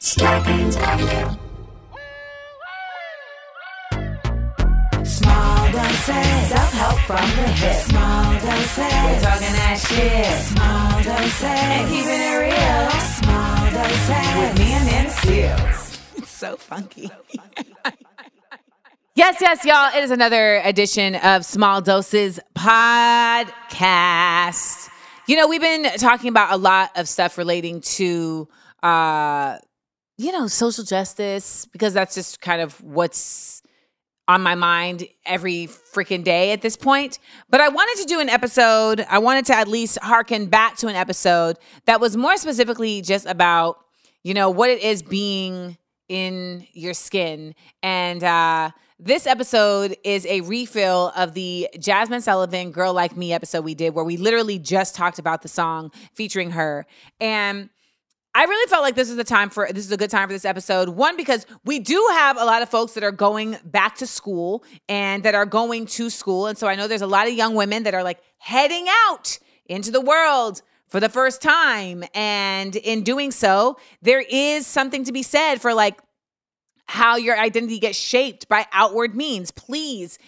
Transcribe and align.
Scarpins 0.00 0.76
Avenue. 0.76 1.36
Small 5.04 5.72
doses. 5.72 6.48
Self-help 6.48 6.98
from 7.00 7.16
the 7.16 7.48
hip. 7.48 7.82
Small 7.82 8.32
doses. 8.34 8.78
We're 8.78 9.20
talking 9.20 9.52
that 9.58 9.76
shit. 9.88 10.38
Small 10.46 11.02
doses. 11.02 11.42
And 11.42 11.88
keeping 11.90 12.20
it 12.22 12.38
real. 12.38 12.90
Small 13.18 13.70
doses. 13.74 14.34
With 14.38 14.54
me 14.60 14.68
Amanda 14.76 15.10
Seales. 15.10 15.98
It's 16.18 16.30
so 16.30 16.56
funky. 16.56 17.10
Yes, 19.14 19.38
yes, 19.40 19.64
y'all. 19.64 19.90
It 19.98 20.04
is 20.04 20.12
another 20.12 20.60
edition 20.64 21.16
of 21.16 21.44
Small 21.44 21.80
Doses 21.82 22.38
Podcast. 22.54 23.68
You 25.26 25.34
know, 25.34 25.48
we've 25.48 25.60
been 25.60 25.82
talking 25.98 26.28
about 26.28 26.52
a 26.52 26.56
lot 26.56 26.92
of 26.94 27.08
stuff 27.08 27.36
relating 27.36 27.80
to 27.80 28.46
uh, 28.80 29.58
you 30.18 30.32
know, 30.32 30.48
social 30.48 30.84
justice, 30.84 31.66
because 31.66 31.94
that's 31.94 32.14
just 32.14 32.40
kind 32.40 32.60
of 32.60 32.78
what's 32.82 33.62
on 34.26 34.42
my 34.42 34.54
mind 34.54 35.06
every 35.24 35.68
freaking 35.94 36.22
day 36.22 36.52
at 36.52 36.60
this 36.60 36.76
point. 36.76 37.18
But 37.48 37.62
I 37.62 37.68
wanted 37.70 38.02
to 38.02 38.08
do 38.08 38.20
an 38.20 38.28
episode, 38.28 39.06
I 39.08 39.18
wanted 39.20 39.46
to 39.46 39.56
at 39.56 39.68
least 39.68 39.98
harken 40.02 40.46
back 40.46 40.76
to 40.78 40.88
an 40.88 40.96
episode 40.96 41.56
that 41.86 42.00
was 42.00 42.16
more 42.16 42.36
specifically 42.36 43.00
just 43.00 43.24
about, 43.24 43.78
you 44.24 44.34
know, 44.34 44.50
what 44.50 44.68
it 44.68 44.82
is 44.82 45.02
being 45.02 45.78
in 46.08 46.66
your 46.72 46.94
skin. 46.94 47.54
And 47.82 48.22
uh 48.22 48.70
this 49.00 49.28
episode 49.28 49.96
is 50.02 50.26
a 50.26 50.40
refill 50.40 51.12
of 51.16 51.32
the 51.32 51.68
Jazmine 51.76 52.20
Sullivan 52.20 52.72
Girl 52.72 52.92
Like 52.92 53.16
Me 53.16 53.32
episode 53.32 53.64
we 53.64 53.76
did, 53.76 53.94
where 53.94 54.04
we 54.04 54.16
literally 54.16 54.58
just 54.58 54.96
talked 54.96 55.20
about 55.20 55.42
the 55.42 55.48
song 55.48 55.92
featuring 56.14 56.50
her. 56.50 56.84
And 57.20 57.70
I 58.34 58.44
really 58.44 58.68
felt 58.68 58.82
like 58.82 58.94
this 58.94 59.10
is 59.10 59.16
the 59.16 59.24
time 59.24 59.50
for 59.50 59.66
this 59.72 59.84
is 59.84 59.92
a 59.92 59.96
good 59.96 60.10
time 60.10 60.28
for 60.28 60.32
this 60.32 60.44
episode. 60.44 60.90
One, 60.90 61.16
because 61.16 61.46
we 61.64 61.78
do 61.78 62.06
have 62.12 62.36
a 62.36 62.44
lot 62.44 62.62
of 62.62 62.68
folks 62.68 62.92
that 62.92 63.02
are 63.02 63.12
going 63.12 63.56
back 63.64 63.96
to 63.96 64.06
school 64.06 64.64
and 64.88 65.22
that 65.24 65.34
are 65.34 65.46
going 65.46 65.86
to 65.86 66.10
school. 66.10 66.46
And 66.46 66.56
so 66.56 66.66
I 66.66 66.74
know 66.74 66.86
there's 66.86 67.02
a 67.02 67.06
lot 67.06 67.26
of 67.26 67.34
young 67.34 67.54
women 67.54 67.82
that 67.84 67.94
are 67.94 68.02
like 68.02 68.20
heading 68.38 68.86
out 69.06 69.38
into 69.66 69.90
the 69.90 70.00
world 70.00 70.62
for 70.88 71.00
the 71.00 71.08
first 71.08 71.42
time. 71.42 72.04
And 72.14 72.76
in 72.76 73.02
doing 73.02 73.30
so, 73.30 73.78
there 74.02 74.20
is 74.20 74.66
something 74.66 75.04
to 75.04 75.12
be 75.12 75.22
said 75.22 75.56
for 75.56 75.74
like 75.74 75.98
how 76.86 77.16
your 77.16 77.38
identity 77.38 77.78
gets 77.78 77.98
shaped 77.98 78.48
by 78.48 78.66
outward 78.72 79.14
means. 79.14 79.50
Please, 79.50 80.18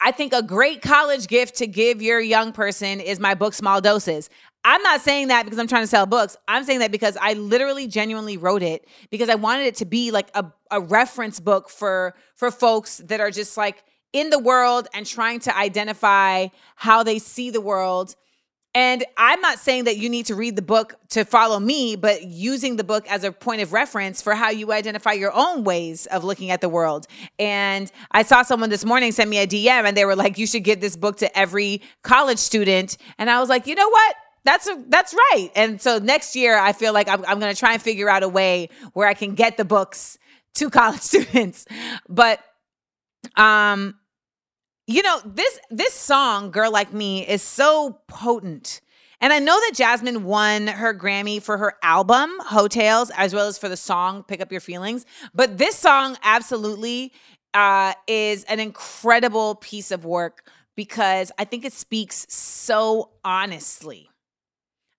I 0.00 0.12
think 0.12 0.32
a 0.32 0.42
great 0.42 0.80
college 0.80 1.26
gift 1.26 1.56
to 1.56 1.66
give 1.66 2.00
your 2.00 2.20
young 2.20 2.52
person 2.52 3.00
is 3.00 3.18
my 3.18 3.34
book, 3.34 3.52
Small 3.52 3.80
Doses. 3.80 4.30
I'm 4.64 4.82
not 4.82 5.00
saying 5.00 5.28
that 5.28 5.44
because 5.44 5.58
I'm 5.58 5.68
trying 5.68 5.84
to 5.84 5.88
sell 5.88 6.06
books. 6.06 6.36
I'm 6.46 6.64
saying 6.64 6.80
that 6.80 6.90
because 6.90 7.16
I 7.20 7.34
literally 7.34 7.86
genuinely 7.86 8.36
wrote 8.36 8.62
it 8.62 8.86
because 9.10 9.28
I 9.28 9.36
wanted 9.36 9.66
it 9.66 9.76
to 9.76 9.84
be 9.84 10.10
like 10.10 10.30
a, 10.34 10.44
a 10.70 10.80
reference 10.80 11.40
book 11.40 11.70
for 11.70 12.14
for 12.34 12.50
folks 12.50 12.98
that 12.98 13.20
are 13.20 13.30
just 13.30 13.56
like 13.56 13.84
in 14.12 14.30
the 14.30 14.38
world 14.38 14.88
and 14.94 15.06
trying 15.06 15.40
to 15.40 15.56
identify 15.56 16.48
how 16.76 17.02
they 17.02 17.18
see 17.18 17.50
the 17.50 17.60
world 17.60 18.14
and 18.74 19.04
I'm 19.16 19.40
not 19.40 19.58
saying 19.58 19.84
that 19.84 19.96
you 19.96 20.08
need 20.08 20.26
to 20.26 20.34
read 20.34 20.54
the 20.54 20.62
book 20.62 20.94
to 21.08 21.24
follow 21.24 21.58
me, 21.58 21.96
but 21.96 22.22
using 22.24 22.76
the 22.76 22.84
book 22.84 23.10
as 23.10 23.24
a 23.24 23.32
point 23.32 23.62
of 23.62 23.72
reference 23.72 24.20
for 24.20 24.34
how 24.34 24.50
you 24.50 24.72
identify 24.72 25.12
your 25.12 25.32
own 25.32 25.64
ways 25.64 26.06
of 26.06 26.22
looking 26.22 26.50
at 26.50 26.60
the 26.60 26.68
world. 26.68 27.06
And 27.38 27.90
I 28.12 28.22
saw 28.22 28.42
someone 28.42 28.70
this 28.70 28.84
morning 28.84 29.10
send 29.10 29.30
me 29.30 29.38
a 29.38 29.46
DM 29.46 29.84
and 29.84 29.96
they 29.96 30.04
were 30.04 30.14
like, 30.14 30.38
you 30.38 30.46
should 30.46 30.64
give 30.64 30.80
this 30.80 30.96
book 30.96 31.16
to 31.18 31.38
every 31.38 31.82
college 32.02 32.38
student. 32.38 32.98
And 33.18 33.30
I 33.30 33.40
was 33.40 33.48
like, 33.48 33.66
you 33.66 33.74
know 33.74 33.88
what? 33.88 34.16
That's 34.48 34.66
a, 34.66 34.82
that's 34.88 35.12
right. 35.12 35.50
And 35.54 35.78
so 35.78 35.98
next 35.98 36.34
year, 36.34 36.58
I 36.58 36.72
feel 36.72 36.94
like 36.94 37.06
I'm, 37.06 37.22
I'm 37.26 37.38
going 37.38 37.52
to 37.52 37.58
try 37.58 37.74
and 37.74 37.82
figure 37.82 38.08
out 38.08 38.22
a 38.22 38.28
way 38.30 38.70
where 38.94 39.06
I 39.06 39.12
can 39.12 39.34
get 39.34 39.58
the 39.58 39.64
books 39.66 40.16
to 40.54 40.70
college 40.70 41.02
students. 41.02 41.66
But 42.08 42.40
um, 43.36 43.96
you 44.86 45.02
know 45.02 45.20
this 45.26 45.60
this 45.70 45.92
song 45.92 46.50
girl 46.50 46.72
like 46.72 46.94
me 46.94 47.26
is 47.26 47.42
so 47.42 48.00
potent 48.08 48.80
and 49.20 49.34
i 49.34 49.38
know 49.38 49.52
that 49.52 49.72
Jazmine 49.74 50.22
won 50.22 50.66
her 50.66 50.94
grammy 50.94 51.42
for 51.42 51.58
her 51.58 51.74
album 51.82 52.30
Heaux 52.46 52.68
Tales, 52.68 53.10
as 53.14 53.34
well 53.34 53.48
as 53.48 53.58
for 53.58 53.68
the 53.68 53.76
song 53.76 54.22
pick 54.22 54.40
up 54.40 54.50
your 54.50 54.62
feelings 54.62 55.04
but 55.34 55.58
this 55.58 55.76
song 55.76 56.16
absolutely 56.22 57.12
uh, 57.52 57.92
is 58.06 58.44
an 58.44 58.60
incredible 58.60 59.56
piece 59.56 59.90
of 59.90 60.06
work 60.06 60.48
because 60.74 61.30
i 61.38 61.44
think 61.44 61.66
it 61.66 61.74
speaks 61.74 62.24
so 62.30 63.10
honestly 63.26 64.08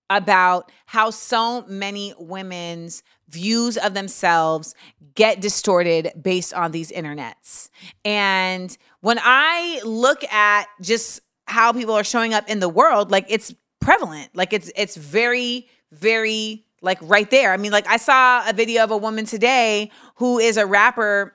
about 0.09 0.71
how 0.85 1.09
so 1.09 1.63
many 1.67 2.13
women's 2.17 3.03
views 3.29 3.77
of 3.77 3.93
themselves 3.93 4.73
get 5.15 5.39
distorted 5.39 6.11
based 6.19 6.53
on 6.53 6.71
these 6.71 6.91
internets. 6.91 7.69
And 8.03 8.75
when 9.01 9.19
I 9.21 9.81
look 9.83 10.23
at 10.25 10.67
just 10.81 11.21
how 11.45 11.73
people 11.73 11.93
are 11.93 12.03
showing 12.03 12.33
up 12.33 12.49
in 12.49 12.59
the 12.59 12.69
world, 12.69 13.11
like 13.11 13.25
it's 13.29 13.53
prevalent. 13.79 14.29
Like 14.35 14.53
it's 14.53 14.71
it's 14.75 14.95
very 14.95 15.67
very 15.91 16.65
like 16.81 16.99
right 17.01 17.29
there. 17.29 17.51
I 17.51 17.57
mean, 17.57 17.71
like 17.71 17.87
I 17.87 17.97
saw 17.97 18.47
a 18.47 18.53
video 18.53 18.83
of 18.83 18.91
a 18.91 18.97
woman 18.97 19.25
today 19.25 19.91
who 20.15 20.39
is 20.39 20.57
a 20.57 20.65
rapper 20.65 21.33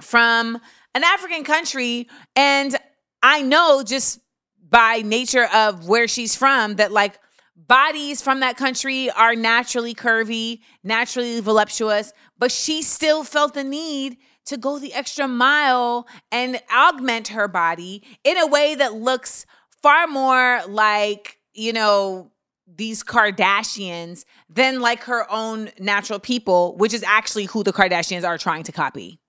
from 0.00 0.58
an 0.94 1.04
African 1.04 1.44
country 1.44 2.08
and 2.36 2.76
I 3.22 3.42
know 3.42 3.82
just 3.82 4.20
by 4.68 5.02
nature 5.04 5.48
of 5.52 5.88
where 5.88 6.08
she's 6.08 6.34
from 6.34 6.76
that 6.76 6.92
like 6.92 7.18
bodies 7.68 8.22
from 8.22 8.40
that 8.40 8.56
country 8.56 9.10
are 9.10 9.34
naturally 9.34 9.94
curvy, 9.94 10.60
naturally 10.82 11.40
voluptuous, 11.40 12.12
but 12.38 12.50
she 12.50 12.82
still 12.82 13.24
felt 13.24 13.54
the 13.54 13.64
need 13.64 14.16
to 14.46 14.56
go 14.56 14.78
the 14.78 14.92
extra 14.94 15.28
mile 15.28 16.06
and 16.30 16.60
augment 16.74 17.28
her 17.28 17.48
body 17.48 18.02
in 18.24 18.36
a 18.38 18.46
way 18.46 18.74
that 18.74 18.94
looks 18.94 19.46
far 19.82 20.06
more 20.06 20.60
like, 20.68 21.38
you 21.54 21.72
know, 21.72 22.30
these 22.66 23.02
Kardashians 23.04 24.24
than 24.48 24.80
like 24.80 25.04
her 25.04 25.30
own 25.30 25.70
natural 25.78 26.18
people, 26.18 26.76
which 26.76 26.94
is 26.94 27.02
actually 27.02 27.44
who 27.44 27.62
the 27.62 27.72
Kardashians 27.72 28.24
are 28.24 28.38
trying 28.38 28.62
to 28.64 28.72
copy. 28.72 29.20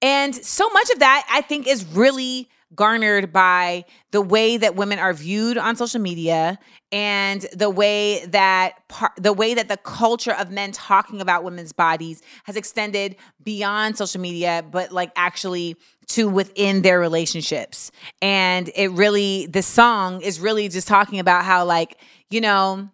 And 0.00 0.34
so 0.34 0.68
much 0.70 0.90
of 0.90 1.00
that, 1.00 1.26
I 1.30 1.40
think, 1.42 1.66
is 1.66 1.84
really 1.84 2.48
garnered 2.74 3.32
by 3.32 3.84
the 4.10 4.20
way 4.20 4.56
that 4.56 4.76
women 4.76 4.98
are 4.98 5.14
viewed 5.14 5.56
on 5.56 5.74
social 5.74 6.00
media 6.00 6.58
and 6.92 7.46
the 7.52 7.70
way 7.70 8.24
that 8.26 8.86
par- 8.88 9.12
the 9.16 9.32
way 9.32 9.54
that 9.54 9.68
the 9.68 9.76
culture 9.78 10.32
of 10.32 10.50
men 10.50 10.72
talking 10.72 11.20
about 11.20 11.44
women's 11.44 11.72
bodies 11.72 12.22
has 12.44 12.56
extended 12.56 13.16
beyond 13.42 13.96
social 13.96 14.20
media 14.20 14.64
but 14.70 14.92
like 14.92 15.10
actually 15.16 15.76
to 16.08 16.28
within 16.28 16.82
their 16.82 16.98
relationships. 16.98 17.90
And 18.20 18.70
it 18.74 18.90
really 18.92 19.46
the 19.46 19.62
song 19.62 20.20
is 20.22 20.40
really 20.40 20.68
just 20.68 20.88
talking 20.88 21.18
about 21.18 21.44
how 21.44 21.64
like 21.64 21.96
you 22.30 22.40
know 22.40 22.90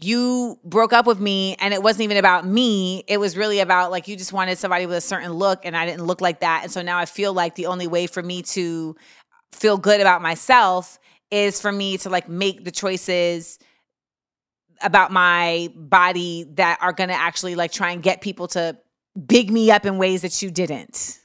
you 0.00 0.58
broke 0.64 0.92
up 0.92 1.06
with 1.06 1.20
me 1.20 1.56
and 1.58 1.74
it 1.74 1.82
wasn't 1.82 2.02
even 2.02 2.16
about 2.16 2.46
me. 2.46 3.02
It 3.08 3.18
was 3.18 3.36
really 3.36 3.60
about 3.60 3.90
like 3.90 4.08
you 4.08 4.16
just 4.16 4.32
wanted 4.32 4.58
somebody 4.58 4.86
with 4.86 4.96
a 4.96 5.00
certain 5.00 5.32
look 5.32 5.64
and 5.64 5.76
i 5.76 5.86
didn't 5.86 6.04
look 6.04 6.20
like 6.20 6.40
that. 6.40 6.60
And 6.62 6.72
so 6.72 6.82
now 6.82 6.98
i 6.98 7.04
feel 7.04 7.32
like 7.32 7.54
the 7.54 7.66
only 7.66 7.86
way 7.86 8.06
for 8.06 8.22
me 8.22 8.42
to 8.42 8.96
feel 9.52 9.76
good 9.76 10.00
about 10.00 10.22
myself 10.22 10.98
is 11.30 11.60
for 11.60 11.72
me 11.72 11.98
to 11.98 12.10
like 12.10 12.28
make 12.28 12.64
the 12.64 12.70
choices 12.70 13.58
about 14.82 15.10
my 15.10 15.72
body 15.74 16.44
that 16.54 16.78
are 16.80 16.92
going 16.92 17.08
to 17.08 17.14
actually 17.14 17.54
like 17.54 17.72
try 17.72 17.90
and 17.90 18.02
get 18.02 18.20
people 18.20 18.46
to 18.48 18.76
big 19.26 19.50
me 19.50 19.70
up 19.70 19.84
in 19.84 19.98
ways 19.98 20.22
that 20.22 20.40
you 20.42 20.50
didn't. 20.50 21.18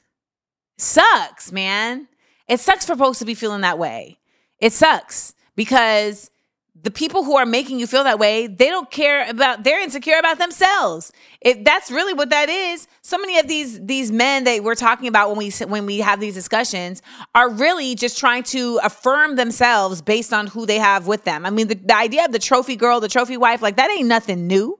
Sucks 0.78 1.52
man. 1.52 2.08
It 2.48 2.60
sucks 2.60 2.84
for 2.84 2.96
folks 2.96 3.20
to 3.20 3.24
be 3.24 3.34
feeling 3.34 3.60
that 3.60 3.78
way. 3.78 4.18
It 4.58 4.72
sucks 4.72 5.34
because 5.56 6.30
the 6.84 6.90
people 6.90 7.24
who 7.24 7.36
are 7.36 7.46
making 7.46 7.80
you 7.80 7.86
feel 7.86 8.04
that 8.04 8.18
way, 8.18 8.46
they 8.46 8.68
don't 8.68 8.90
care 8.90 9.28
about 9.28 9.64
they're 9.64 9.82
insecure 9.82 10.18
about 10.18 10.38
themselves. 10.38 11.12
If 11.40 11.64
that's 11.64 11.90
really 11.90 12.12
what 12.12 12.28
that 12.28 12.50
is, 12.50 12.86
so 13.00 13.16
many 13.16 13.38
of 13.38 13.48
these 13.48 13.80
these 13.80 14.12
men 14.12 14.44
that 14.44 14.62
we're 14.62 14.74
talking 14.74 15.08
about 15.08 15.30
when 15.30 15.38
we 15.38 15.50
when 15.66 15.86
we 15.86 15.98
have 15.98 16.20
these 16.20 16.34
discussions 16.34 17.00
are 17.34 17.48
really 17.48 17.94
just 17.94 18.18
trying 18.18 18.42
to 18.44 18.78
affirm 18.82 19.36
themselves 19.36 20.02
based 20.02 20.34
on 20.34 20.46
who 20.46 20.66
they 20.66 20.78
have 20.78 21.06
with 21.06 21.24
them. 21.24 21.46
I 21.46 21.50
mean, 21.50 21.68
the, 21.68 21.74
the 21.74 21.96
idea 21.96 22.26
of 22.26 22.32
the 22.32 22.38
trophy 22.38 22.76
girl, 22.76 23.00
the 23.00 23.08
trophy 23.08 23.38
wife, 23.38 23.62
like 23.62 23.76
that 23.76 23.90
ain't 23.90 24.06
nothing 24.06 24.46
new. 24.46 24.78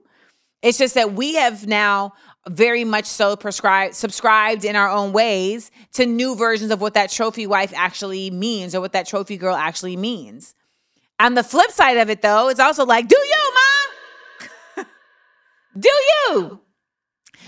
It's 0.61 0.77
just 0.77 0.93
that 0.93 1.13
we 1.13 1.35
have 1.35 1.65
now 1.65 2.13
very 2.47 2.83
much 2.83 3.05
so 3.05 3.35
prescribed 3.35 3.95
subscribed 3.95 4.63
in 4.63 4.75
our 4.75 4.89
own 4.89 5.11
ways 5.11 5.71
to 5.93 6.05
new 6.05 6.35
versions 6.35 6.69
of 6.69 6.81
what 6.81 6.93
that 6.93 7.09
trophy 7.09 7.47
wife 7.47 7.73
actually 7.75 8.29
means 8.29 8.75
or 8.75 8.81
what 8.81 8.93
that 8.93 9.07
trophy 9.07 9.37
girl 9.37 9.55
actually 9.55 9.97
means. 9.97 10.53
On 11.19 11.33
the 11.33 11.43
flip 11.43 11.71
side 11.71 11.97
of 11.97 12.09
it 12.09 12.21
though, 12.21 12.49
it's 12.49 12.59
also 12.59 12.85
like, 12.85 13.07
do 13.07 13.17
you, 13.17 13.53
mom? 14.77 14.85
do 15.79 15.89
you? 15.89 16.59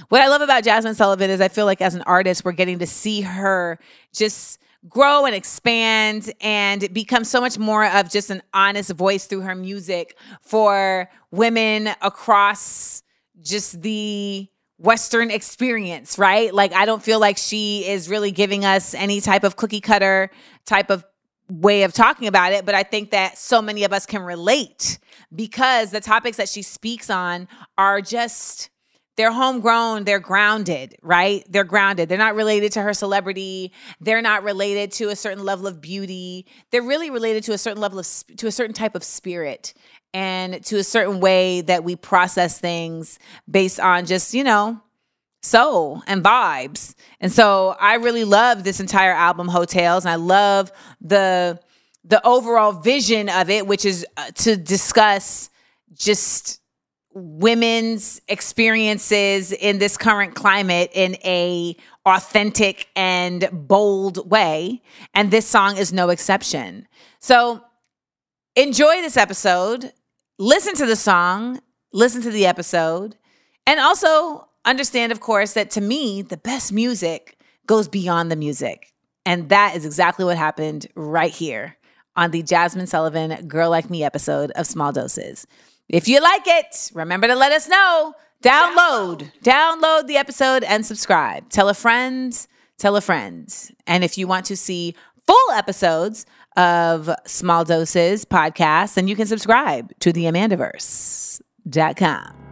What 0.10 0.22
I 0.22 0.28
love 0.28 0.42
about 0.42 0.64
Jazmine 0.64 0.96
Sullivan 0.96 1.30
is 1.30 1.42
I 1.42 1.48
feel 1.48 1.66
like 1.66 1.82
as 1.82 1.96
an 1.96 2.04
artist, 2.04 2.46
we're 2.46 2.54
getting 2.54 2.80
to 2.80 2.88
see 2.88 3.22
her 3.22 3.80
just 4.14 4.60
grow 4.88 5.26
and 5.26 5.36
expand 5.36 6.32
and 6.40 6.94
become 6.94 7.24
so 7.24 7.42
much 7.42 7.58
more 7.58 7.86
of 7.86 8.10
just 8.10 8.30
an 8.30 8.42
honest 8.54 8.92
voice 8.92 9.26
through 9.26 9.42
her 9.42 9.56
music 9.56 10.18
for 10.42 11.10
women 11.32 11.90
across 12.02 13.04
just 13.42 13.82
the 13.82 14.48
Western 14.78 15.32
experience, 15.32 16.20
right? 16.20 16.54
Like, 16.54 16.74
I 16.74 16.86
don't 16.86 17.02
feel 17.02 17.20
like 17.20 17.38
she 17.38 17.86
is 17.88 18.10
really 18.10 18.32
giving 18.32 18.64
us 18.64 18.94
any 18.94 19.22
type 19.22 19.44
of 19.44 19.56
cookie 19.56 19.82
cutter 19.82 20.30
type 20.66 20.92
of 20.92 21.04
way 21.50 21.84
of 21.84 21.94
talking 21.94 22.28
about 22.28 22.52
it, 22.52 22.66
but 22.66 22.76
I 22.76 22.84
think 22.84 23.12
that 23.12 23.38
so 23.38 23.62
many 23.62 23.84
of 23.84 23.94
us 23.94 24.06
can 24.06 24.22
relate 24.22 25.00
because 25.36 25.92
the 25.92 26.02
topics 26.02 26.38
that 26.38 26.50
she 26.50 26.62
speaks 26.62 27.10
on 27.10 27.48
are 27.78 28.02
just 28.02 28.70
they're 29.18 29.32
homegrown, 29.32 30.04
they're 30.04 30.20
grounded, 30.20 30.96
right? 31.02 31.44
They're 31.50 31.64
grounded. 31.64 32.08
They're 32.08 32.20
not 32.20 32.36
related 32.36 32.72
to 32.74 32.84
her 32.84 32.94
celebrity. 32.94 33.74
They're 34.00 34.22
not 34.22 34.44
related 34.44 34.92
to 34.94 35.10
a 35.10 35.16
certain 35.16 35.44
level 35.44 35.66
of 35.66 35.82
beauty. 35.82 36.46
They're 36.70 36.84
really 36.84 37.10
related 37.10 37.44
to 37.46 37.54
a 37.54 37.58
certain 37.58 37.82
level 37.82 37.98
of 37.98 38.08
to 38.38 38.46
a 38.46 38.52
certain 38.52 38.76
type 38.76 38.94
of 38.94 39.04
spirit 39.04 39.74
and 40.14 40.64
to 40.66 40.78
a 40.78 40.84
certain 40.84 41.20
way 41.20 41.62
that 41.62 41.84
we 41.84 41.96
process 41.96 42.60
things 42.60 43.18
based 43.50 43.80
on 43.80 44.06
just, 44.06 44.36
you 44.36 44.44
know, 44.44 44.80
soul 45.48 46.04
and 46.08 46.24
vibes. 46.24 46.94
And 47.20 47.32
so 47.32 47.76
I 47.80 47.96
really 47.96 48.24
love 48.24 48.64
this 48.64 48.80
entire 48.80 49.14
album 49.14 49.48
Heaux 49.48 49.66
Tales 49.66 50.06
and 50.06 50.12
I 50.12 50.16
love 50.16 50.72
the 51.02 51.60
the 52.04 52.26
overall 52.26 52.72
vision 52.72 53.28
of 53.28 53.50
it 53.50 53.68
which 53.68 53.84
is 53.84 54.06
uh, 54.16 54.32
to 54.32 54.56
discuss 54.56 55.50
just 55.94 56.62
women's 57.14 58.22
experiences 58.28 59.52
in 59.52 59.80
this 59.80 59.98
current 59.98 60.36
climate 60.36 60.92
in 60.94 61.16
a 61.26 61.76
authentic 62.06 62.88
and 62.96 63.50
bold 63.52 64.30
way 64.30 64.82
and 65.14 65.32
this 65.32 65.48
song 65.48 65.78
is 65.78 65.92
no 65.92 66.10
exception. 66.10 66.88
So 67.20 67.62
enjoy 68.56 69.02
this 69.02 69.18
episode, 69.18 69.92
listen 70.38 70.76
to 70.76 70.86
the 70.86 70.96
song, 70.96 71.60
listen 71.92 72.22
to 72.22 72.32
the 72.32 72.46
episode, 72.46 73.18
and 73.66 73.80
also 73.80 74.48
understand 74.68 75.12
of 75.12 75.20
course 75.20 75.54
that 75.54 75.72
to 75.72 75.82
me 75.82 76.22
the 76.22 76.38
best 76.38 76.72
music 76.72 77.38
goes 77.66 77.88
beyond 77.88 78.32
the 78.32 78.36
music. 78.36 78.94
And 79.26 79.50
that 79.50 79.76
is 79.76 79.86
exactly 79.86 80.26
what 80.26 80.38
happened 80.38 80.88
right 80.96 81.32
here 81.32 81.78
on 82.16 82.32
the 82.32 82.42
Jazmine 82.42 82.88
Sullivan 82.88 83.48
Girl 83.48 83.70
Like 83.70 83.90
Me 83.90 84.04
episode 84.04 84.52
of 84.52 84.66
Small 84.66 84.92
Doses. 84.92 85.46
If 85.90 86.08
you 86.08 86.22
like 86.22 86.44
it, 86.46 86.92
remember 86.94 87.28
to 87.28 87.36
let 87.36 87.52
us 87.52 87.68
know. 87.68 88.14
Download, 88.44 89.32
download 89.44 90.08
the 90.08 90.18
episode 90.18 90.64
and 90.64 90.86
subscribe. 90.86 91.50
Tell 91.50 91.70
a 91.70 91.74
friend, 91.74 92.48
tell 92.78 92.96
a 92.96 93.02
friend. 93.02 93.54
And 93.88 94.04
if 94.04 94.18
you 94.18 94.28
want 94.28 94.46
to 94.46 94.56
see 94.56 94.96
full 95.26 95.52
episodes 95.54 96.26
of 96.56 97.10
Small 97.26 97.66
Doses 97.66 98.26
podcast, 98.26 98.94
then 98.94 99.08
you 99.08 99.16
can 99.16 99.28
subscribe 99.28 99.92
to 100.00 100.14
the 100.14 100.26
Amandaverse.com. 100.26 102.47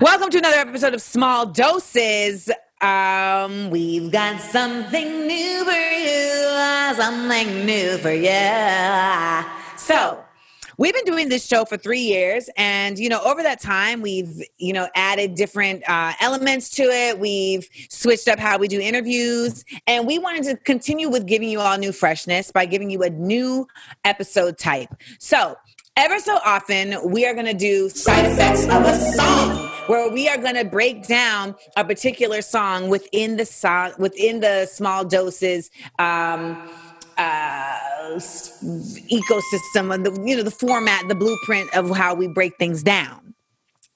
Welcome 0.00 0.30
to 0.30 0.38
another 0.38 0.56
episode 0.56 0.94
of 0.94 1.02
Small 1.02 1.44
Doses. 1.44 2.50
Um, 2.80 3.68
we've 3.68 4.10
got 4.10 4.40
something 4.40 5.26
new 5.26 5.62
for 5.62 5.72
you, 5.72 6.94
something 6.96 7.66
new 7.66 7.98
for 7.98 8.10
you. 8.10 9.46
So, 9.76 10.24
we've 10.78 10.94
been 10.94 11.04
doing 11.04 11.28
this 11.28 11.46
show 11.46 11.66
for 11.66 11.76
three 11.76 12.00
years 12.00 12.48
and 12.56 12.98
you 12.98 13.10
know 13.10 13.20
over 13.26 13.42
that 13.42 13.60
time 13.60 14.00
we've 14.00 14.42
you 14.56 14.72
know 14.72 14.88
added 14.94 15.34
different 15.34 15.86
uh, 15.86 16.14
elements 16.22 16.70
to 16.70 16.84
it 16.84 17.18
we've 17.18 17.68
switched 17.90 18.26
up 18.28 18.38
how 18.38 18.56
we 18.56 18.66
do 18.66 18.80
interviews 18.80 19.66
and 19.86 20.06
we 20.06 20.18
wanted 20.18 20.42
to 20.44 20.56
continue 20.56 21.10
with 21.10 21.26
giving 21.26 21.50
you 21.50 21.60
all 21.60 21.76
new 21.76 21.92
freshness 21.92 22.50
by 22.50 22.64
giving 22.64 22.88
you 22.88 23.02
a 23.02 23.10
new 23.10 23.68
episode 24.06 24.56
type 24.56 24.88
so 25.18 25.54
ever 25.96 26.18
so 26.18 26.38
often 26.44 26.96
we 27.10 27.26
are 27.26 27.34
going 27.34 27.46
to 27.46 27.54
do 27.54 27.88
side 27.90 28.24
effects 28.24 28.64
of 28.64 28.82
a 28.84 28.96
song 29.12 29.68
where 29.86 30.10
we 30.10 30.28
are 30.28 30.38
going 30.38 30.54
to 30.54 30.64
break 30.64 31.06
down 31.06 31.54
a 31.76 31.84
particular 31.84 32.40
song 32.40 32.88
within 32.88 33.36
the 33.36 33.44
song 33.44 33.92
within 33.98 34.40
the 34.40 34.66
small 34.66 35.04
doses 35.04 35.70
um, 35.98 36.56
uh, 37.18 37.78
ecosystem 39.10 39.92
and 39.92 40.06
the 40.06 40.22
you 40.24 40.36
know 40.36 40.42
the 40.42 40.50
format 40.50 41.06
the 41.08 41.14
blueprint 41.14 41.72
of 41.74 41.94
how 41.94 42.14
we 42.14 42.26
break 42.28 42.56
things 42.56 42.82
down 42.82 43.34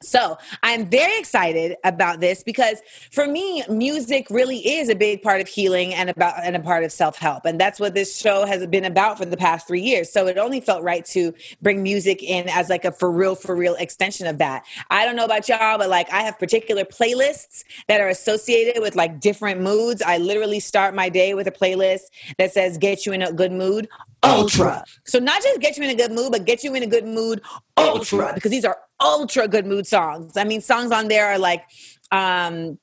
so 0.05 0.39
I'm 0.63 0.87
very 0.87 1.19
excited 1.19 1.77
about 1.85 2.21
this 2.21 2.43
because 2.43 2.81
for 3.11 3.27
me, 3.27 3.63
music 3.69 4.29
really 4.31 4.59
is 4.59 4.89
a 4.89 4.95
big 4.95 5.23
part 5.23 5.41
of 5.41 5.49
healing 5.49 5.95
and 5.95 6.11
about 6.11 6.45
and 6.45 6.57
a 6.57 6.61
part 6.61 6.85
of 6.85 6.93
self-help. 6.93 7.45
And 7.45 7.61
that's 7.61 7.81
what 7.81 7.95
this 7.95 8.17
show 8.19 8.47
has 8.47 8.67
been 8.67 8.85
about 8.85 9.19
for 9.19 9.25
the 9.25 9.37
past 9.37 9.67
three 9.67 9.81
years. 9.81 10.11
So 10.11 10.27
it 10.27 10.39
only 10.39 10.61
felt 10.61 10.83
right 10.83 11.05
to 11.07 11.33
bring 11.63 11.83
music 11.83 12.23
in 12.23 12.49
as 12.49 12.69
like 12.69 12.85
a 12.85 12.93
for 12.93 13.11
real, 13.11 13.35
for 13.35 13.57
real 13.57 13.75
extension 13.77 14.27
of 14.27 14.39
that. 14.39 14.65
I 14.91 15.05
don't 15.05 15.17
know 15.17 15.25
about 15.25 15.49
y'all, 15.49 15.79
but 15.79 15.89
like 15.89 16.11
I 16.13 16.23
have 16.23 16.39
particular 16.39 16.85
playlists 16.85 17.65
that 17.89 18.01
are 18.01 18.09
associated 18.09 18.83
with 18.83 18.95
like 18.95 19.21
different 19.21 19.61
moods. 19.61 20.03
I 20.03 20.19
literally 20.19 20.61
start 20.61 20.95
my 20.95 21.09
day 21.09 21.35
with 21.35 21.47
a 21.47 21.53
playlist 21.53 22.03
that 22.39 22.53
says 22.53 22.79
get 22.79 23.07
you 23.07 23.13
in 23.13 23.23
a 23.23 23.33
good 23.33 23.53
mood 23.53 23.89
ultra. 24.25 24.85
So 25.05 25.19
not 25.19 25.43
just 25.43 25.61
get 25.61 25.77
you 25.77 25.85
in 25.85 25.91
a 25.91 25.95
good 25.95 26.13
mood, 26.13 26.33
but 26.33 26.45
get 26.45 26.65
you 26.65 26.75
in 26.75 26.83
a 26.83 26.87
good 26.87 27.07
mood 27.07 27.43
ultra 27.77 28.33
because 28.35 28.51
these 28.51 28.65
are 28.65 28.79
ultra 29.05 29.47
good 29.47 29.67
mood 29.67 29.87
songs. 29.87 30.37
I 30.37 30.45
mean, 30.45 30.61
songs 30.61 30.91
on 30.91 31.09
there 31.09 31.27
are 31.27 31.39
like 31.39 31.65
um 32.11 32.79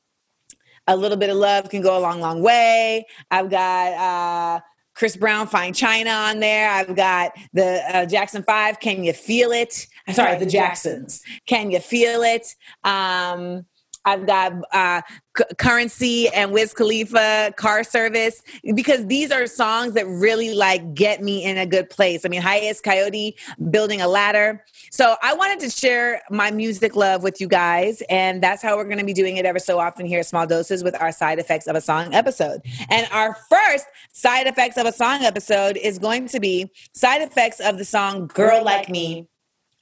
a 0.88 0.96
little 0.96 1.18
bit 1.18 1.30
of 1.30 1.38
love 1.38 1.70
can 1.70 1.82
go 1.82 1.98
a 1.98 2.00
long, 2.00 2.22
long 2.22 2.42
way. 2.42 3.06
I've 3.30 3.50
got 3.50 3.94
uh 3.94 4.62
Chris 4.94 5.16
Brown, 5.16 5.48
Fine 5.48 5.74
China 5.74 6.10
on 6.10 6.40
there. 6.40 6.70
I've 6.70 6.96
got 6.96 7.32
the 7.54 7.82
uh, 7.96 8.06
Jackson 8.06 8.44
Five. 8.44 8.80
Can 8.80 9.04
you 9.04 9.14
feel 9.14 9.52
it? 9.52 9.88
Sorry, 10.12 10.38
the 10.38 10.46
Jacksons. 10.46 11.24
Can 11.48 11.72
you 11.72 11.80
feel 11.80 12.22
it? 12.24 12.56
Um, 12.84 13.66
I've 14.06 14.26
got 14.26 14.54
uh, 14.74 15.02
C- 15.38 15.44
Curren$y 15.58 16.30
and 16.34 16.52
Wiz 16.52 16.74
Khalifa, 16.74 17.54
Car 17.56 17.84
Service, 17.84 18.42
because 18.76 19.06
these 19.08 19.32
are 19.32 19.48
songs 19.48 19.94
that 19.94 20.08
really 20.08 20.54
like 20.54 20.94
get 20.94 21.22
me 21.22 21.44
in 21.44 21.58
a 21.58 21.66
good 21.66 21.90
place. 21.90 22.26
I 22.26 22.30
mean, 22.30 22.42
Hiatus 22.42 22.82
Kaiyote 22.82 23.36
Building 23.70 24.02
a 24.02 24.08
Ladder. 24.08 24.64
So 24.92 25.16
I 25.22 25.34
wanted 25.34 25.60
to 25.62 25.70
share 25.70 26.22
my 26.30 26.52
music 26.52 26.96
love 26.96 27.24
with 27.24 27.40
you 27.40 27.48
guys, 27.48 28.02
and 28.10 28.42
that's 28.42 28.62
how 28.62 28.76
we're 28.76 28.86
going 28.86 28.98
to 29.00 29.06
be 29.06 29.14
doing 29.14 29.38
it 29.38 29.46
ever 29.46 29.60
so 29.60 29.80
often 29.80 30.06
here 30.06 30.20
at 30.20 30.26
Small 30.26 30.48
Doses 30.48 30.84
with 30.84 31.00
our 31.00 31.12
Side 31.12 31.40
Effects 31.40 31.68
of 31.68 31.76
a 31.76 31.82
Song 31.82 32.14
episode. 32.14 32.62
And 32.90 33.08
our 33.12 33.38
first 33.50 33.86
Side 34.12 34.48
Effects 34.48 34.78
of 34.78 34.86
a 34.86 34.92
Song 34.92 35.24
episode 35.24 35.78
is 35.78 36.00
going 36.00 36.28
to 36.30 36.40
be 36.40 36.72
Side 36.94 37.22
Effects 37.22 37.60
of 37.60 37.78
the 37.78 37.86
song 37.86 38.28
Girl 38.28 38.64
Like 38.64 38.90
Me 38.90 39.28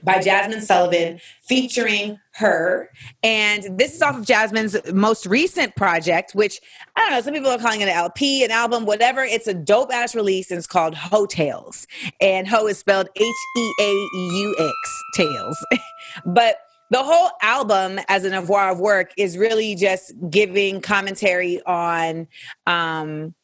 by 0.03 0.19
Jazmine 0.19 0.61
Sullivan 0.61 1.19
featuring 1.41 2.19
her. 2.31 2.89
And 3.21 3.77
this 3.77 3.95
is 3.95 4.01
off 4.01 4.17
of 4.17 4.25
Jazmine's 4.25 4.93
most 4.93 5.25
recent 5.25 5.75
project, 5.75 6.33
which 6.33 6.61
I 6.95 7.01
don't 7.01 7.11
know, 7.11 7.21
some 7.21 7.33
people 7.33 7.51
are 7.51 7.57
calling 7.57 7.81
it 7.81 7.89
an 7.89 7.95
LP, 7.95 8.43
an 8.43 8.51
album, 8.51 8.85
whatever. 8.85 9.23
It's 9.23 9.47
a 9.47 9.53
dope 9.53 9.91
ass 9.93 10.15
release 10.15 10.51
and 10.51 10.57
it's 10.57 10.67
called 10.67 10.95
Heaux 10.95 11.25
Tales. 11.25 11.85
And 12.21 12.47
Ho 12.47 12.67
is 12.67 12.77
spelled 12.77 13.09
H 13.15 13.35
E 13.57 13.73
A 13.81 14.09
U 14.13 14.55
X, 14.57 15.03
Tales. 15.15 15.65
but 16.25 16.59
the 16.91 17.03
whole 17.03 17.29
album 17.41 17.99
as 18.07 18.23
an 18.25 18.33
oeuvre 18.33 18.71
of 18.71 18.79
work 18.79 19.11
is 19.17 19.37
really 19.37 19.75
just 19.75 20.13
giving 20.29 20.81
commentary 20.81 21.61
on 21.65 22.27
um 22.65 23.35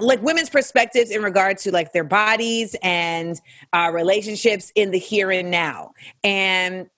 like 0.00 0.22
women's 0.22 0.50
perspectives 0.50 1.10
in 1.10 1.22
regard 1.22 1.58
to 1.58 1.72
like 1.72 1.92
their 1.92 2.04
bodies 2.04 2.76
and 2.82 3.40
uh, 3.72 3.90
relationships 3.92 4.72
in 4.74 4.90
the 4.90 4.98
here 4.98 5.30
and 5.30 5.50
now. 5.50 5.92
And 6.24 6.88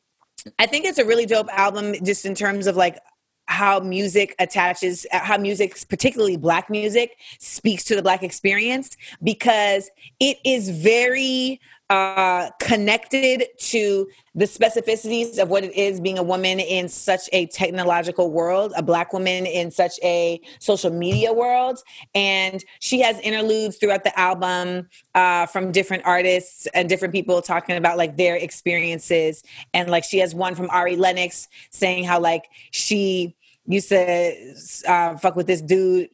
I 0.59 0.67
think 0.67 0.85
it's 0.85 0.99
a 0.99 1.05
really 1.05 1.27
dope 1.27 1.49
album 1.51 1.95
just 2.05 2.25
in 2.25 2.35
terms 2.35 2.67
of 2.67 2.77
like 2.77 2.99
how 3.47 3.81
music 3.81 4.35
attaches 4.39 5.07
how 5.11 5.39
music 5.39 5.75
particularly 5.89 6.37
black 6.37 6.69
music 6.69 7.17
speaks 7.39 7.83
to 7.83 7.97
the 7.97 8.03
black 8.03 8.23
experience 8.23 8.95
because 9.23 9.91
it 10.21 10.37
is 10.45 10.69
very 10.69 11.59
uh, 11.91 12.51
connected 12.61 13.47
to 13.59 14.09
the 14.35 14.45
specificities 14.45 15.39
of 15.39 15.49
what 15.49 15.65
it 15.65 15.75
is 15.75 16.01
being 16.01 16.19
a 16.19 16.23
woman 16.23 16.61
in 16.61 16.89
such 16.89 17.31
a 17.33 17.47
technological 17.47 18.31
world, 18.31 18.73
a 18.77 18.83
black 18.83 19.13
woman 19.13 19.47
in 19.47 19.71
such 19.71 19.99
a 20.03 20.41
social 20.59 20.91
media 20.91 21.33
world. 21.33 21.83
And 22.15 22.63
she 22.81 23.01
has 23.01 23.19
interludes 23.21 23.79
throughout 23.79 24.05
the 24.05 24.19
album 24.19 24.89
uh, 25.15 25.47
from 25.47 25.73
different 25.73 26.05
artists 26.05 26.67
and 26.75 26.89
different 26.89 27.15
people 27.15 27.41
talking 27.41 27.77
about 27.77 27.97
like 27.97 28.17
their 28.17 28.37
experiences. 28.37 29.43
And 29.73 29.89
like 29.89 30.05
she 30.05 30.19
has 30.19 30.35
one 30.35 30.55
from 30.55 30.69
Ari 30.71 30.97
Lennox 30.97 31.49
saying 31.71 32.05
how 32.05 32.21
like 32.21 32.45
she 32.71 33.35
used 33.67 33.89
to 33.89 34.55
uh, 34.87 35.17
fuck 35.17 35.37
with 35.37 35.47
this 35.47 35.63
dude 35.63 36.11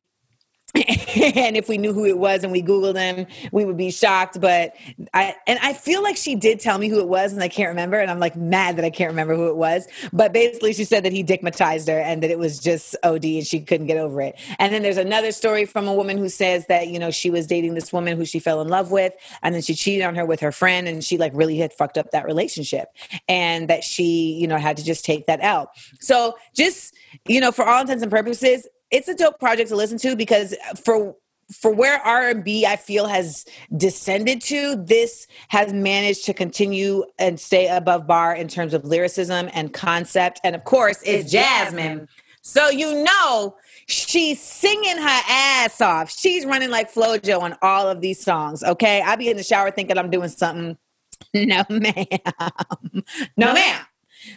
and 1.37 1.57
if 1.57 1.69
we 1.69 1.78
knew 1.78 1.93
who 1.93 2.04
it 2.04 2.19
was 2.19 2.43
and 2.43 2.50
we 2.50 2.61
googled 2.61 2.97
him 2.97 3.26
we 3.52 3.64
would 3.64 3.76
be 3.76 3.93
shocked. 3.93 4.40
But 4.40 4.75
i 5.12 5.37
and 5.47 5.59
i 5.62 5.73
feel 5.73 6.02
like 6.02 6.16
she 6.16 6.35
did 6.35 6.59
tell 6.59 6.78
me 6.78 6.88
who 6.88 6.99
it 6.99 7.09
was 7.09 7.33
and 7.33 7.40
i 7.43 7.49
can't 7.49 7.69
remember. 7.69 7.99
And 7.99 8.11
i'm 8.11 8.19
like 8.19 8.35
mad 8.35 8.76
that 8.76 8.85
i 8.85 8.90
can't 8.90 9.11
remember 9.11 9.37
who 9.37 9.49
it 9.49 9.57
was. 9.57 9.87
But 10.12 10.33
basically 10.33 10.73
she 10.73 10.85
said 10.85 11.04
that 11.04 11.12
he 11.12 11.23
dickmatized 11.23 11.87
her 11.87 12.00
and 12.00 12.23
that 12.25 12.31
it 12.31 12.38
was 12.40 12.59
just 12.59 12.97
od 13.04 13.25
and 13.25 13.47
she 13.47 13.61
couldn't 13.61 13.87
get 13.87 13.99
over 13.99 14.21
it. 14.21 14.35
And 14.59 14.75
then 14.75 14.83
there's 14.83 14.97
another 14.97 15.31
story 15.31 15.64
from 15.64 15.87
a 15.87 15.95
woman 15.95 16.19
who 16.19 16.28
says 16.28 16.66
that 16.66 16.88
you 16.88 16.99
know 16.99 17.12
she 17.12 17.31
was 17.31 17.47
dating 17.47 17.75
this 17.75 17.93
woman 17.93 18.16
who 18.16 18.25
she 18.25 18.40
fell 18.40 18.61
in 18.61 18.66
love 18.66 18.90
with 18.90 19.14
and 19.43 19.54
then 19.54 19.62
she 19.62 19.75
cheated 19.75 20.04
on 20.04 20.16
her 20.16 20.26
with 20.26 20.40
her 20.40 20.50
friend 20.50 20.88
and 20.88 21.04
she 21.04 21.19
like 21.19 21.33
really 21.35 21.57
had 21.57 21.73
fucked 21.73 21.99
up 21.99 22.11
that 22.11 22.26
relationship 22.26 22.88
and 23.28 23.69
that 23.69 23.85
she 23.85 24.33
you 24.40 24.49
know 24.49 24.59
had 24.59 24.76
to 24.76 24.85
just 24.85 25.04
take 25.04 25.26
that 25.26 25.40
out. 25.40 25.69
So 26.00 26.37
just 26.52 26.95
you 27.28 27.40
know 27.40 27.52
for 27.52 27.64
all 27.64 27.83
intents 27.83 28.02
and 28.02 28.11
purposes 28.11 28.66
it's 28.94 29.08
a 29.08 29.14
dope 29.14 29.40
project 29.40 29.70
to 29.70 29.76
listen 29.76 29.98
to 29.98 30.14
because 30.14 30.54
for 30.84 31.16
for 31.52 31.74
where 31.74 31.98
R&B 31.98 32.64
I 32.64 32.76
feel 32.76 33.06
has 33.06 33.44
descended 33.76 34.40
to, 34.42 34.76
this 34.76 35.26
has 35.48 35.74
managed 35.74 36.24
to 36.24 36.32
continue 36.32 37.04
and 37.18 37.38
stay 37.38 37.68
above 37.68 38.06
bar 38.06 38.34
in 38.34 38.48
terms 38.48 38.72
of 38.72 38.84
lyricism 38.84 39.50
and 39.52 39.74
concept. 39.74 40.40
And 40.42 40.54
of 40.56 40.64
course, 40.64 41.02
it's 41.04 41.34
Jazmine. 41.34 42.08
So 42.40 42.70
you 42.70 43.04
know 43.04 43.56
she's 43.86 44.40
singing 44.40 44.96
her 44.96 45.20
ass 45.28 45.80
off. 45.80 46.10
She's 46.10 46.46
running 46.46 46.70
like 46.70 46.92
Flojo 46.92 47.40
on 47.40 47.56
all 47.60 47.88
of 47.88 48.00
these 48.00 48.22
songs. 48.22 48.62
Okay. 48.62 49.02
I 49.02 49.16
be 49.16 49.28
in 49.28 49.36
the 49.36 49.42
shower 49.42 49.70
thinking 49.70 49.98
I'm 49.98 50.10
doing 50.10 50.28
something. 50.28 50.78
No, 51.32 51.64
ma'am. 51.68 51.94
No, 53.36 53.52
ma'am. 53.54 53.86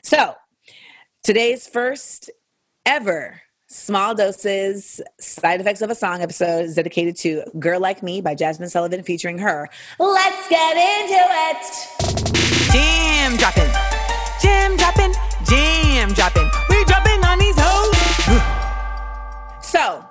So 0.04 0.36
today's 1.24 1.68
first 1.68 2.32
ever 2.86 3.42
Small 3.78 4.16
Doses 4.16 5.00
Side 5.20 5.62
Effects 5.62 5.82
of 5.82 5.92
a 5.92 5.96
Song 5.96 6.22
episode 6.22 6.66
is 6.66 6.74
dedicated 6.76 7.16
to 7.18 7.44
Girl 7.60 7.80
Like 7.80 8.02
Me 8.02 8.22
by 8.22 8.36
Jazmine 8.36 8.72
Sullivan 8.72 9.04
featuring 9.04 9.38
her. 9.38 9.70
Let's 10.00 10.50
get 10.50 10.76
into 10.76 11.16
it. 11.16 11.64
Gem 12.74 13.38
dropping, 13.38 13.72
gem 14.42 14.76
dropping, 14.78 15.14
gem 15.46 16.12
dropping. 16.14 16.50
We 16.70 16.84
dropping 16.86 17.24
on 17.24 17.38
these 17.38 17.56
hoes. 17.58 17.96
so, 19.66 20.04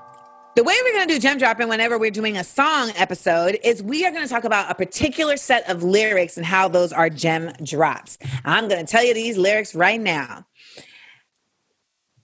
the 0.55 0.63
way 0.63 0.75
we're 0.85 0.93
going 0.93 1.09
to 1.09 1.15
do 1.15 1.21
gem 1.21 1.37
dropping 1.37 1.69
whenever 1.69 1.99
we're 1.99 2.13
doing 2.13 2.37
a 2.37 2.45
song 2.45 2.93
episode 2.97 3.59
is 3.65 3.83
we 3.83 4.07
are 4.07 4.13
going 4.13 4.23
to 4.23 4.33
talk 4.33 4.45
about 4.45 4.71
a 4.71 4.75
particular 4.77 5.37
set 5.37 5.69
of 5.69 5.83
lyrics 5.83 6.37
and 6.37 6.47
how 6.47 6.69
those 6.69 6.93
are 6.93 7.11
gem 7.11 7.53
drops. 7.65 8.17
I'm 8.45 8.69
going 8.69 8.87
to 8.87 8.91
tell 8.91 9.05
you 9.05 9.13
these 9.13 9.37
lyrics 9.37 9.75
right 9.75 10.01
now. 10.01 10.47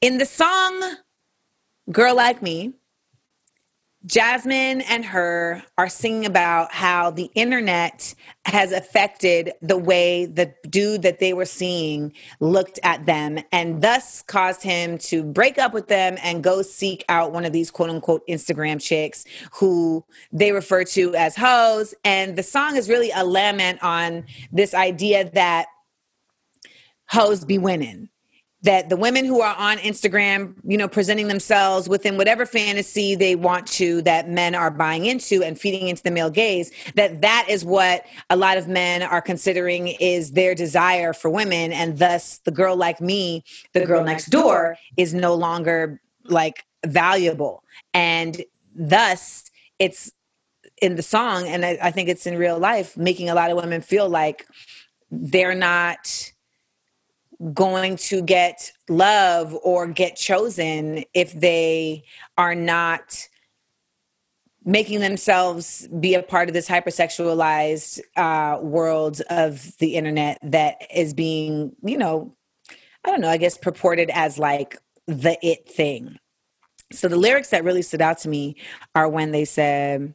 In 0.01 0.19
the 0.19 0.27
song 0.27 0.97
Girl 1.93 2.17
Like 2.17 2.41
Me, 2.43 2.73
Jazmine 4.07 4.83
and 4.89 5.05
H.E.R. 5.05 5.63
are 5.79 5.89
singing 5.89 6.27
about 6.27 6.73
how 6.73 7.11
the 7.11 7.31
internet 7.35 8.15
has 8.47 8.73
affected 8.73 9.53
the 9.61 9.77
way 9.77 10.25
the 10.27 10.53
dude 10.69 11.03
that 11.03 11.21
they 11.21 11.33
were 11.35 11.45
seeing 11.45 12.13
looked 12.41 12.81
at 12.83 13.07
them 13.07 13.39
and 13.53 13.81
thus 13.81 14.23
caused 14.23 14.63
him 14.63 14.99
to 14.99 15.23
break 15.23 15.59
up 15.59 15.73
with 15.73 15.87
them 15.87 16.17
and 16.23 16.43
go 16.43 16.63
seek 16.63 17.05
out 17.09 17.33
one 17.33 17.45
of 17.45 17.53
these 17.53 17.71
quote 17.71 17.91
unquote 17.91 18.27
Instagram 18.27 18.81
chicks 18.81 19.25
who 19.53 20.05
they 20.33 20.51
refer 20.51 20.83
to 20.85 21.15
as 21.15 21.37
hoes. 21.37 21.95
And 22.05 22.37
the 22.37 22.43
song 22.43 22.77
is 22.77 22.89
really 22.89 23.13
a 23.15 23.25
lament 23.25 23.81
on 23.85 24.25
this 24.51 24.75
idea 24.75 25.31
that 25.31 25.67
hoes 27.07 27.45
be 27.45 27.59
winning 27.59 28.09
that 28.63 28.89
the 28.89 28.97
women 28.97 29.25
who 29.25 29.41
are 29.41 29.57
on 29.57 29.79
Instagram, 29.79 30.55
you 30.65 30.77
know, 30.77 30.87
presenting 30.87 31.29
themselves 31.29 31.89
within 31.89 32.17
whatever 32.17 32.47
fantasy 32.47 33.15
they 33.15 33.35
want 33.35 33.67
to 33.67 34.03
that 34.03 34.29
men 34.29 34.55
are 34.55 34.71
buying 34.71 35.07
into 35.07 35.43
and 35.43 35.59
feeding 35.59 35.89
into 35.89 36.03
the 36.03 36.11
male 36.11 36.31
gaze, 36.31 36.71
that 36.95 37.21
that 37.23 37.47
is 37.49 37.65
what 37.65 38.07
a 38.31 38.37
lot 38.37 38.57
of 38.57 38.69
men 38.69 39.03
are 39.03 39.21
considering 39.21 39.89
is 39.89 40.33
their 40.33 40.55
desire 40.55 41.13
for 41.13 41.29
women 41.29 41.73
and 41.73 41.99
thus 41.99 42.39
the 42.45 42.53
girl 42.53 42.77
like 42.77 43.01
me, 43.01 43.43
the 43.73 43.85
girl 43.85 44.05
next 44.05 44.27
door 44.27 44.77
is 44.97 45.13
no 45.13 45.35
longer 45.35 46.01
like 46.25 46.65
valuable. 46.87 47.65
And 47.93 48.43
thus 48.77 49.51
it's 49.81 50.13
in 50.81 50.95
the 50.95 51.03
song 51.03 51.49
and 51.49 51.65
I, 51.65 51.79
I 51.83 51.91
think 51.91 52.09
it's 52.09 52.27
in 52.27 52.37
real 52.39 52.59
life 52.59 52.97
making 52.97 53.29
a 53.29 53.35
lot 53.35 53.51
of 53.51 53.57
women 53.57 53.81
feel 53.81 54.09
like 54.09 54.47
they're 55.11 55.55
not 55.55 56.32
going 57.55 57.97
to 57.97 58.23
get 58.23 58.73
love 58.89 59.57
or 59.63 59.87
get 59.87 60.17
chosen 60.17 61.05
if 61.15 61.33
they 61.33 62.05
are 62.39 62.55
not 62.55 63.29
making 64.65 65.01
themselves 65.01 65.89
be 65.99 66.15
a 66.15 66.23
part 66.23 66.49
of 66.49 66.55
this 66.55 66.69
hypersexualized 66.69 68.01
uh, 68.17 68.61
world 68.61 69.21
of 69.29 69.77
the 69.79 69.97
internet 69.97 70.39
that 70.43 70.77
is 70.95 71.15
being, 71.15 71.75
you 71.83 71.99
know, 71.99 72.33
I 73.05 73.11
don't 73.11 73.21
know, 73.21 73.29
I 73.29 73.39
guess 73.39 73.59
purported 73.59 74.11
as 74.11 74.39
like 74.39 74.79
the 75.07 75.37
it 75.45 75.69
thing. 75.69 76.19
So 76.93 77.09
the 77.09 77.17
lyrics 77.17 77.51
that 77.51 77.65
really 77.65 77.83
stood 77.83 78.03
out 78.03 78.19
to 78.19 78.29
me 78.29 78.57
are 78.95 79.09
when 79.09 79.33
they 79.33 79.45
said, 79.45 80.15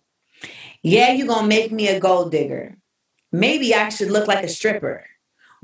Yeah, 0.81 1.12
you're 1.12 1.27
gonna 1.27 1.48
make 1.48 1.72
me 1.72 1.89
a 1.89 2.00
gold 2.00 2.31
digger. 2.31 2.77
Maybe 3.31 3.75
I 3.75 3.89
should 3.89 4.12
look 4.12 4.27
like 4.27 4.46
a 4.46 4.48
stripper 4.48 5.05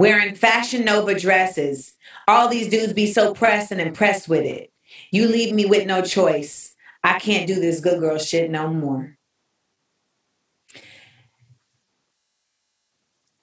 wearing 0.03 0.35
fashion 0.35 0.83
nova 0.83 1.17
dresses. 1.17 1.93
All 2.27 2.49
these 2.49 2.67
dudes 2.67 2.91
be 2.91 3.07
so 3.07 3.33
pressed 3.33 3.71
and 3.71 3.79
impressed 3.79 4.27
with 4.27 4.43
it. 4.43 4.69
You 5.11 5.27
leave 5.27 5.55
me 5.55 5.65
with 5.65 5.87
no 5.87 6.01
choice. 6.01 6.75
I 7.05 7.19
can't 7.19 7.47
do 7.47 7.55
this 7.55 7.79
good 7.79 8.01
girl 8.01 8.17
shit 8.17 8.51
no 8.51 8.67
more. 8.67 9.17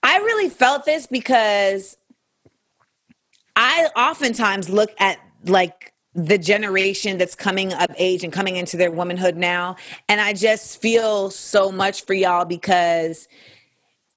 I 0.03 0.19
really 0.19 0.51
felt 0.51 0.85
this 0.85 1.07
because 1.07 1.97
I 3.57 3.89
oftentimes 3.97 4.69
look 4.69 4.91
at 4.99 5.19
like 5.47 5.95
the 6.15 6.37
generation 6.37 7.17
that's 7.17 7.35
coming 7.35 7.73
of 7.73 7.87
age 7.97 8.23
and 8.23 8.35
coming 8.35 8.57
into 8.57 8.77
their 8.77 8.91
womanhood 8.91 9.37
now. 9.39 9.77
And 10.11 10.21
I 10.21 10.35
just 10.35 10.83
feel 10.83 11.31
so 11.31 11.73
much 11.73 12.05
for 12.05 12.13
y'all 12.13 12.45
because 12.45 13.29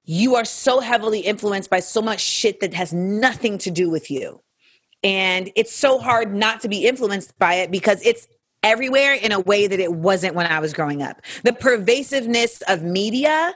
you 0.04 0.36
are 0.36 0.44
so 0.44 0.80
heavily 0.80 1.20
influenced 1.20 1.70
by 1.70 1.80
so 1.80 2.02
much 2.02 2.20
shit 2.20 2.60
that 2.60 2.74
has 2.74 2.92
nothing 2.92 3.58
to 3.58 3.70
do 3.70 3.88
with 3.90 4.10
you. 4.10 4.40
And 5.02 5.50
it's 5.54 5.74
so 5.74 5.98
hard 5.98 6.34
not 6.34 6.60
to 6.60 6.68
be 6.68 6.86
influenced 6.86 7.38
by 7.38 7.54
it 7.54 7.70
because 7.70 8.04
it's 8.04 8.28
everywhere 8.62 9.14
in 9.14 9.32
a 9.32 9.40
way 9.40 9.66
that 9.66 9.78
it 9.80 9.92
wasn't 9.92 10.34
when 10.34 10.46
I 10.46 10.58
was 10.60 10.72
growing 10.72 11.02
up. 11.02 11.20
The 11.42 11.52
pervasiveness 11.52 12.62
of 12.62 12.82
media 12.82 13.54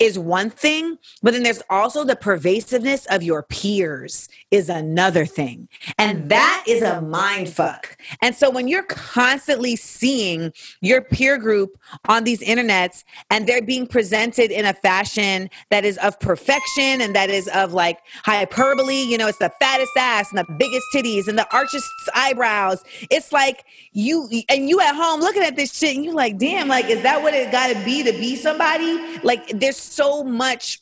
is 0.00 0.18
one 0.18 0.48
thing, 0.48 0.98
but 1.22 1.34
then 1.34 1.42
there's 1.42 1.62
also 1.68 2.04
the 2.04 2.16
pervasiveness 2.16 3.04
of 3.06 3.22
your 3.22 3.42
peers 3.42 4.28
is 4.50 4.70
another 4.70 5.26
thing. 5.26 5.68
And 5.98 6.24
mm. 6.24 6.28
that 6.30 6.64
is 6.66 6.82
a 6.82 7.02
mind 7.02 7.50
fuck. 7.50 7.98
And 8.22 8.34
so 8.34 8.50
when 8.50 8.66
you're 8.66 8.84
constantly 8.84 9.76
seeing 9.76 10.52
your 10.80 11.02
peer 11.02 11.36
group 11.36 11.76
on 12.08 12.24
these 12.24 12.40
internets 12.40 13.04
and 13.30 13.46
they're 13.46 13.62
being 13.62 13.86
presented 13.86 14.50
in 14.50 14.64
a 14.64 14.72
fashion 14.72 15.50
that 15.68 15.84
is 15.84 15.98
of 15.98 16.18
perfection 16.18 17.02
and 17.02 17.14
that 17.14 17.28
is 17.28 17.46
of 17.48 17.74
like 17.74 17.98
hyperbole, 18.24 19.02
you 19.02 19.18
know, 19.18 19.28
it's 19.28 19.38
the 19.38 19.52
fattest 19.60 19.92
ass 19.98 20.30
and 20.30 20.38
the 20.38 20.54
biggest 20.58 20.86
titties 20.94 21.28
and 21.28 21.38
the 21.38 21.46
archest 21.52 21.82
eyebrows. 22.14 22.82
It's 23.10 23.32
like 23.32 23.64
you 23.92 24.30
and 24.48 24.66
you 24.66 24.80
at 24.80 24.94
home 24.94 25.20
looking 25.20 25.42
at 25.42 25.56
this 25.56 25.76
shit 25.76 25.94
and 25.94 26.04
you're 26.06 26.14
like, 26.14 26.38
damn, 26.38 26.68
like, 26.68 26.86
is 26.86 27.02
that 27.02 27.20
what 27.22 27.34
it 27.34 27.52
gotta 27.52 27.74
be 27.84 28.02
to 28.02 28.12
be 28.12 28.34
somebody? 28.34 28.98
Like 29.22 29.46
there's 29.50 29.89
so 29.90 30.22
much 30.22 30.80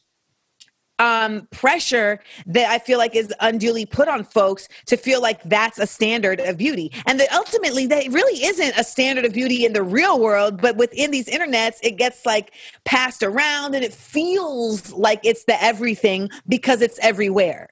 um, 0.99 1.47
pressure 1.51 2.21
that 2.47 2.69
I 2.69 2.79
feel 2.79 2.99
like 2.99 3.15
is 3.15 3.33
unduly 3.41 3.87
put 3.87 4.09
on 4.09 4.25
folks 4.25 4.69
to 4.87 4.97
feel 4.97 5.23
like 5.23 5.43
that's 5.45 5.79
a 5.79 5.87
standard 5.87 6.41
of 6.41 6.57
beauty. 6.57 6.91
And 7.07 7.21
that 7.21 7.33
ultimately, 7.33 7.87
that 7.87 8.09
really 8.09 8.45
isn't 8.45 8.77
a 8.77 8.85
standard 8.85 9.25
of 9.25 9.33
beauty 9.33 9.65
in 9.65 9.73
the 9.73 9.83
real 9.83 10.19
world, 10.19 10.61
but 10.61 10.77
within 10.77 11.11
these 11.11 11.27
internets, 11.27 11.77
it 11.83 11.97
gets 11.97 12.27
like 12.27 12.53
passed 12.85 13.23
around 13.23 13.75
and 13.75 13.85
it 13.85 13.93
feels 13.93 14.93
like 14.93 15.21
it's 15.23 15.45
the 15.45 15.63
everything 15.63 16.31
because 16.49 16.83
it's 16.83 16.99
everywhere. 17.01 17.69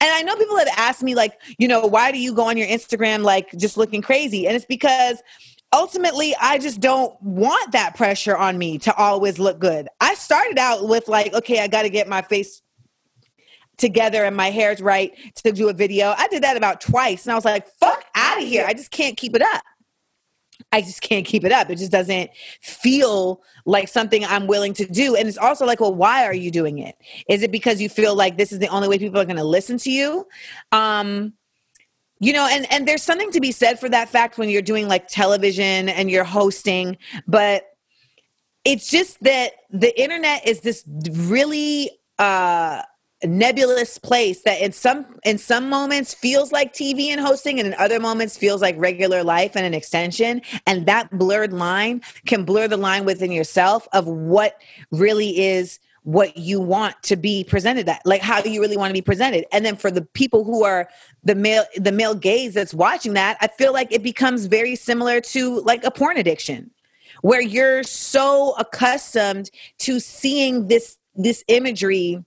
And 0.00 0.10
I 0.12 0.22
know 0.22 0.36
people 0.36 0.58
have 0.58 0.68
asked 0.76 1.02
me, 1.02 1.14
like, 1.14 1.40
you 1.58 1.66
know, 1.66 1.86
why 1.86 2.12
do 2.12 2.18
you 2.18 2.34
go 2.34 2.48
on 2.48 2.56
your 2.56 2.66
Instagram 2.66 3.22
like 3.22 3.50
just 3.52 3.76
looking 3.76 4.02
crazy? 4.02 4.46
And 4.46 4.54
it's 4.54 4.66
because 4.66 5.22
ultimately 5.72 6.34
I 6.40 6.58
just 6.58 6.80
don't 6.80 7.20
want 7.22 7.72
that 7.72 7.96
pressure 7.96 8.36
on 8.36 8.58
me 8.58 8.78
to 8.78 8.94
always 8.94 9.38
look 9.38 9.58
good. 9.58 9.88
I 10.00 10.14
started 10.14 10.58
out 10.58 10.88
with 10.88 11.08
like, 11.08 11.32
okay, 11.34 11.60
I 11.60 11.68
got 11.68 11.82
to 11.82 11.90
get 11.90 12.08
my 12.08 12.22
face 12.22 12.62
together 13.78 14.24
and 14.24 14.36
my 14.36 14.50
hair's 14.50 14.80
right 14.80 15.12
to 15.36 15.52
do 15.52 15.68
a 15.68 15.72
video. 15.72 16.14
I 16.16 16.28
did 16.28 16.42
that 16.42 16.56
about 16.56 16.80
twice 16.80 17.24
and 17.24 17.32
I 17.32 17.34
was 17.34 17.44
like, 17.44 17.66
fuck 17.80 18.04
out 18.14 18.40
of 18.40 18.46
here. 18.46 18.64
I 18.66 18.74
just 18.74 18.90
can't 18.90 19.16
keep 19.16 19.34
it 19.34 19.42
up. 19.42 19.62
I 20.70 20.80
just 20.80 21.02
can't 21.02 21.26
keep 21.26 21.44
it 21.44 21.52
up. 21.52 21.70
It 21.70 21.76
just 21.76 21.90
doesn't 21.90 22.30
feel 22.60 23.42
like 23.64 23.88
something 23.88 24.24
I'm 24.24 24.46
willing 24.46 24.74
to 24.74 24.86
do. 24.86 25.16
And 25.16 25.28
it's 25.28 25.38
also 25.38 25.66
like, 25.66 25.80
well, 25.80 25.94
why 25.94 26.24
are 26.24 26.34
you 26.34 26.50
doing 26.50 26.78
it? 26.78 26.94
Is 27.28 27.42
it 27.42 27.50
because 27.50 27.80
you 27.80 27.88
feel 27.88 28.14
like 28.14 28.38
this 28.38 28.52
is 28.52 28.58
the 28.58 28.68
only 28.68 28.88
way 28.88 28.98
people 28.98 29.20
are 29.20 29.24
going 29.24 29.36
to 29.36 29.44
listen 29.44 29.78
to 29.78 29.90
you? 29.90 30.26
Um, 30.70 31.32
you 32.22 32.32
know, 32.32 32.48
and 32.48 32.72
and 32.72 32.86
there's 32.86 33.02
something 33.02 33.32
to 33.32 33.40
be 33.40 33.50
said 33.50 33.80
for 33.80 33.88
that 33.88 34.08
fact 34.08 34.38
when 34.38 34.48
you're 34.48 34.62
doing 34.62 34.86
like 34.86 35.08
television 35.08 35.88
and 35.88 36.08
you're 36.08 36.22
hosting, 36.22 36.96
but 37.26 37.64
it's 38.64 38.88
just 38.88 39.20
that 39.24 39.54
the 39.70 40.00
internet 40.00 40.46
is 40.46 40.60
this 40.60 40.84
really 41.10 41.90
uh 42.20 42.82
nebulous 43.24 43.98
place 43.98 44.42
that 44.42 44.60
in 44.60 44.70
some 44.70 45.04
in 45.24 45.36
some 45.36 45.68
moments 45.68 46.14
feels 46.14 46.52
like 46.52 46.72
TV 46.72 47.06
and 47.06 47.20
hosting 47.20 47.58
and 47.58 47.66
in 47.66 47.74
other 47.74 47.98
moments 47.98 48.36
feels 48.36 48.62
like 48.62 48.76
regular 48.78 49.24
life 49.24 49.56
and 49.56 49.66
an 49.66 49.74
extension. 49.74 50.42
And 50.64 50.86
that 50.86 51.10
blurred 51.18 51.52
line 51.52 52.02
can 52.24 52.44
blur 52.44 52.68
the 52.68 52.76
line 52.76 53.04
within 53.04 53.32
yourself 53.32 53.88
of 53.92 54.06
what 54.06 54.60
really 54.92 55.40
is 55.40 55.80
what 56.04 56.36
you 56.36 56.60
want 56.60 57.00
to 57.04 57.16
be 57.16 57.44
presented 57.44 57.88
at 57.88 58.02
like 58.04 58.20
how 58.20 58.40
do 58.40 58.50
you 58.50 58.60
really 58.60 58.76
want 58.76 58.90
to 58.90 58.94
be 58.94 59.02
presented. 59.02 59.44
And 59.52 59.64
then 59.64 59.76
for 59.76 59.90
the 59.90 60.02
people 60.02 60.42
who 60.44 60.64
are 60.64 60.88
the 61.24 61.34
male 61.34 61.64
the 61.76 61.92
male 61.92 62.14
gaze 62.14 62.54
that's 62.54 62.74
watching 62.74 63.14
that 63.14 63.36
i 63.40 63.46
feel 63.46 63.72
like 63.72 63.92
it 63.92 64.02
becomes 64.02 64.46
very 64.46 64.74
similar 64.74 65.20
to 65.20 65.60
like 65.60 65.84
a 65.84 65.90
porn 65.90 66.16
addiction 66.16 66.70
where 67.22 67.40
you're 67.40 67.82
so 67.82 68.54
accustomed 68.58 69.50
to 69.78 70.00
seeing 70.00 70.68
this 70.68 70.98
this 71.14 71.44
imagery 71.48 72.22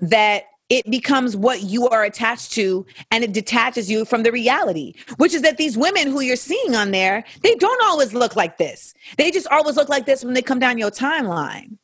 that 0.00 0.44
it 0.68 0.90
becomes 0.90 1.36
what 1.36 1.62
you 1.62 1.86
are 1.88 2.02
attached 2.02 2.52
to 2.52 2.86
and 3.10 3.22
it 3.22 3.32
detaches 3.32 3.90
you 3.90 4.04
from 4.04 4.22
the 4.22 4.32
reality 4.32 4.94
which 5.16 5.34
is 5.34 5.42
that 5.42 5.58
these 5.58 5.76
women 5.76 6.06
who 6.06 6.20
you're 6.20 6.36
seeing 6.36 6.74
on 6.74 6.90
there 6.90 7.24
they 7.42 7.54
don't 7.56 7.82
always 7.82 8.14
look 8.14 8.36
like 8.36 8.56
this. 8.58 8.94
They 9.18 9.30
just 9.30 9.46
always 9.48 9.76
look 9.76 9.88
like 9.88 10.06
this 10.06 10.24
when 10.24 10.34
they 10.34 10.42
come 10.42 10.58
down 10.58 10.78
your 10.78 10.90
timeline 10.90 11.76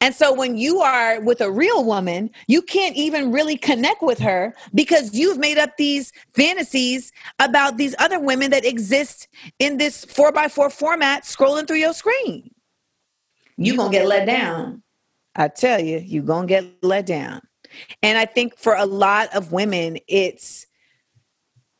and 0.00 0.14
so 0.14 0.32
when 0.32 0.56
you 0.56 0.80
are 0.80 1.20
with 1.20 1.42
a 1.42 1.50
real 1.50 1.84
woman, 1.84 2.30
you 2.46 2.62
can't 2.62 2.96
even 2.96 3.32
really 3.32 3.56
connect 3.56 4.02
with 4.02 4.18
her 4.20 4.54
because 4.74 5.14
you've 5.14 5.38
made 5.38 5.58
up 5.58 5.76
these 5.76 6.12
fantasies 6.30 7.12
about 7.38 7.76
these 7.76 7.94
other 7.98 8.18
women 8.18 8.50
that 8.50 8.64
exist 8.64 9.28
in 9.58 9.76
this 9.76 10.06
four 10.06 10.32
by 10.32 10.48
four 10.48 10.70
format 10.70 11.24
scrolling 11.24 11.66
through 11.66 11.76
your 11.76 11.92
screen. 11.92 12.50
You're 13.58 13.76
gonna 13.76 13.90
get 13.90 14.06
let 14.06 14.24
down. 14.24 14.82
I 15.36 15.48
tell 15.48 15.80
you, 15.80 15.98
you're 15.98 16.22
gonna 16.22 16.46
get 16.46 16.64
let 16.82 17.04
down. 17.04 17.42
And 18.02 18.16
I 18.16 18.24
think 18.24 18.56
for 18.56 18.74
a 18.74 18.86
lot 18.86 19.34
of 19.36 19.52
women, 19.52 19.98
it's 20.08 20.66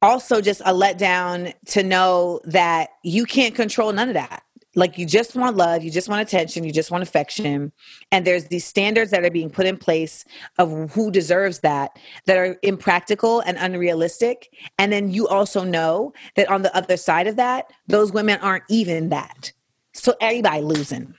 also 0.03 0.43
just 0.43 0.61
a 0.63 0.75
letdown 0.75 1.55
to 1.67 1.83
know 1.83 2.41
that 2.45 2.91
you 3.03 3.25
can't 3.25 3.55
control 3.55 3.93
none 3.93 4.09
of 4.09 4.15
that. 4.15 4.43
Like 4.77 4.99
you 4.99 5.07
just 5.07 5.35
want 5.35 5.57
love, 5.57 5.83
you 5.83 5.91
just 5.91 6.09
want 6.09 6.23
attention, 6.23 6.63
you 6.63 6.73
just 6.73 6.91
want 6.91 7.03
affection. 7.03 7.73
And 8.13 8.25
there's 8.25 8.47
these 8.47 8.65
standards 8.65 9.11
that 9.11 9.25
are 9.25 9.31
being 9.31 9.51
put 9.51 9.67
in 9.67 9.77
place 9.77 10.25
of 10.59 10.93
who 10.93 11.11
deserves 11.11 11.61
that 11.61 11.99
that 12.27 12.37
are 12.37 12.57
impractical 12.63 13.41
and 13.41 13.59
unrealistic. 13.59 14.55
And 14.79 14.93
then 14.93 15.11
you 15.11 15.27
also 15.27 15.65
know 15.65 16.13
that 16.37 16.49
on 16.49 16.63
the 16.63 16.75
other 16.77 16.97
side 16.97 17.27
of 17.27 17.37
that, 17.37 17.73
those 17.89 18.13
women 18.13 18.39
aren't 18.41 18.65
even 18.69 19.09
that. 19.09 19.53
So 19.93 20.15
everybody 20.21 20.63
losing. 20.63 21.15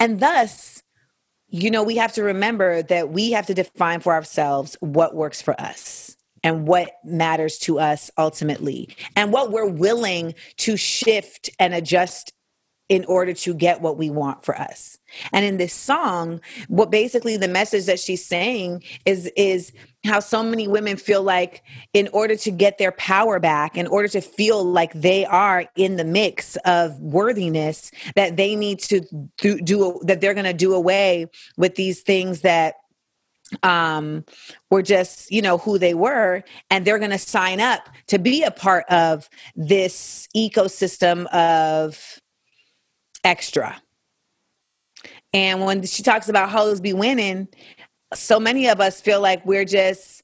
And 0.00 0.18
thus, 0.18 0.82
you 1.48 1.70
know, 1.70 1.84
we 1.84 1.96
have 1.96 2.12
to 2.14 2.22
remember 2.22 2.82
that 2.82 3.10
we 3.10 3.30
have 3.32 3.46
to 3.46 3.54
define 3.54 4.00
for 4.00 4.12
ourselves 4.12 4.76
what 4.80 5.14
works 5.14 5.40
for 5.40 5.58
us 5.60 6.16
and 6.42 6.66
what 6.66 6.92
matters 7.04 7.58
to 7.58 7.78
us 7.78 8.10
ultimately 8.18 8.88
and 9.16 9.32
what 9.32 9.50
we're 9.50 9.66
willing 9.66 10.34
to 10.56 10.76
shift 10.76 11.50
and 11.58 11.74
adjust 11.74 12.32
in 12.90 13.04
order 13.04 13.32
to 13.32 13.54
get 13.54 13.80
what 13.80 13.96
we 13.96 14.10
want 14.10 14.44
for 14.44 14.58
us. 14.58 14.98
And 15.32 15.44
in 15.44 15.58
this 15.58 15.72
song, 15.72 16.40
what 16.66 16.90
basically 16.90 17.36
the 17.36 17.46
message 17.46 17.86
that 17.86 18.00
she's 18.00 18.26
saying 18.26 18.82
is 19.06 19.30
is 19.36 19.72
how 20.04 20.18
so 20.18 20.42
many 20.42 20.66
women 20.66 20.96
feel 20.96 21.22
like 21.22 21.62
in 21.92 22.08
order 22.12 22.34
to 22.34 22.50
get 22.50 22.78
their 22.78 22.90
power 22.92 23.38
back, 23.38 23.76
in 23.76 23.86
order 23.86 24.08
to 24.08 24.20
feel 24.20 24.64
like 24.64 24.92
they 24.92 25.24
are 25.26 25.66
in 25.76 25.96
the 25.96 26.04
mix 26.04 26.56
of 26.64 26.98
worthiness, 26.98 27.92
that 28.16 28.36
they 28.36 28.56
need 28.56 28.80
to 28.80 29.02
do, 29.36 29.60
do 29.60 30.00
that 30.02 30.20
they're 30.20 30.34
going 30.34 30.44
to 30.44 30.52
do 30.52 30.74
away 30.74 31.26
with 31.56 31.76
these 31.76 32.00
things 32.00 32.40
that 32.40 32.74
um 33.62 34.24
were 34.70 34.82
just 34.82 35.30
you 35.30 35.42
know 35.42 35.58
who 35.58 35.78
they 35.78 35.94
were 35.94 36.42
and 36.70 36.84
they're 36.84 36.98
going 36.98 37.10
to 37.10 37.18
sign 37.18 37.60
up 37.60 37.88
to 38.06 38.18
be 38.18 38.42
a 38.42 38.50
part 38.50 38.84
of 38.88 39.28
this 39.56 40.28
ecosystem 40.36 41.26
of 41.26 42.20
extra. 43.24 43.80
And 45.32 45.64
when 45.64 45.84
she 45.84 46.02
talks 46.02 46.28
about 46.28 46.50
hoes 46.50 46.80
be 46.80 46.92
winning 46.92 47.48
so 48.14 48.40
many 48.40 48.68
of 48.68 48.80
us 48.80 49.00
feel 49.00 49.20
like 49.20 49.44
we're 49.46 49.64
just 49.64 50.22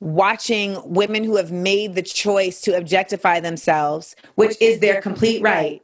watching 0.00 0.78
women 0.84 1.24
who 1.24 1.36
have 1.36 1.50
made 1.50 1.94
the 1.94 2.02
choice 2.02 2.60
to 2.60 2.76
objectify 2.76 3.40
themselves 3.40 4.14
which 4.34 4.56
is 4.60 4.80
their 4.80 5.00
complete 5.00 5.42
right. 5.42 5.82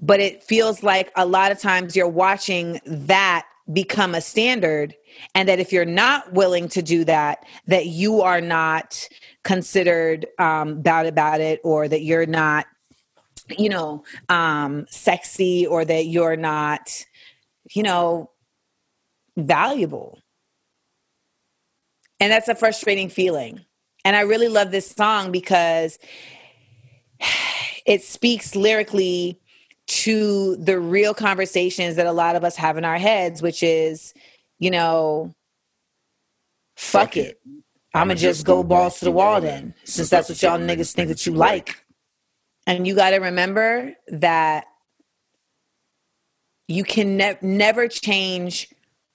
But 0.00 0.20
it 0.20 0.42
feels 0.42 0.82
like 0.82 1.10
a 1.16 1.24
lot 1.24 1.50
of 1.50 1.58
times 1.58 1.96
you're 1.96 2.06
watching 2.06 2.78
that 2.84 3.46
become 3.72 4.14
a 4.14 4.20
standard 4.20 4.94
and 5.34 5.48
that 5.48 5.58
if 5.58 5.72
you're 5.72 5.84
not 5.84 6.32
willing 6.32 6.68
to 6.68 6.82
do 6.82 7.04
that 7.04 7.46
that 7.66 7.86
you 7.86 8.20
are 8.20 8.40
not 8.40 9.08
considered 9.42 10.26
um, 10.38 10.82
bad 10.82 11.06
about 11.06 11.40
it 11.40 11.60
or 11.64 11.88
that 11.88 12.02
you're 12.02 12.26
not 12.26 12.66
you 13.58 13.68
know 13.68 14.04
um, 14.28 14.84
sexy 14.88 15.66
or 15.66 15.84
that 15.84 16.06
you're 16.06 16.36
not 16.36 17.04
you 17.70 17.82
know 17.82 18.30
valuable. 19.36 20.20
And 22.20 22.30
that's 22.32 22.48
a 22.48 22.54
frustrating 22.54 23.08
feeling. 23.08 23.64
And 24.04 24.14
i 24.14 24.20
really 24.20 24.48
love 24.48 24.70
this 24.70 24.90
song 24.90 25.32
because 25.32 25.98
it 27.86 28.02
speaks 28.02 28.54
lyrically 28.54 29.40
to 29.86 30.56
the 30.56 30.78
real 30.78 31.14
conversations 31.14 31.96
that 31.96 32.06
a 32.06 32.12
lot 32.12 32.36
of 32.36 32.44
us 32.44 32.56
have 32.56 32.76
in 32.78 32.84
our 32.84 32.98
heads, 32.98 33.42
which 33.42 33.62
is, 33.62 34.14
you 34.58 34.70
know, 34.70 35.34
fuck, 36.76 37.08
fuck 37.08 37.16
it. 37.16 37.26
it. 37.26 37.40
I'm 37.94 38.08
gonna 38.08 38.18
just 38.18 38.44
go 38.44 38.64
balls 38.64 38.98
to 38.98 39.04
the 39.04 39.12
wall 39.12 39.40
then, 39.40 39.74
since 39.84 40.10
that's 40.10 40.28
what 40.28 40.42
y'all 40.42 40.58
niggas 40.58 40.92
think 40.94 41.08
that 41.08 41.26
you 41.26 41.32
like. 41.32 41.84
And 42.66 42.86
you 42.86 42.94
got 42.94 43.10
to 43.10 43.18
remember 43.18 43.92
that 44.08 44.64
you 46.66 46.82
can 46.82 47.16
ne- 47.16 47.38
never 47.42 47.88
change 47.88 48.68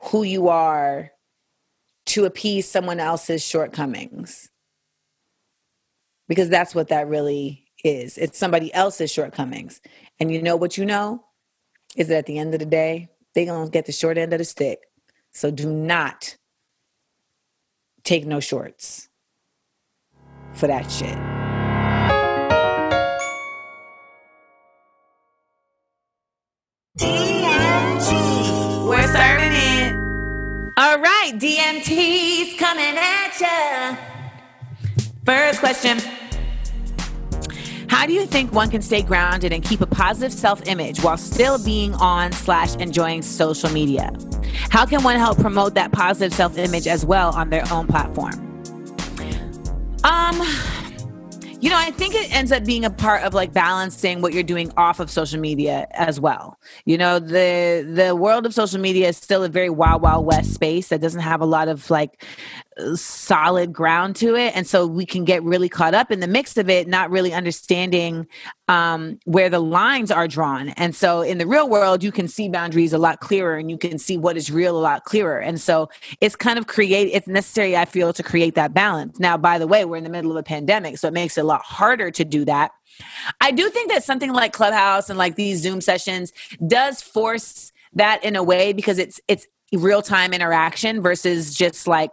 who 0.04 0.24
you 0.24 0.48
are 0.50 1.12
to 2.06 2.26
appease 2.26 2.70
someone 2.70 3.00
else's 3.00 3.44
shortcomings. 3.44 4.50
Because 6.28 6.48
that's 6.48 6.76
what 6.76 6.90
that 6.90 7.08
really 7.08 7.66
is. 7.84 8.18
It's 8.18 8.38
somebody 8.38 8.74
else's 8.74 9.12
shortcomings. 9.12 9.82
And 10.20 10.32
you 10.32 10.42
know 10.42 10.56
what 10.56 10.78
you 10.78 10.86
know 10.86 11.24
is 11.96 12.10
that 12.10 12.18
at 12.20 12.26
the 12.26 12.38
end 12.38 12.54
of 12.54 12.60
the 12.60 12.66
day, 12.66 13.10
they're 13.34 13.46
going 13.46 13.68
to 13.68 13.72
get 13.72 13.86
the 13.86 13.92
short 13.92 14.18
end 14.18 14.34
of 14.34 14.40
the 14.40 14.46
stick. 14.46 14.80
So 15.32 15.52
do 15.52 15.72
not 15.72 16.36
take 18.04 18.26
no 18.26 18.40
shorts 18.40 19.08
for 20.54 20.68
that 20.68 20.92
shit. 20.92 21.18
DMT. 26.98 28.88
We're 28.88 29.08
serving 29.08 29.54
it. 29.54 29.94
All 30.78 31.00
right, 31.00 31.32
DMT's 31.36 32.60
coming 32.60 32.98
at 32.98 33.40
ya. 33.40 33.96
First 35.24 35.60
question. 35.60 36.19
How 38.00 38.06
do 38.06 38.14
you 38.14 38.26
think 38.26 38.54
one 38.54 38.70
can 38.70 38.82
stay 38.82 39.02
grounded 39.02 39.52
and 39.52 39.62
keep 39.62 39.82
a 39.82 39.86
positive 39.86 40.32
self 40.32 40.66
image 40.66 41.04
while 41.04 41.18
still 41.18 41.62
being 41.62 41.94
on 41.96 42.32
slash 42.32 42.74
enjoying 42.78 43.22
social 43.22 43.70
media? 43.72 44.14
How 44.70 44.86
can 44.86 45.04
one 45.04 45.18
help 45.18 45.38
promote 45.38 45.74
that 45.74 45.92
positive 45.92 46.34
self 46.34 46.58
image 46.58 46.88
as 46.88 47.06
well 47.06 47.36
on 47.36 47.50
their 47.50 47.66
own 47.74 47.88
platform? 47.88 48.36
Um, 50.06 50.42
you 51.60 51.70
know, 51.70 51.76
I 51.78 51.92
think 51.92 52.16
it 52.16 52.34
ends 52.34 52.54
up 52.54 52.64
being 52.64 52.86
a 52.86 52.90
part 52.90 53.24
of 53.24 53.34
like 53.34 53.52
balancing 53.52 54.22
what 54.22 54.32
you're 54.32 54.44
doing 54.44 54.72
off 54.78 55.02
of 55.02 55.12
social 55.12 55.42
media 55.42 55.86
as 55.92 56.22
well. 56.22 56.58
You 56.86 56.98
know, 56.98 57.20
the 57.20 57.86
the 57.86 58.16
world 58.16 58.46
of 58.46 58.54
social 58.54 58.80
media 58.80 59.10
is 59.10 59.18
still 59.18 59.44
a 59.44 59.50
very 59.50 59.70
wild 59.70 60.02
wild 60.02 60.26
west 60.26 60.54
space 60.54 60.88
that 60.88 61.02
doesn't 61.02 61.20
have 61.20 61.42
a 61.42 61.46
lot 61.46 61.68
of 61.68 61.90
like 61.90 62.24
solid 62.96 63.74
ground 63.74 64.16
to 64.18 64.36
it. 64.36 64.56
And 64.56 64.66
so 64.66 64.86
we 64.86 65.06
can 65.06 65.26
get 65.26 65.44
really 65.44 65.70
caught 65.70 65.94
up 65.94 66.12
in 66.12 66.20
the 66.20 66.28
mix 66.28 66.58
of 66.58 66.70
it 66.70 66.88
not 66.88 67.10
really 67.12 67.34
understanding 67.34 68.28
um, 68.68 69.20
where 69.26 69.50
the 69.50 69.60
lines 69.60 70.12
are 70.12 70.28
drawn. 70.28 70.70
And 70.70 70.96
so 70.96 71.22
in 71.22 71.38
the 71.38 71.48
real 71.48 71.70
world 71.70 72.04
you 72.04 72.12
can 72.12 72.28
see 72.28 72.50
boundaries 72.50 72.94
a 72.94 72.98
lot 72.98 73.20
clearer 73.20 73.58
and 73.58 73.70
you 73.70 73.78
can 73.78 73.98
see 73.98 74.18
what 74.18 74.38
is 74.38 74.52
real 74.52 74.78
a 74.78 74.80
lot 74.80 75.04
clearer. 75.06 75.40
And 75.40 75.60
so 75.60 75.90
it's 76.22 76.36
kind 76.36 76.60
of 76.60 76.68
create 76.68 77.10
it's 77.14 77.28
necessary 77.28 77.76
i 77.76 77.86
feel 77.86 78.14
to 78.14 78.24
create 78.24 78.56
that 78.56 78.74
balance. 78.74 79.20
Now 79.20 79.38
by 79.38 79.58
the 79.58 79.68
way 79.68 79.86
we're 79.86 79.98
in 79.98 80.04
the 80.04 80.10
middle 80.10 80.32
of 80.32 80.38
a 80.38 80.44
pandemic 80.44 80.98
so 80.98 81.08
it 81.08 81.14
makes 81.14 81.38
it 81.38 81.42
a 81.42 81.44
lot 81.46 81.62
harder 81.64 82.12
to 82.12 82.26
do 82.26 82.46
that. 82.46 82.72
I 83.42 83.52
do 83.52 83.70
think 83.70 83.92
that 83.92 84.04
something 84.04 84.34
like 84.34 84.54
clubhouse 84.54 85.10
and 85.10 85.18
like 85.18 85.36
these 85.36 85.62
zoom 85.62 85.82
sessions 85.82 86.34
does 86.68 87.02
force 87.02 87.72
that 87.94 88.24
in 88.24 88.36
a 88.36 88.44
way 88.44 88.74
because 88.74 89.00
it's 89.00 89.20
it's 89.28 89.48
real 89.74 90.02
time 90.02 90.34
interaction 90.34 91.02
versus 91.02 91.54
just 91.54 91.88
like 91.88 92.12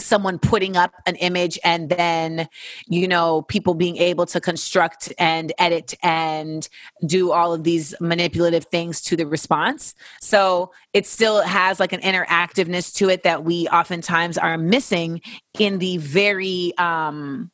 someone 0.00 0.38
putting 0.38 0.76
up 0.76 0.92
an 1.06 1.16
image 1.16 1.58
and 1.64 1.88
then 1.88 2.48
you 2.86 3.08
know 3.08 3.42
people 3.42 3.74
being 3.74 3.96
able 3.96 4.26
to 4.26 4.40
construct 4.40 5.12
and 5.18 5.52
edit 5.58 5.94
and 6.02 6.68
do 7.06 7.32
all 7.32 7.52
of 7.52 7.64
these 7.64 7.94
manipulative 8.00 8.64
things 8.66 9.00
to 9.00 9.16
the 9.16 9.26
response 9.26 9.94
so 10.20 10.70
it 10.92 11.06
still 11.06 11.42
has 11.42 11.80
like 11.80 11.92
an 11.92 12.00
interactiveness 12.00 12.94
to 12.94 13.08
it 13.08 13.22
that 13.24 13.44
we 13.44 13.66
oftentimes 13.68 14.38
are 14.38 14.56
missing 14.56 15.20
in 15.58 15.78
the 15.78 15.96
very 15.98 16.72
um 16.78 17.50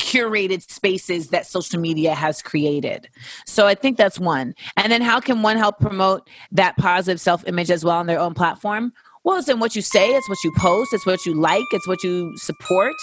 curated 0.00 0.68
spaces 0.68 1.28
that 1.28 1.46
social 1.46 1.78
media 1.78 2.14
has 2.14 2.40
created. 2.42 3.08
So 3.46 3.66
I 3.66 3.74
think 3.74 3.98
that's 3.98 4.18
one. 4.18 4.54
And 4.76 4.90
then 4.90 5.02
how 5.02 5.20
can 5.20 5.42
one 5.42 5.58
help 5.58 5.78
promote 5.78 6.28
that 6.52 6.76
positive 6.78 7.20
self 7.20 7.46
image 7.46 7.70
as 7.70 7.84
well 7.84 7.96
on 7.96 8.06
their 8.06 8.18
own 8.18 8.34
platform? 8.34 8.92
Well, 9.24 9.38
it's 9.38 9.48
in 9.48 9.60
what 9.60 9.76
you 9.76 9.82
say, 9.82 10.08
it's 10.08 10.28
what 10.28 10.42
you 10.42 10.52
post, 10.56 10.92
it's 10.94 11.04
what 11.04 11.26
you 11.26 11.34
like, 11.34 11.66
it's 11.72 11.86
what 11.86 12.02
you 12.02 12.36
support. 12.36 12.94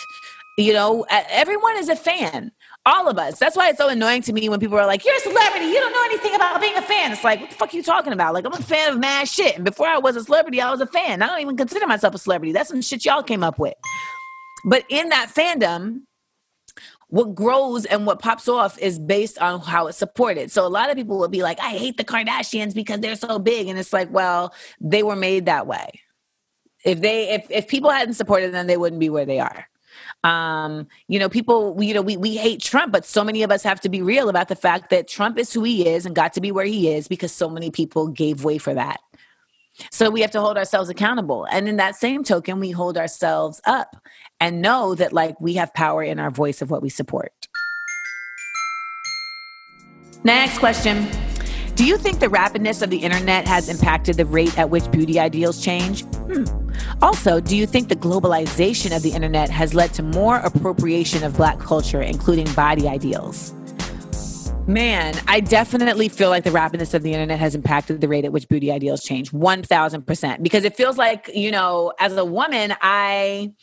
You 0.57 0.73
know, 0.73 1.05
everyone 1.09 1.77
is 1.77 1.87
a 1.87 1.95
fan. 1.95 2.51
All 2.87 3.07
of 3.07 3.19
us. 3.19 3.37
That's 3.37 3.55
why 3.55 3.69
it's 3.69 3.77
so 3.77 3.89
annoying 3.89 4.23
to 4.23 4.33
me 4.33 4.49
when 4.49 4.59
people 4.59 4.79
are 4.79 4.87
like, 4.87 5.05
You're 5.05 5.15
a 5.15 5.19
celebrity. 5.19 5.65
You 5.65 5.75
don't 5.75 5.91
know 5.91 6.03
anything 6.05 6.33
about 6.33 6.59
being 6.59 6.75
a 6.75 6.81
fan. 6.81 7.11
It's 7.11 7.23
like, 7.23 7.41
What 7.41 7.49
the 7.51 7.55
fuck 7.55 7.73
are 7.73 7.77
you 7.77 7.83
talking 7.83 8.13
about? 8.13 8.33
Like, 8.33 8.45
I'm 8.45 8.53
a 8.53 8.57
fan 8.57 8.93
of 8.93 8.99
mad 8.99 9.27
shit. 9.27 9.55
And 9.55 9.65
before 9.65 9.87
I 9.87 9.99
was 9.99 10.15
a 10.15 10.23
celebrity, 10.23 10.59
I 10.61 10.71
was 10.71 10.81
a 10.81 10.87
fan. 10.87 11.21
I 11.21 11.27
don't 11.27 11.41
even 11.41 11.57
consider 11.57 11.85
myself 11.85 12.15
a 12.15 12.17
celebrity. 12.17 12.53
That's 12.53 12.69
some 12.69 12.81
shit 12.81 13.05
y'all 13.05 13.21
came 13.21 13.43
up 13.43 13.59
with. 13.59 13.75
But 14.65 14.85
in 14.89 15.09
that 15.09 15.31
fandom, 15.35 16.01
what 17.09 17.35
grows 17.35 17.85
and 17.85 18.05
what 18.05 18.19
pops 18.19 18.47
off 18.47 18.79
is 18.79 18.99
based 18.99 19.37
on 19.39 19.59
how 19.59 19.87
it's 19.87 19.97
supported. 19.97 20.51
So 20.51 20.65
a 20.65 20.69
lot 20.69 20.89
of 20.89 20.97
people 20.97 21.19
will 21.19 21.27
be 21.27 21.43
like, 21.43 21.59
I 21.59 21.71
hate 21.71 21.97
the 21.97 22.03
Kardashians 22.03 22.73
because 22.73 23.01
they're 23.01 23.15
so 23.15 23.37
big. 23.37 23.67
And 23.67 23.77
it's 23.77 23.93
like, 23.93 24.11
well, 24.11 24.53
they 24.81 25.03
were 25.03 25.15
made 25.15 25.45
that 25.45 25.67
way. 25.67 26.01
If 26.87 27.01
they 27.01 27.29
if 27.29 27.45
if 27.51 27.67
people 27.67 27.89
hadn't 27.89 28.13
supported 28.13 28.53
them, 28.53 28.65
they 28.65 28.77
wouldn't 28.77 28.99
be 28.99 29.09
where 29.09 29.25
they 29.25 29.39
are. 29.39 29.67
Um, 30.23 30.87
you 31.07 31.19
know, 31.19 31.29
people, 31.29 31.81
you 31.81 31.93
know, 31.93 32.01
we, 32.01 32.17
we 32.17 32.37
hate 32.37 32.61
Trump, 32.61 32.91
but 32.91 33.05
so 33.05 33.23
many 33.23 33.43
of 33.43 33.51
us 33.51 33.61
have 33.63 33.79
to 33.81 33.89
be 33.89 34.01
real 34.01 34.29
about 34.29 34.47
the 34.47 34.55
fact 34.55 34.89
that 34.89 35.07
Trump 35.07 35.37
is 35.37 35.53
who 35.53 35.63
he 35.63 35.87
is 35.87 36.05
and 36.05 36.15
got 36.15 36.33
to 36.33 36.41
be 36.41 36.51
where 36.51 36.65
he 36.65 36.89
is 36.89 37.07
because 37.07 37.31
so 37.31 37.49
many 37.49 37.69
people 37.69 38.07
gave 38.07 38.43
way 38.43 38.57
for 38.57 38.73
that. 38.73 38.99
So 39.91 40.09
we 40.09 40.21
have 40.21 40.31
to 40.31 40.41
hold 40.41 40.57
ourselves 40.57 40.89
accountable. 40.89 41.45
And 41.51 41.67
in 41.69 41.75
that 41.77 41.95
same 41.95 42.23
token, 42.23 42.59
we 42.59 42.71
hold 42.71 42.97
ourselves 42.97 43.61
up 43.65 43.95
and 44.39 44.61
know 44.61 44.95
that 44.95 45.13
like 45.13 45.39
we 45.39 45.53
have 45.55 45.73
power 45.73 46.01
in 46.01 46.19
our 46.19 46.31
voice 46.31 46.61
of 46.61 46.71
what 46.71 46.81
we 46.81 46.89
support. 46.89 47.31
Next 50.23 50.57
question. 50.57 51.07
Do 51.77 51.85
you 51.85 51.95
think 51.99 52.19
the 52.19 52.25
rapidness 52.25 52.81
of 52.81 52.89
the 52.89 52.97
internet 52.97 53.47
has 53.47 53.69
impacted 53.69 54.17
the 54.17 54.25
rate 54.25 54.57
at 54.57 54.71
which 54.71 54.89
beauty 54.89 55.19
ideals 55.19 55.63
change? 55.63 56.05
Hmm. 56.05 56.43
Also, 57.03 57.39
do 57.39 57.55
you 57.55 57.67
think 57.67 57.89
the 57.89 57.95
globalization 57.95 58.97
of 58.97 59.03
the 59.03 59.11
internet 59.11 59.51
has 59.51 59.75
led 59.75 59.93
to 59.93 60.01
more 60.01 60.37
appropriation 60.37 61.23
of 61.23 61.37
black 61.37 61.59
culture, 61.59 62.01
including 62.01 62.51
body 62.53 62.87
ideals? 62.87 63.53
Man, 64.65 65.21
I 65.27 65.39
definitely 65.39 66.09
feel 66.09 66.29
like 66.29 66.43
the 66.43 66.49
rapidness 66.49 66.95
of 66.95 67.03
the 67.03 67.13
internet 67.13 67.37
has 67.37 67.53
impacted 67.53 68.01
the 68.01 68.07
rate 68.07 68.25
at 68.25 68.31
which 68.31 68.49
beauty 68.49 68.71
ideals 68.71 69.03
change 69.03 69.29
1000% 69.31 70.41
because 70.41 70.63
it 70.63 70.75
feels 70.75 70.97
like, 70.97 71.29
you 71.31 71.51
know, 71.51 71.93
as 71.99 72.17
a 72.17 72.25
woman, 72.25 72.73
I 72.81 73.53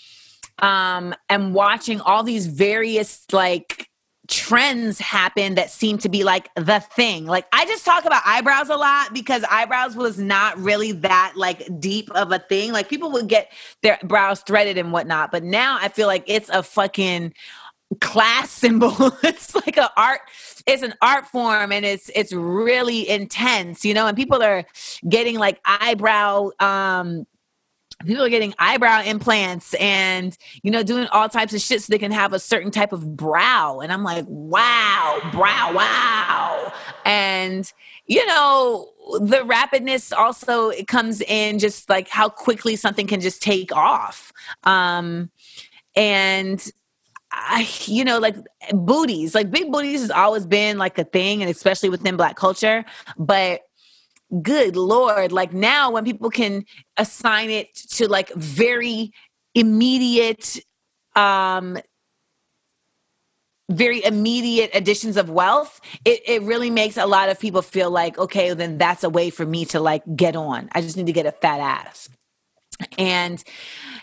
um 0.60 1.16
am 1.28 1.52
watching 1.52 2.00
all 2.00 2.22
these 2.22 2.46
various 2.46 3.24
like 3.32 3.90
trends 4.28 4.98
happen 4.98 5.54
that 5.56 5.70
seem 5.70 5.98
to 5.98 6.08
be 6.08 6.24
like 6.24 6.48
the 6.54 6.80
thing. 6.80 7.26
Like 7.26 7.46
I 7.52 7.66
just 7.66 7.84
talk 7.84 8.04
about 8.04 8.22
eyebrows 8.24 8.68
a 8.70 8.76
lot 8.76 9.12
because 9.12 9.44
eyebrows 9.50 9.96
was 9.96 10.18
not 10.18 10.58
really 10.58 10.92
that 10.92 11.34
like 11.36 11.68
deep 11.78 12.10
of 12.12 12.32
a 12.32 12.38
thing. 12.38 12.72
Like 12.72 12.88
people 12.88 13.10
would 13.12 13.28
get 13.28 13.52
their 13.82 13.98
brows 14.02 14.40
threaded 14.40 14.78
and 14.78 14.92
whatnot, 14.92 15.30
but 15.30 15.42
now 15.42 15.78
I 15.80 15.88
feel 15.88 16.06
like 16.06 16.24
it's 16.26 16.48
a 16.48 16.62
fucking 16.62 17.34
class 18.00 18.50
symbol. 18.64 18.94
it's 19.22 19.54
like 19.54 19.76
an 19.76 19.88
art 19.96 20.20
it's 20.66 20.82
an 20.82 20.94
art 21.02 21.26
form 21.26 21.72
and 21.72 21.84
it's 21.84 22.10
it's 22.14 22.32
really 22.32 23.08
intense, 23.08 23.84
you 23.84 23.92
know, 23.92 24.06
and 24.06 24.16
people 24.16 24.42
are 24.42 24.64
getting 25.08 25.38
like 25.38 25.60
eyebrow 25.64 26.50
um 26.60 27.26
people 28.04 28.24
are 28.24 28.28
getting 28.28 28.54
eyebrow 28.58 29.02
implants 29.02 29.74
and 29.74 30.36
you 30.62 30.70
know 30.70 30.82
doing 30.82 31.06
all 31.08 31.28
types 31.28 31.54
of 31.54 31.60
shit 31.60 31.82
so 31.82 31.90
they 31.90 31.98
can 31.98 32.12
have 32.12 32.32
a 32.32 32.38
certain 32.38 32.70
type 32.70 32.92
of 32.92 33.16
brow. 33.16 33.80
And 33.80 33.92
i'm 33.92 34.02
like 34.02 34.24
wow 34.28 35.20
brow 35.32 35.72
wow. 35.74 36.72
And 37.04 37.70
you 38.06 38.24
know 38.26 38.90
the 39.20 39.44
rapidness 39.44 40.12
also 40.16 40.70
it 40.70 40.86
comes 40.86 41.20
in 41.20 41.58
just 41.58 41.88
like 41.88 42.08
how 42.08 42.28
quickly 42.28 42.76
something 42.76 43.06
can 43.06 43.20
just 43.20 43.42
take 43.42 43.74
off. 43.74 44.32
Um 44.64 45.30
and 45.96 46.64
I, 47.36 47.68
you 47.86 48.04
know, 48.04 48.18
like 48.18 48.36
booties, 48.72 49.34
like 49.34 49.50
big 49.50 49.72
booties 49.72 50.02
has 50.02 50.10
always 50.10 50.46
been 50.46 50.78
like 50.78 50.98
a 50.98 51.04
thing, 51.04 51.42
and 51.42 51.50
especially 51.50 51.88
within 51.88 52.16
Black 52.16 52.36
culture. 52.36 52.84
But 53.18 53.62
good 54.42 54.76
Lord, 54.76 55.32
like 55.32 55.52
now 55.52 55.90
when 55.90 56.04
people 56.04 56.30
can 56.30 56.64
assign 56.96 57.50
it 57.50 57.74
to 57.92 58.08
like 58.08 58.32
very 58.34 59.12
immediate, 59.54 60.58
um, 61.16 61.78
very 63.70 64.04
immediate 64.04 64.70
additions 64.74 65.16
of 65.16 65.30
wealth, 65.30 65.80
it, 66.04 66.20
it 66.26 66.42
really 66.42 66.70
makes 66.70 66.96
a 66.96 67.06
lot 67.06 67.28
of 67.28 67.40
people 67.40 67.62
feel 67.62 67.90
like, 67.90 68.18
okay, 68.18 68.52
then 68.52 68.78
that's 68.78 69.04
a 69.04 69.10
way 69.10 69.30
for 69.30 69.46
me 69.46 69.64
to 69.66 69.80
like 69.80 70.02
get 70.16 70.36
on. 70.36 70.68
I 70.72 70.80
just 70.80 70.96
need 70.96 71.06
to 71.06 71.12
get 71.12 71.26
a 71.26 71.32
fat 71.32 71.60
ass. 71.60 72.08
And 72.98 73.42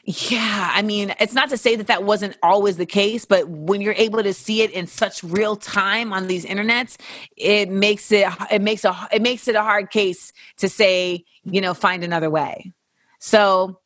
yeah, 0.04 0.72
I 0.74 0.82
mean, 0.82 1.14
it's 1.20 1.34
not 1.34 1.50
to 1.50 1.58
say 1.58 1.76
that 1.76 1.88
that 1.88 2.04
wasn't 2.04 2.38
always 2.42 2.78
the 2.78 2.86
case, 2.86 3.26
but 3.26 3.48
when 3.48 3.82
you're 3.82 3.94
able 3.94 4.24
to 4.24 4.34
see 4.34 4.62
it 4.62 4.72
in 4.72 4.88
such 4.88 5.24
real 5.24 5.56
time 5.56 6.12
on 6.12 6.28
these 6.28 6.46
internets, 6.46 6.98
it 7.38 7.70
makes 7.70 8.12
it 8.12 8.28
it 8.52 8.62
makes 8.62 8.84
a 8.84 8.96
it 9.12 9.22
makes 9.22 9.48
it 9.48 9.56
a 9.56 9.62
hard 9.62 9.92
case 9.92 10.34
to 10.58 10.68
say, 10.68 11.24
you 11.44 11.62
know, 11.62 11.74
find 11.74 12.04
another 12.04 12.30
way. 12.30 12.74
So 13.20 13.80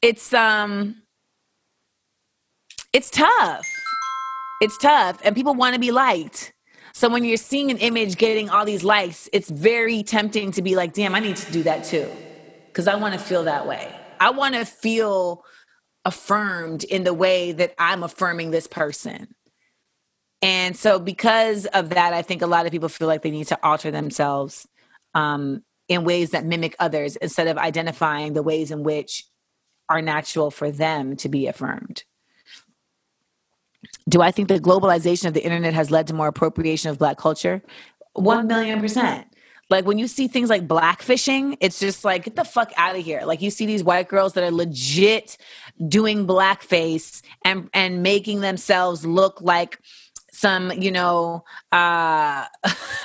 it's 0.00 0.32
um 0.32 1.02
it's 2.92 3.10
tough. 3.10 3.66
It's 4.60 4.78
tough 4.78 5.20
and 5.24 5.36
people 5.36 5.54
want 5.54 5.74
to 5.74 5.80
be 5.80 5.90
liked. 5.90 6.54
So 6.94 7.08
when 7.08 7.22
you're 7.22 7.36
seeing 7.36 7.70
an 7.70 7.78
image 7.78 8.16
getting 8.16 8.50
all 8.50 8.64
these 8.64 8.82
likes, 8.82 9.28
it's 9.32 9.50
very 9.50 10.02
tempting 10.02 10.50
to 10.52 10.62
be 10.62 10.74
like, 10.74 10.94
"Damn, 10.94 11.14
I 11.14 11.20
need 11.20 11.36
to 11.36 11.52
do 11.52 11.62
that 11.64 11.84
too." 11.84 12.10
Cuz 12.78 12.86
I 12.86 12.94
want 12.94 13.12
to 13.14 13.18
feel 13.18 13.42
that 13.42 13.66
way. 13.66 13.92
I 14.20 14.30
want 14.30 14.54
to 14.54 14.64
feel 14.64 15.44
affirmed 16.04 16.84
in 16.84 17.02
the 17.02 17.12
way 17.12 17.50
that 17.50 17.74
I'm 17.76 18.04
affirming 18.04 18.52
this 18.52 18.68
person. 18.68 19.34
And 20.42 20.76
so, 20.76 21.00
because 21.00 21.66
of 21.66 21.88
that, 21.88 22.12
I 22.14 22.22
think 22.22 22.40
a 22.40 22.46
lot 22.46 22.66
of 22.66 22.70
people 22.70 22.88
feel 22.88 23.08
like 23.08 23.22
they 23.22 23.32
need 23.32 23.48
to 23.48 23.58
alter 23.64 23.90
themselves 23.90 24.68
um, 25.12 25.64
in 25.88 26.04
ways 26.04 26.30
that 26.30 26.44
mimic 26.44 26.76
others 26.78 27.16
instead 27.16 27.48
of 27.48 27.58
identifying 27.58 28.34
the 28.34 28.44
ways 28.44 28.70
in 28.70 28.84
which 28.84 29.24
are 29.88 30.00
natural 30.00 30.52
for 30.52 30.70
them 30.70 31.16
to 31.16 31.28
be 31.28 31.48
affirmed. 31.48 32.04
Do 34.08 34.22
I 34.22 34.30
think 34.30 34.46
the 34.46 34.60
globalization 34.60 35.26
of 35.26 35.34
the 35.34 35.42
internet 35.42 35.74
has 35.74 35.90
led 35.90 36.06
to 36.06 36.14
more 36.14 36.28
appropriation 36.28 36.92
of 36.92 36.98
Black 36.98 37.18
culture? 37.18 37.60
One 38.12 38.46
million 38.46 38.78
percent. 38.78 39.26
Like 39.70 39.84
when 39.84 39.98
you 39.98 40.08
see 40.08 40.28
things 40.28 40.48
like 40.48 40.66
blackfishing, 40.66 41.56
it's 41.60 41.78
just 41.78 42.04
like, 42.04 42.24
get 42.24 42.36
the 42.36 42.44
fuck 42.44 42.72
out 42.76 42.96
of 42.96 43.04
here. 43.04 43.22
Like 43.24 43.42
you 43.42 43.50
see 43.50 43.66
these 43.66 43.84
white 43.84 44.08
girls 44.08 44.32
that 44.32 44.44
are 44.44 44.50
legit 44.50 45.36
doing 45.86 46.26
blackface 46.26 47.22
and 47.44 47.68
and 47.74 48.02
making 48.02 48.40
themselves 48.40 49.04
look 49.04 49.40
like 49.40 49.78
some, 50.32 50.72
you 50.72 50.90
know, 50.90 51.44
uh, 51.72 52.46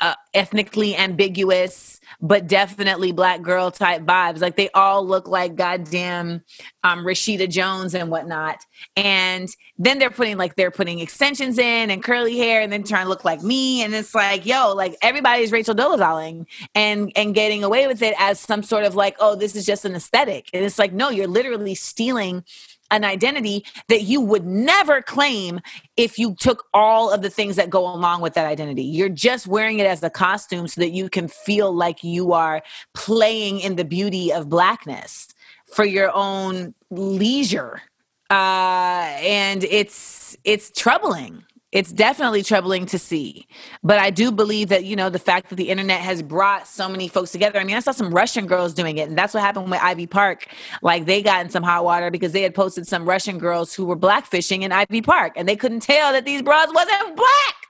uh 0.00 0.14
ethnically 0.34 0.96
ambiguous 0.96 1.97
but 2.20 2.48
definitely 2.48 3.12
black 3.12 3.42
girl 3.42 3.70
type 3.70 4.02
vibes. 4.02 4.40
Like 4.40 4.56
they 4.56 4.68
all 4.70 5.06
look 5.06 5.28
like 5.28 5.54
goddamn 5.54 6.42
um, 6.82 7.04
Rashida 7.04 7.48
Jones 7.48 7.94
and 7.94 8.10
whatnot. 8.10 8.64
And 8.96 9.48
then 9.78 9.98
they're 9.98 10.10
putting 10.10 10.36
like 10.36 10.56
they're 10.56 10.72
putting 10.72 10.98
extensions 10.98 11.58
in 11.58 11.90
and 11.90 12.02
curly 12.02 12.36
hair 12.36 12.60
and 12.60 12.72
then 12.72 12.82
trying 12.82 13.04
to 13.04 13.08
look 13.08 13.24
like 13.24 13.42
me. 13.42 13.82
And 13.82 13.94
it's 13.94 14.14
like, 14.14 14.44
yo, 14.46 14.74
like 14.74 14.96
everybody's 15.00 15.52
Rachel 15.52 15.74
Dolezalling 15.74 16.46
and 16.74 17.12
and 17.14 17.34
getting 17.34 17.62
away 17.62 17.86
with 17.86 18.02
it 18.02 18.14
as 18.18 18.40
some 18.40 18.62
sort 18.62 18.84
of 18.84 18.96
like, 18.96 19.16
oh, 19.20 19.36
this 19.36 19.54
is 19.54 19.64
just 19.64 19.84
an 19.84 19.94
aesthetic. 19.94 20.50
And 20.52 20.64
it's 20.64 20.78
like, 20.78 20.92
no, 20.92 21.10
you're 21.10 21.28
literally 21.28 21.76
stealing 21.76 22.44
an 22.90 23.04
identity 23.04 23.64
that 23.88 24.02
you 24.02 24.20
would 24.20 24.46
never 24.46 25.02
claim 25.02 25.60
if 25.96 26.18
you 26.18 26.34
took 26.34 26.64
all 26.72 27.10
of 27.10 27.22
the 27.22 27.30
things 27.30 27.56
that 27.56 27.70
go 27.70 27.80
along 27.86 28.20
with 28.20 28.34
that 28.34 28.46
identity. 28.46 28.82
You're 28.82 29.08
just 29.08 29.46
wearing 29.46 29.78
it 29.78 29.86
as 29.86 30.02
a 30.02 30.10
costume 30.10 30.68
so 30.68 30.80
that 30.80 30.90
you 30.90 31.08
can 31.08 31.28
feel 31.28 31.72
like 31.72 32.02
you 32.02 32.32
are 32.32 32.62
playing 32.94 33.60
in 33.60 33.76
the 33.76 33.84
beauty 33.84 34.32
of 34.32 34.48
blackness 34.48 35.28
for 35.66 35.84
your 35.84 36.10
own 36.14 36.74
leisure. 36.90 37.82
Uh, 38.30 39.16
and 39.20 39.64
it's 39.64 40.36
it's 40.44 40.70
troubling 40.70 41.44
it's 41.70 41.92
definitely 41.92 42.42
troubling 42.42 42.86
to 42.86 42.98
see. 42.98 43.46
But 43.82 43.98
I 43.98 44.10
do 44.10 44.32
believe 44.32 44.70
that, 44.70 44.84
you 44.84 44.96
know, 44.96 45.10
the 45.10 45.18
fact 45.18 45.50
that 45.50 45.56
the 45.56 45.68
internet 45.68 46.00
has 46.00 46.22
brought 46.22 46.66
so 46.66 46.88
many 46.88 47.08
folks 47.08 47.30
together. 47.30 47.58
I 47.58 47.64
mean, 47.64 47.76
I 47.76 47.80
saw 47.80 47.92
some 47.92 48.10
Russian 48.10 48.46
girls 48.46 48.72
doing 48.72 48.96
it, 48.96 49.08
and 49.08 49.18
that's 49.18 49.34
what 49.34 49.42
happened 49.42 49.70
with 49.70 49.80
Ivy 49.80 50.06
Park. 50.06 50.46
Like 50.80 51.04
they 51.04 51.22
got 51.22 51.44
in 51.44 51.50
some 51.50 51.62
hot 51.62 51.84
water 51.84 52.10
because 52.10 52.32
they 52.32 52.42
had 52.42 52.54
posted 52.54 52.86
some 52.86 53.06
Russian 53.06 53.38
girls 53.38 53.74
who 53.74 53.84
were 53.84 53.96
blackfishing 53.96 54.62
in 54.62 54.72
Ivy 54.72 55.02
Park, 55.02 55.34
and 55.36 55.46
they 55.46 55.56
couldn't 55.56 55.80
tell 55.80 56.12
that 56.12 56.24
these 56.24 56.42
bras 56.42 56.68
wasn't 56.72 57.16
black 57.16 57.67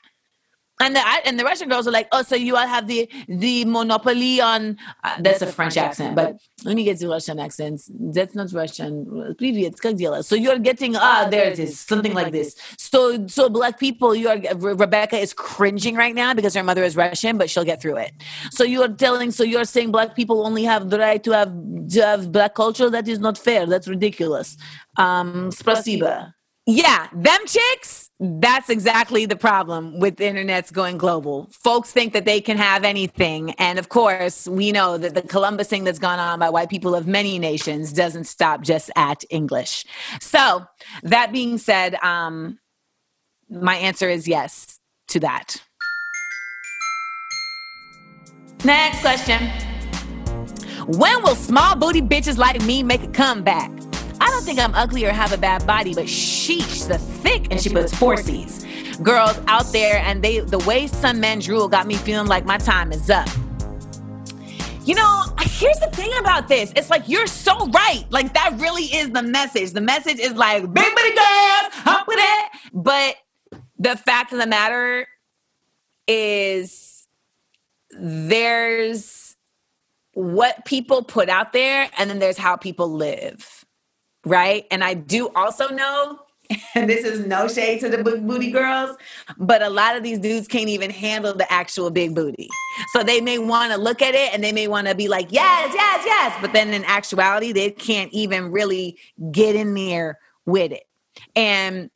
And 0.80 0.96
the 0.96 1.02
and 1.26 1.40
the 1.40 1.44
Russian 1.44 1.70
girls 1.70 1.88
are 1.88 1.92
like, 1.92 2.08
oh, 2.12 2.24
so 2.24 2.36
you 2.36 2.58
all 2.58 2.68
have 2.68 2.88
the 2.88 3.08
the 3.28 3.64
monopoly 3.64 4.42
on. 4.42 4.78
Uh, 5.04 5.16
that's 5.20 5.44
a 5.44 5.48
French 5.48 5.78
accent, 5.78 6.16
but 6.16 6.40
let 6.66 6.76
me 6.76 6.84
get 6.84 6.98
the 6.98 7.08
Russian 7.08 7.40
accents. 7.40 7.92
That's 7.94 8.34
not 8.34 8.52
Russian. 8.52 9.06
Привет, 9.38 9.80
как 9.80 9.96
дела? 9.96 10.24
So 10.24 10.36
you're 10.36 10.58
getting 10.58 10.96
ah, 10.96 11.28
there 11.30 11.46
it 11.52 11.60
is, 11.60 11.80
something 11.80 12.16
like 12.16 12.32
this. 12.32 12.56
So 12.78 13.28
so 13.28 13.50
black 13.50 13.80
people, 13.80 14.16
you 14.16 14.28
are 14.28 14.40
Rebecca 14.58 15.16
is 15.16 15.32
cringing 15.32 15.96
right 15.96 16.16
now 16.16 16.34
because 16.34 16.56
her 16.56 16.64
mother 16.64 16.84
is 16.84 16.98
Russian, 16.98 17.38
but 17.38 17.52
she'll 17.52 17.64
get 17.64 17.80
through 17.80 17.98
it. 17.98 18.12
So 18.50 18.64
you 18.64 18.82
are 18.82 18.90
telling, 18.90 19.30
so 19.30 19.44
you're 19.44 19.66
saying 19.66 19.92
black 19.92 20.16
people 20.16 20.46
only 20.46 20.64
have 20.64 20.90
the 20.90 20.98
right 20.98 21.24
to 21.24 21.32
have 21.32 21.54
to 21.90 22.02
have 22.02 22.32
black 22.32 22.56
culture. 22.56 22.90
That 22.90 23.08
is 23.08 23.20
not 23.20 23.38
fair. 23.38 23.68
That's 23.68 23.88
ridiculous. 23.88 24.58
Um, 24.98 25.52
спасибо. 25.52 26.34
Yeah, 26.66 27.08
them 27.14 27.40
chicks, 27.46 28.07
that's 28.21 28.69
exactly 28.69 29.27
the 29.27 29.37
problem 29.37 30.01
with 30.01 30.17
the 30.17 30.27
internet's 30.27 30.73
going 30.73 30.99
global. 30.99 31.49
Folks 31.53 31.93
think 31.93 32.13
that 32.15 32.25
they 32.25 32.41
can 32.41 32.57
have 32.57 32.83
anything. 32.83 33.53
And 33.53 33.79
of 33.79 33.91
course, 33.91 34.49
we 34.49 34.73
know 34.73 34.99
that 34.99 35.15
the 35.15 35.23
Columbus 35.23 35.69
thing 35.69 35.85
that's 35.85 36.01
gone 36.01 36.19
on 36.19 36.41
by 36.41 36.51
white 36.51 36.69
people 36.69 36.97
of 36.97 37.07
many 37.07 37.39
nations 37.39 37.93
doesn't 37.93 38.25
stop 38.25 38.63
just 38.63 38.91
at 38.97 39.23
English. 39.31 39.85
So, 40.21 40.67
that 41.05 41.33
being 41.33 41.59
said, 41.59 41.95
um, 41.97 42.59
my 43.49 43.77
answer 43.77 44.09
is 44.09 44.27
yes 44.27 44.81
to 45.09 45.21
that. 45.21 45.63
Next 48.65 49.01
question. 49.01 49.39
When 50.89 51.23
will 51.23 51.37
small 51.37 51.77
booty 51.77 52.03
bitches 52.03 52.37
like 52.37 52.61
me 52.63 52.83
make 52.83 53.05
a 53.05 53.09
comeback? 53.09 53.78
Don't 54.39 54.45
think 54.45 54.61
I'm 54.61 54.75
ugly 54.77 55.05
or 55.05 55.11
have 55.11 55.33
a 55.33 55.37
bad 55.37 55.67
body, 55.67 55.95
but 55.95 56.05
sheesh, 56.05 56.87
the 56.87 56.97
thick, 56.97 57.49
and 57.51 57.61
she 57.61 57.71
puts 57.71 57.93
four 57.93 58.17
C's. 58.17 58.65
Girls 59.03 59.37
out 59.49 59.65
there, 59.73 59.97
and 59.97 60.23
they 60.23 60.39
the 60.39 60.61
way 60.61 60.87
some 60.87 61.19
men 61.19 61.41
drool 61.41 61.67
got 61.67 61.89
me 61.89 61.97
feeling 61.97 62.29
like 62.29 62.45
my 62.45 62.57
time 62.57 62.93
is 62.93 63.11
up. 63.11 63.29
You 64.85 64.95
know, 64.95 65.25
here's 65.41 65.81
the 65.81 65.91
thing 65.93 66.13
about 66.21 66.47
this. 66.47 66.73
It's 66.77 66.89
like 66.89 67.09
you're 67.09 67.27
so 67.27 67.67
right. 67.71 68.05
Like 68.11 68.33
that 68.35 68.55
really 68.61 68.85
is 68.85 69.11
the 69.11 69.25
message. 69.25 69.73
The 69.73 69.81
message 69.81 70.21
is 70.21 70.35
like 70.35 70.73
big 70.73 70.95
booty 70.95 71.15
girls, 71.17 71.73
up 71.87 72.07
with 72.07 72.21
it. 72.21 72.51
But 72.73 73.17
the 73.77 73.97
fact 73.97 74.33
of 74.33 74.39
the 74.39 74.47
matter 74.47 75.09
is 76.07 77.09
there's 77.91 79.37
what 80.13 80.65
people 80.65 81.03
put 81.03 81.29
out 81.29 81.53
there 81.53 81.91
and 81.99 82.09
then 82.09 82.21
there's 82.21 82.39
how 82.39 82.55
people 82.55 82.89
live 82.93 83.65
right? 84.25 84.67
And 84.71 84.83
I 84.83 84.95
do 84.95 85.29
also 85.35 85.69
know, 85.69 86.21
and 86.75 86.89
this 86.89 87.05
is 87.05 87.27
no 87.27 87.47
shade 87.47 87.81
to 87.81 87.89
the 87.89 88.03
big 88.03 88.27
booty 88.27 88.51
girls, 88.51 88.97
but 89.37 89.63
a 89.63 89.69
lot 89.69 89.97
of 89.97 90.03
these 90.03 90.19
dudes 90.19 90.49
can't 90.49 90.69
even 90.69 90.91
handle 90.91 91.35
the 91.35 91.51
actual 91.53 91.91
big 91.91 92.15
booty. 92.15 92.49
So 92.93 93.03
they 93.03 93.21
may 93.21 93.39
want 93.39 93.73
to 93.73 93.79
look 93.79 94.01
at 94.01 94.15
it 94.15 94.33
and 94.33 94.43
they 94.43 94.53
may 94.53 94.67
want 94.67 94.87
to 94.87 94.95
be 94.95 95.09
like, 95.09 95.31
yes, 95.31 95.73
yes, 95.75 96.03
yes. 96.07 96.39
But 96.41 96.53
then 96.53 96.73
in 96.73 96.85
actuality, 96.85 97.53
they 97.53 97.71
can't 97.71 98.13
even 98.13 98.51
really 98.51 98.99
get 99.31 99.57
in 99.57 99.75
there 99.75 100.19
with 100.47 100.73
it. 100.73 100.85
And 101.37 101.91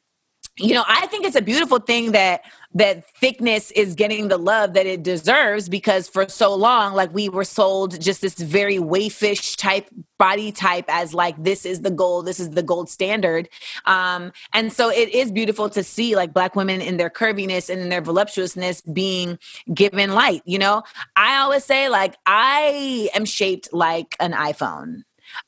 you 0.58 0.74
know, 0.74 0.84
I 0.86 1.06
think 1.06 1.24
it's 1.24 1.36
a 1.36 1.42
beautiful 1.42 1.78
thing 1.78 2.12
that 2.12 2.42
that 2.74 3.04
thickness 3.16 3.70
is 3.72 3.94
getting 3.94 4.28
the 4.28 4.38
love 4.38 4.74
that 4.74 4.86
it 4.86 5.02
deserves 5.02 5.68
because 5.68 6.08
for 6.08 6.28
so 6.28 6.54
long 6.54 6.94
like 6.94 7.12
we 7.12 7.28
were 7.28 7.44
sold 7.44 8.00
just 8.00 8.20
this 8.22 8.34
very 8.34 8.78
waifish 8.78 9.56
type 9.56 9.88
body 10.18 10.52
type 10.52 10.84
as 10.88 11.12
like 11.12 11.42
this 11.42 11.66
is 11.66 11.80
the 11.82 11.90
goal, 11.90 12.22
this 12.22 12.40
is 12.40 12.50
the 12.50 12.62
gold 12.62 12.88
standard. 12.88 13.48
Um 13.86 14.32
and 14.54 14.72
so 14.72 14.90
it 14.90 15.08
is 15.10 15.30
beautiful 15.30 15.68
to 15.70 15.82
see 15.82 16.16
like 16.16 16.32
black 16.32 16.56
women 16.56 16.80
in 16.80 16.96
their 16.96 17.10
curviness 17.10 17.68
and 17.68 17.80
in 17.80 17.88
their 17.88 18.00
voluptuousness 18.00 18.80
being 18.82 19.38
given 19.74 20.12
light 20.12 20.42
you 20.44 20.58
know? 20.58 20.82
I 21.16 21.38
always 21.38 21.64
say 21.64 21.88
like 21.88 22.16
i 22.26 23.10
am 23.14 23.24
shaped 23.24 23.68
like 23.72 24.16
an 24.20 24.32
iphone. 24.32 25.02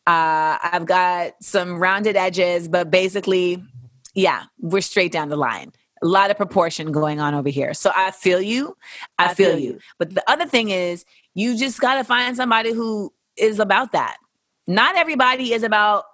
Uh 0.07 0.59
i've 0.63 0.87
got 0.87 1.33
some 1.41 1.79
rounded 1.79 2.17
edges 2.17 2.69
but 2.69 2.91
basically 2.91 3.63
yeah, 4.15 4.45
we're 4.61 4.81
straight 4.81 5.13
down 5.13 5.29
the 5.29 5.37
line. 5.37 5.73
A 6.05 6.07
lot 6.07 6.31
of 6.31 6.37
proportion 6.37 6.93
going 6.93 7.19
on 7.19 7.35
over 7.35 7.49
here. 7.49 7.75
So 7.75 7.91
I 7.97 8.11
feel 8.11 8.41
you. 8.41 8.77
I, 9.19 9.35
feel, 9.35 9.59
you. 9.59 9.79
But 9.99 10.15
the 10.15 10.23
other 10.31 10.47
thing 10.47 10.69
is, 10.69 11.05
you 11.35 11.57
just 11.57 11.81
got 11.81 11.97
to 11.97 12.05
find 12.05 12.37
somebody 12.37 12.73
who 12.73 13.13
is 13.37 13.59
about 13.59 13.93
that. 13.93 14.19
Not 14.67 14.97
everybody 14.97 15.53
is 15.53 15.63
about 15.63 16.05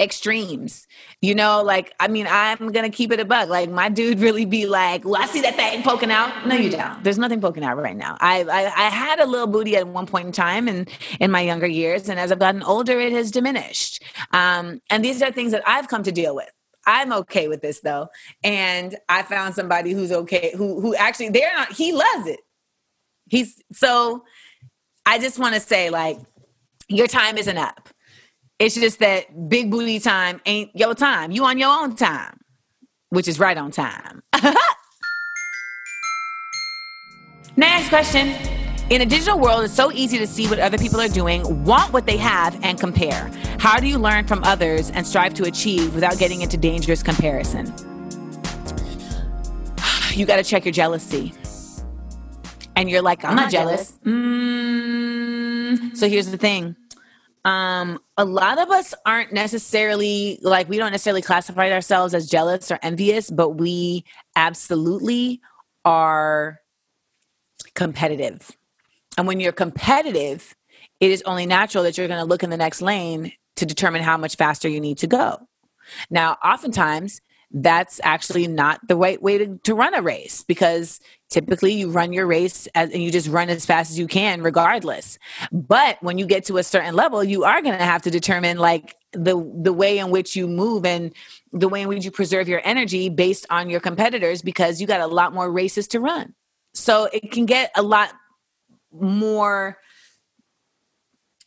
extremes. 0.00 0.86
You 1.20 1.34
know, 1.34 1.62
like 1.62 1.94
I 2.00 2.08
mean, 2.08 2.26
I'm 2.28 2.72
gonna 2.72 2.90
keep 2.90 3.12
it 3.12 3.20
a 3.20 3.24
bug. 3.24 3.48
Like 3.48 3.70
my 3.70 3.88
dude 3.88 4.20
really 4.20 4.44
be 4.44 4.66
like, 4.66 5.04
"Well, 5.04 5.20
I 5.20 5.26
see 5.26 5.40
that 5.42 5.56
thing 5.56 5.82
poking 5.82 6.10
out." 6.10 6.46
No, 6.46 6.54
you 6.54 6.70
don't. 6.70 7.02
There's 7.02 7.18
nothing 7.18 7.40
poking 7.40 7.64
out 7.64 7.76
right 7.76 7.96
now. 7.96 8.16
I, 8.20 8.42
I 8.42 8.86
I 8.86 8.90
had 8.90 9.20
a 9.20 9.26
little 9.26 9.46
booty 9.46 9.76
at 9.76 9.86
one 9.86 10.06
point 10.06 10.26
in 10.26 10.32
time, 10.32 10.68
and 10.68 10.88
in 11.20 11.30
my 11.30 11.40
younger 11.40 11.66
years, 11.66 12.08
and 12.08 12.18
as 12.18 12.32
I've 12.32 12.38
gotten 12.38 12.62
older, 12.62 12.98
it 12.98 13.12
has 13.12 13.30
diminished. 13.30 14.02
Um, 14.32 14.80
and 14.90 15.04
these 15.04 15.22
are 15.22 15.30
things 15.30 15.52
that 15.52 15.62
I've 15.66 15.88
come 15.88 16.02
to 16.04 16.12
deal 16.12 16.34
with. 16.34 16.50
I'm 16.86 17.12
okay 17.12 17.48
with 17.48 17.62
this 17.62 17.80
though. 17.80 18.08
And 18.42 18.96
I 19.08 19.22
found 19.22 19.54
somebody 19.54 19.92
who's 19.92 20.12
okay, 20.12 20.52
who 20.56 20.80
who 20.80 20.94
actually 20.94 21.30
they're 21.30 21.54
not, 21.54 21.72
he 21.72 21.92
loves 21.92 22.26
it. 22.26 22.40
He's 23.28 23.62
so 23.72 24.24
I 25.06 25.18
just 25.18 25.38
want 25.38 25.54
to 25.54 25.60
say, 25.60 25.90
like, 25.90 26.18
your 26.88 27.06
time 27.06 27.36
isn't 27.36 27.58
up. 27.58 27.88
It's 28.58 28.74
just 28.74 29.00
that 29.00 29.48
big 29.48 29.70
booty 29.70 30.00
time 30.00 30.40
ain't 30.46 30.70
your 30.74 30.94
time. 30.94 31.30
You 31.30 31.44
on 31.44 31.58
your 31.58 31.70
own 31.70 31.94
time, 31.96 32.40
which 33.10 33.28
is 33.28 33.38
right 33.38 33.56
on 33.56 33.70
time. 33.70 34.22
Next 37.56 37.88
question. 37.88 38.63
In 38.90 39.00
a 39.00 39.06
digital 39.06 39.38
world, 39.38 39.64
it's 39.64 39.72
so 39.72 39.90
easy 39.92 40.18
to 40.18 40.26
see 40.26 40.46
what 40.46 40.58
other 40.58 40.76
people 40.76 41.00
are 41.00 41.08
doing, 41.08 41.64
want 41.64 41.90
what 41.94 42.04
they 42.04 42.18
have, 42.18 42.62
and 42.62 42.78
compare. 42.78 43.30
How 43.58 43.80
do 43.80 43.86
you 43.86 43.96
learn 43.98 44.26
from 44.26 44.44
others 44.44 44.90
and 44.90 45.06
strive 45.06 45.32
to 45.34 45.44
achieve 45.44 45.94
without 45.94 46.18
getting 46.18 46.42
into 46.42 46.56
dangerous 46.56 47.02
comparison? 47.02 47.72
You 50.14 50.26
got 50.26 50.36
to 50.36 50.44
check 50.44 50.64
your 50.64 50.70
jealousy. 50.70 51.34
And 52.76 52.88
you're 52.88 53.02
like, 53.02 53.24
I'm, 53.24 53.30
I'm 53.30 53.36
not, 53.36 53.42
not, 53.44 53.50
jealous. 53.50 53.98
jealous. 54.04 54.16
Mm. 54.16 55.96
So 55.96 56.08
here's 56.08 56.30
the 56.30 56.36
thing. 56.36 56.76
Um, 57.44 57.98
a 58.16 58.24
lot 58.24 58.60
of 58.60 58.70
us 58.70 58.94
aren't 59.04 59.32
necessarily 59.32 60.38
like 60.42 60.68
we 60.68 60.76
don't 60.78 60.92
necessarily 60.92 61.20
classify 61.20 61.72
ourselves 61.72 62.14
as 62.14 62.28
jealous 62.30 62.70
or 62.70 62.78
envious, 62.80 63.28
but 63.28 63.50
we 63.50 64.04
absolutely 64.36 65.40
are 65.84 66.60
competitive 67.74 68.56
and 69.16 69.26
when 69.26 69.40
you're 69.40 69.52
competitive, 69.52 70.54
it 71.00 71.10
is 71.10 71.22
only 71.22 71.46
natural 71.46 71.84
that 71.84 71.96
you're 71.96 72.08
going 72.08 72.20
to 72.20 72.26
look 72.26 72.42
in 72.42 72.50
the 72.50 72.56
next 72.56 72.82
lane 72.82 73.32
to 73.56 73.66
determine 73.66 74.02
how 74.02 74.16
much 74.16 74.36
faster 74.36 74.68
you 74.68 74.80
need 74.80 74.98
to 74.98 75.06
go. 75.06 75.38
Now, 76.10 76.38
oftentimes, 76.44 77.20
that's 77.56 78.00
actually 78.02 78.48
not 78.48 78.80
the 78.88 78.96
right 78.96 79.22
way 79.22 79.38
to, 79.38 79.58
to 79.58 79.74
run 79.76 79.94
a 79.94 80.02
race 80.02 80.42
because 80.42 80.98
typically 81.30 81.72
you 81.72 81.88
run 81.88 82.12
your 82.12 82.26
race 82.26 82.66
as, 82.74 82.90
and 82.90 83.00
you 83.00 83.12
just 83.12 83.28
run 83.28 83.48
as 83.48 83.64
fast 83.64 83.92
as 83.92 83.98
you 83.98 84.08
can 84.08 84.42
regardless 84.42 85.20
but 85.52 85.96
when 86.02 86.18
you 86.18 86.26
get 86.26 86.44
to 86.44 86.58
a 86.58 86.64
certain 86.64 86.96
level 86.96 87.22
you 87.22 87.44
are 87.44 87.62
going 87.62 87.78
to 87.78 87.84
have 87.84 88.02
to 88.02 88.10
determine 88.10 88.58
like 88.58 88.96
the 89.12 89.36
the 89.62 89.72
way 89.72 89.98
in 89.98 90.10
which 90.10 90.34
you 90.34 90.48
move 90.48 90.84
and 90.84 91.14
the 91.52 91.68
way 91.68 91.82
in 91.82 91.86
which 91.86 92.04
you 92.04 92.10
preserve 92.10 92.48
your 92.48 92.60
energy 92.64 93.08
based 93.08 93.46
on 93.50 93.70
your 93.70 93.80
competitors 93.80 94.42
because 94.42 94.80
you 94.80 94.86
got 94.88 95.00
a 95.00 95.06
lot 95.06 95.32
more 95.32 95.50
races 95.50 95.86
to 95.86 96.00
run 96.00 96.34
so 96.72 97.08
it 97.12 97.30
can 97.30 97.46
get 97.46 97.70
a 97.76 97.82
lot 97.82 98.12
more 99.00 99.78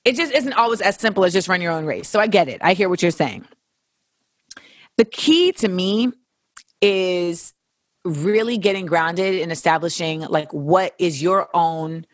it 0.07 0.15
just 0.15 0.33
isn't 0.33 0.53
always 0.53 0.79
as 0.79 0.95
simple 0.95 1.25
as 1.25 1.33
just 1.33 1.49
run 1.49 1.60
your 1.60 1.73
own 1.73 1.86
race. 1.86 2.07
So 2.07 2.21
I 2.21 2.27
get 2.27 2.47
it. 2.47 2.62
I 2.63 2.73
hear 2.73 2.88
what 2.88 3.01
you're 3.01 3.12
saying. 3.12 3.45
The 4.95 5.03
key 5.03 5.51
to 5.53 5.67
me 5.67 6.13
is 6.81 7.53
really 8.05 8.57
getting 8.57 8.86
grounded 8.86 9.36
in 9.36 9.51
establishing 9.51 10.21
like 10.21 10.53
what 10.53 10.95
is 10.97 11.21
your 11.21 11.49
own 11.53 12.05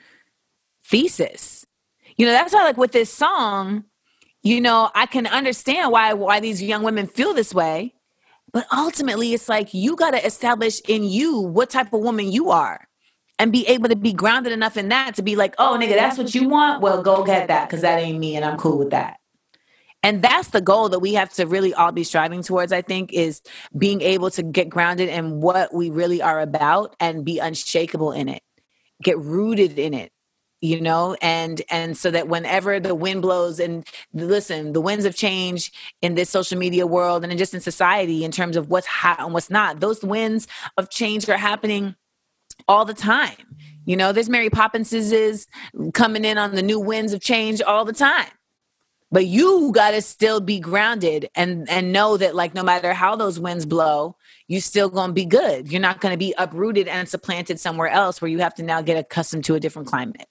thesis. 0.84 1.68
You 2.18 2.26
know, 2.26 2.32
that's 2.32 2.52
why 2.52 2.64
like 2.64 2.78
with 2.78 2.94
this 2.94 3.14
song, 3.14 3.84
you 4.42 4.60
know, 4.60 4.90
I 4.96 5.06
can 5.06 5.28
understand 5.28 5.92
why 5.92 6.14
why 6.14 6.40
these 6.40 6.64
young 6.64 6.82
women 6.82 7.06
feel 7.06 7.36
this 7.36 7.54
way. 7.54 7.94
But 8.52 8.66
ultimately, 8.74 9.34
it's 9.34 9.50
like 9.50 9.74
you 9.74 9.96
got 9.96 10.12
to 10.12 10.26
establish 10.26 10.82
in 10.88 11.04
you 11.04 11.40
what 11.40 11.70
type 11.70 11.94
of 11.94 12.02
woman 12.02 12.32
you 12.32 12.50
are 12.50 12.88
and 13.40 13.52
be 13.52 13.68
able 13.68 13.90
to 13.90 13.96
be 13.96 14.14
grounded 14.14 14.54
enough 14.54 14.78
in 14.78 14.90
that 14.90 15.16
to 15.16 15.24
be 15.24 15.36
like, 15.36 15.56
oh, 15.58 15.78
nigga, 15.80 15.96
that's 15.96 16.18
what 16.18 16.34
you 16.36 16.48
want. 16.48 16.82
Well, 16.82 17.02
go 17.02 17.24
get 17.24 17.48
that 17.48 17.68
because 17.68 17.82
that 17.82 18.00
ain't 18.00 18.20
me 18.20 18.36
and 18.36 18.46
I'm 18.46 18.58
cool 18.58 18.78
with 18.78 18.92
that. 18.92 19.18
And 20.04 20.22
that's 20.22 20.50
the 20.50 20.62
goal 20.62 20.90
that 20.90 21.00
we 21.00 21.14
have 21.14 21.32
to 21.34 21.48
really 21.48 21.74
all 21.74 21.94
be 21.94 22.04
striving 22.04 22.44
towards, 22.44 22.74
I 22.74 22.82
think, 22.82 23.14
is 23.14 23.42
being 23.78 24.02
able 24.02 24.30
to 24.32 24.44
get 24.44 24.70
grounded 24.70 25.08
in 25.08 25.40
what 25.40 25.74
we 25.74 25.90
really 25.90 26.22
are 26.22 26.42
about 26.42 26.96
and 27.00 27.24
be 27.24 27.40
unshakable 27.40 28.12
in 28.12 28.28
it, 28.28 28.44
get 29.02 29.18
rooted 29.18 29.80
in 29.80 29.94
it 29.94 30.12
you 30.64 30.80
know 30.80 31.16
and 31.22 31.62
and 31.70 31.98
so 31.98 32.10
that 32.10 32.30
whenever 32.30 32.80
the 32.80 32.96
wind 32.96 33.22
blows 33.22 33.60
and 33.60 33.86
listen 34.14 34.72
the 34.72 34.80
winds 34.80 35.04
of 35.04 35.14
change 35.14 35.74
in 36.02 36.16
this 36.16 36.30
social 36.30 36.58
media 36.58 36.88
world 36.88 37.26
and 37.26 37.38
just 37.38 37.54
in 37.54 37.60
society 37.60 38.24
in 38.24 38.32
terms 38.32 38.56
of 38.56 38.70
what's 38.70 38.88
hot 38.88 39.20
and 39.20 39.34
what's 39.34 39.50
not 39.50 39.82
those 39.82 40.02
winds 40.04 40.48
of 40.78 40.90
change 40.90 41.28
are 41.28 41.36
happening 41.36 41.96
all 42.68 42.86
the 42.86 42.94
time. 42.94 43.36
You 43.86 43.98
know 43.98 44.12
there's 44.12 44.30
mary 44.30 44.50
poppinses 44.50 45.12
is 45.12 45.48
coming 45.94 46.24
in 46.24 46.38
on 46.38 46.56
the 46.56 46.64
new 46.64 46.80
winds 46.80 47.14
of 47.14 47.22
change 47.22 47.62
all 47.62 47.86
the 47.86 47.94
time. 47.94 48.30
But 49.12 49.28
you 49.28 49.72
got 49.74 49.92
to 49.92 50.02
still 50.02 50.40
be 50.40 50.60
grounded 50.60 51.30
and 51.36 51.70
and 51.70 51.92
know 51.92 52.18
that 52.18 52.36
like 52.36 52.54
no 52.54 52.64
matter 52.64 52.94
how 52.94 53.16
those 53.16 53.40
winds 53.40 53.66
blow 53.66 54.16
you 54.48 54.60
still 54.60 54.90
going 54.90 55.10
to 55.10 55.14
be 55.14 55.26
good. 55.26 55.72
You're 55.72 55.82
not 55.82 56.02
going 56.02 56.14
to 56.14 56.18
be 56.18 56.34
uprooted 56.38 56.88
and 56.88 57.08
supplanted 57.08 57.60
somewhere 57.60 57.90
else 57.90 58.22
where 58.22 58.30
you 58.30 58.40
have 58.40 58.56
to 58.56 58.64
now 58.64 58.82
get 58.82 58.98
accustomed 58.98 59.46
to 59.46 59.56
a 59.56 59.60
different 59.60 59.88
climate. 59.88 60.28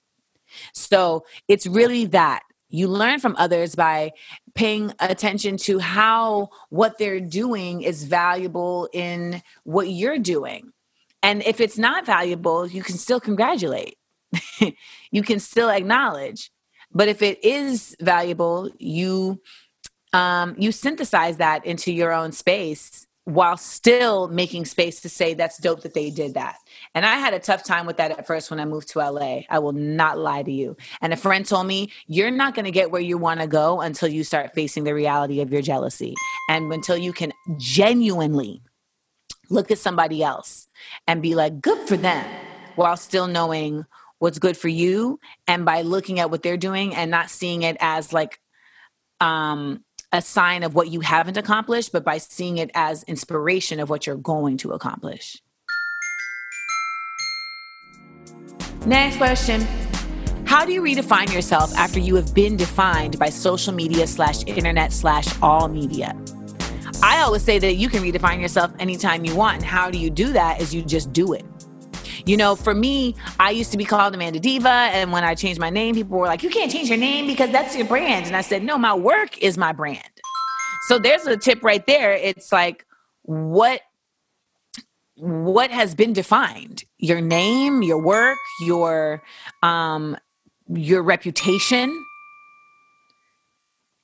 So 0.73 1.25
it's 1.47 1.65
really 1.65 2.05
that. 2.07 2.43
You 2.69 2.87
learn 2.87 3.19
from 3.19 3.35
others 3.37 3.75
by 3.75 4.13
paying 4.55 4.93
attention 4.99 5.57
to 5.57 5.79
how 5.79 6.49
what 6.69 6.97
they're 6.97 7.19
doing 7.19 7.83
is 7.83 8.03
valuable 8.03 8.89
in 8.93 9.43
what 9.63 9.89
you're 9.89 10.17
doing. 10.17 10.72
And 11.23 11.41
if 11.43 11.61
it's 11.61 11.77
not 11.77 12.05
valuable, 12.05 12.67
you 12.67 12.83
can 12.83 12.97
still 12.97 13.19
congratulate. 13.19 13.97
you 15.11 15.23
can 15.23 15.39
still 15.39 15.69
acknowledge. 15.69 16.51
But 16.91 17.07
if 17.07 17.21
it 17.21 17.43
is 17.43 17.95
valuable, 17.99 18.69
you 18.77 19.41
um, 20.11 20.53
you 20.59 20.71
synthesize 20.71 21.37
that 21.37 21.65
into 21.65 21.91
your 21.91 22.11
own 22.11 22.33
space 22.33 23.07
while 23.25 23.57
still 23.57 24.27
making 24.27 24.65
space 24.65 24.99
to 24.99 25.09
say 25.09 25.33
that's 25.33 25.57
dope 25.57 25.81
that 25.81 25.93
they 25.93 26.09
did 26.09 26.33
that. 26.33 26.57
And 26.93 27.05
I 27.05 27.15
had 27.15 27.33
a 27.33 27.39
tough 27.39 27.63
time 27.63 27.85
with 27.85 27.97
that 27.97 28.11
at 28.11 28.27
first 28.27 28.51
when 28.51 28.59
I 28.59 28.65
moved 28.65 28.89
to 28.89 28.99
LA. 28.99 29.41
I 29.49 29.59
will 29.59 29.71
not 29.71 30.19
lie 30.19 30.43
to 30.43 30.51
you. 30.51 30.75
And 31.01 31.13
a 31.13 31.17
friend 31.17 31.45
told 31.45 31.65
me, 31.65 31.91
You're 32.05 32.31
not 32.31 32.53
going 32.53 32.65
to 32.65 32.71
get 32.71 32.91
where 32.91 33.01
you 33.01 33.17
want 33.17 33.39
to 33.39 33.47
go 33.47 33.81
until 33.81 34.09
you 34.09 34.23
start 34.23 34.53
facing 34.53 34.83
the 34.83 34.93
reality 34.93 35.41
of 35.41 35.51
your 35.51 35.61
jealousy 35.61 36.13
and 36.49 36.71
until 36.71 36.97
you 36.97 37.13
can 37.13 37.31
genuinely 37.57 38.61
look 39.49 39.71
at 39.71 39.77
somebody 39.77 40.23
else 40.23 40.67
and 41.07 41.21
be 41.21 41.35
like, 41.35 41.61
Good 41.61 41.87
for 41.87 41.97
them, 41.97 42.25
while 42.75 42.97
still 42.97 43.27
knowing 43.27 43.85
what's 44.19 44.39
good 44.39 44.57
for 44.57 44.69
you. 44.69 45.19
And 45.47 45.65
by 45.65 45.81
looking 45.81 46.19
at 46.19 46.31
what 46.31 46.43
they're 46.43 46.57
doing 46.57 46.95
and 46.95 47.11
not 47.11 47.29
seeing 47.29 47.63
it 47.63 47.77
as 47.79 48.13
like, 48.13 48.39
um, 49.19 49.83
a 50.13 50.21
sign 50.21 50.61
of 50.61 50.75
what 50.75 50.89
you 50.89 50.99
haven't 50.99 51.37
accomplished, 51.37 51.91
but 51.91 52.05
by 52.05 52.19
seeing 52.19 52.59
it 52.59 52.69
as 52.75 53.03
inspiration 53.03 53.79
of 53.79 53.89
what 53.89 54.05
you're 54.05 54.15
going 54.15 54.57
to 54.57 54.71
accomplish. 54.71 55.41
Next 58.85 59.17
question. 59.17 59.65
How 60.45 60.65
do 60.65 60.71
you 60.71 60.81
redefine 60.81 61.33
yourself 61.33 61.73
after 61.75 61.99
you 61.99 62.15
have 62.15 62.33
been 62.35 62.57
defined 62.57 63.17
by 63.17 63.29
social 63.29 63.73
media 63.73 64.05
slash 64.05 64.45
internet 64.45 64.93
slash 64.93 65.27
all 65.41 65.67
media? 65.67 66.15
I 67.01 67.21
always 67.21 67.41
say 67.41 67.59
that 67.59 67.75
you 67.75 67.89
can 67.89 68.03
redefine 68.03 68.39
yourself 68.39 68.71
anytime 68.79 69.25
you 69.25 69.35
want. 69.35 69.57
And 69.57 69.65
how 69.65 69.89
do 69.89 69.97
you 69.97 70.09
do 70.09 70.33
that 70.33 70.61
is 70.61 70.73
you 70.73 70.81
just 70.81 71.11
do 71.13 71.33
it. 71.33 71.45
You 72.25 72.37
know, 72.37 72.55
for 72.55 72.73
me, 72.73 73.15
I 73.39 73.51
used 73.51 73.71
to 73.71 73.77
be 73.77 73.85
called 73.85 74.13
Amanda 74.13 74.39
Diva. 74.39 74.69
And 74.69 75.11
when 75.11 75.23
I 75.23 75.35
changed 75.35 75.59
my 75.59 75.69
name, 75.69 75.95
people 75.95 76.17
were 76.17 76.27
like, 76.27 76.43
you 76.43 76.49
can't 76.49 76.71
change 76.71 76.89
your 76.89 76.97
name 76.97 77.27
because 77.27 77.51
that's 77.51 77.75
your 77.75 77.85
brand. 77.85 78.27
And 78.27 78.35
I 78.35 78.41
said, 78.41 78.63
no, 78.63 78.77
my 78.77 78.93
work 78.93 79.37
is 79.39 79.57
my 79.57 79.73
brand. 79.73 80.03
So 80.87 80.99
there's 80.99 81.25
a 81.25 81.37
tip 81.37 81.63
right 81.63 81.85
there. 81.85 82.13
It's 82.13 82.51
like, 82.51 82.85
what 83.23 83.81
what 85.15 85.69
has 85.69 85.93
been 85.93 86.11
defined 86.11 86.83
your 86.97 87.21
name 87.21 87.83
your 87.83 87.99
work 87.99 88.37
your 88.65 89.21
um 89.61 90.17
your 90.67 91.03
reputation 91.03 92.03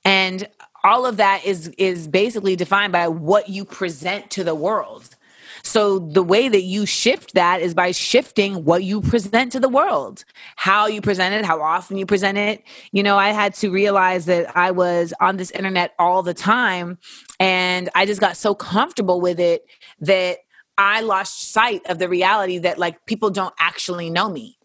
and 0.06 0.48
all 0.84 1.06
of 1.06 1.18
that 1.18 1.46
is 1.46 1.70
is 1.78 2.08
basically 2.08 2.56
defined 2.56 2.94
by 2.94 3.08
what 3.08 3.50
you 3.50 3.66
present 3.66 4.30
to 4.32 4.44
the 4.44 4.56
world 4.56 5.16
so 5.64 6.00
the 6.00 6.24
way 6.24 6.50
that 6.50 6.64
you 6.64 6.86
shift 6.86 7.34
that 7.34 7.62
is 7.62 7.74
by 7.74 7.92
shifting 7.92 8.66
what 8.66 8.84
you 8.84 9.02
present 9.02 9.52
to 9.54 9.60
the 9.60 9.70
world, 9.70 10.24
how 10.56 10.88
you 10.88 11.02
present 11.02 11.36
it, 11.36 11.46
how 11.46 11.62
often 11.62 11.98
you 11.98 12.06
present 12.06 12.38
it. 12.38 12.64
You 12.92 13.04
know, 13.04 13.18
I 13.18 13.30
had 13.30 13.54
to 13.56 13.70
realize 13.70 14.26
that 14.26 14.56
I 14.56 14.72
was 14.72 15.14
on 15.20 15.38
this 15.38 15.52
internet 15.52 15.94
all 16.00 16.24
the 16.24 16.34
time 16.34 16.98
and 17.40 17.90
I 17.96 18.06
just 18.06 18.22
got 18.22 18.38
so 18.38 18.56
comfortable 18.56 19.22
with 19.22 19.40
it 19.40 19.66
that 20.02 20.40
I 20.78 21.02
lost 21.02 21.52
sight 21.52 21.82
of 21.88 22.00
the 22.00 22.08
reality 22.08 22.60
that 22.60 22.80
like 22.80 23.06
people 23.06 23.30
don't 23.30 23.54
actually 23.60 24.10
know 24.10 24.30
me. 24.30 24.59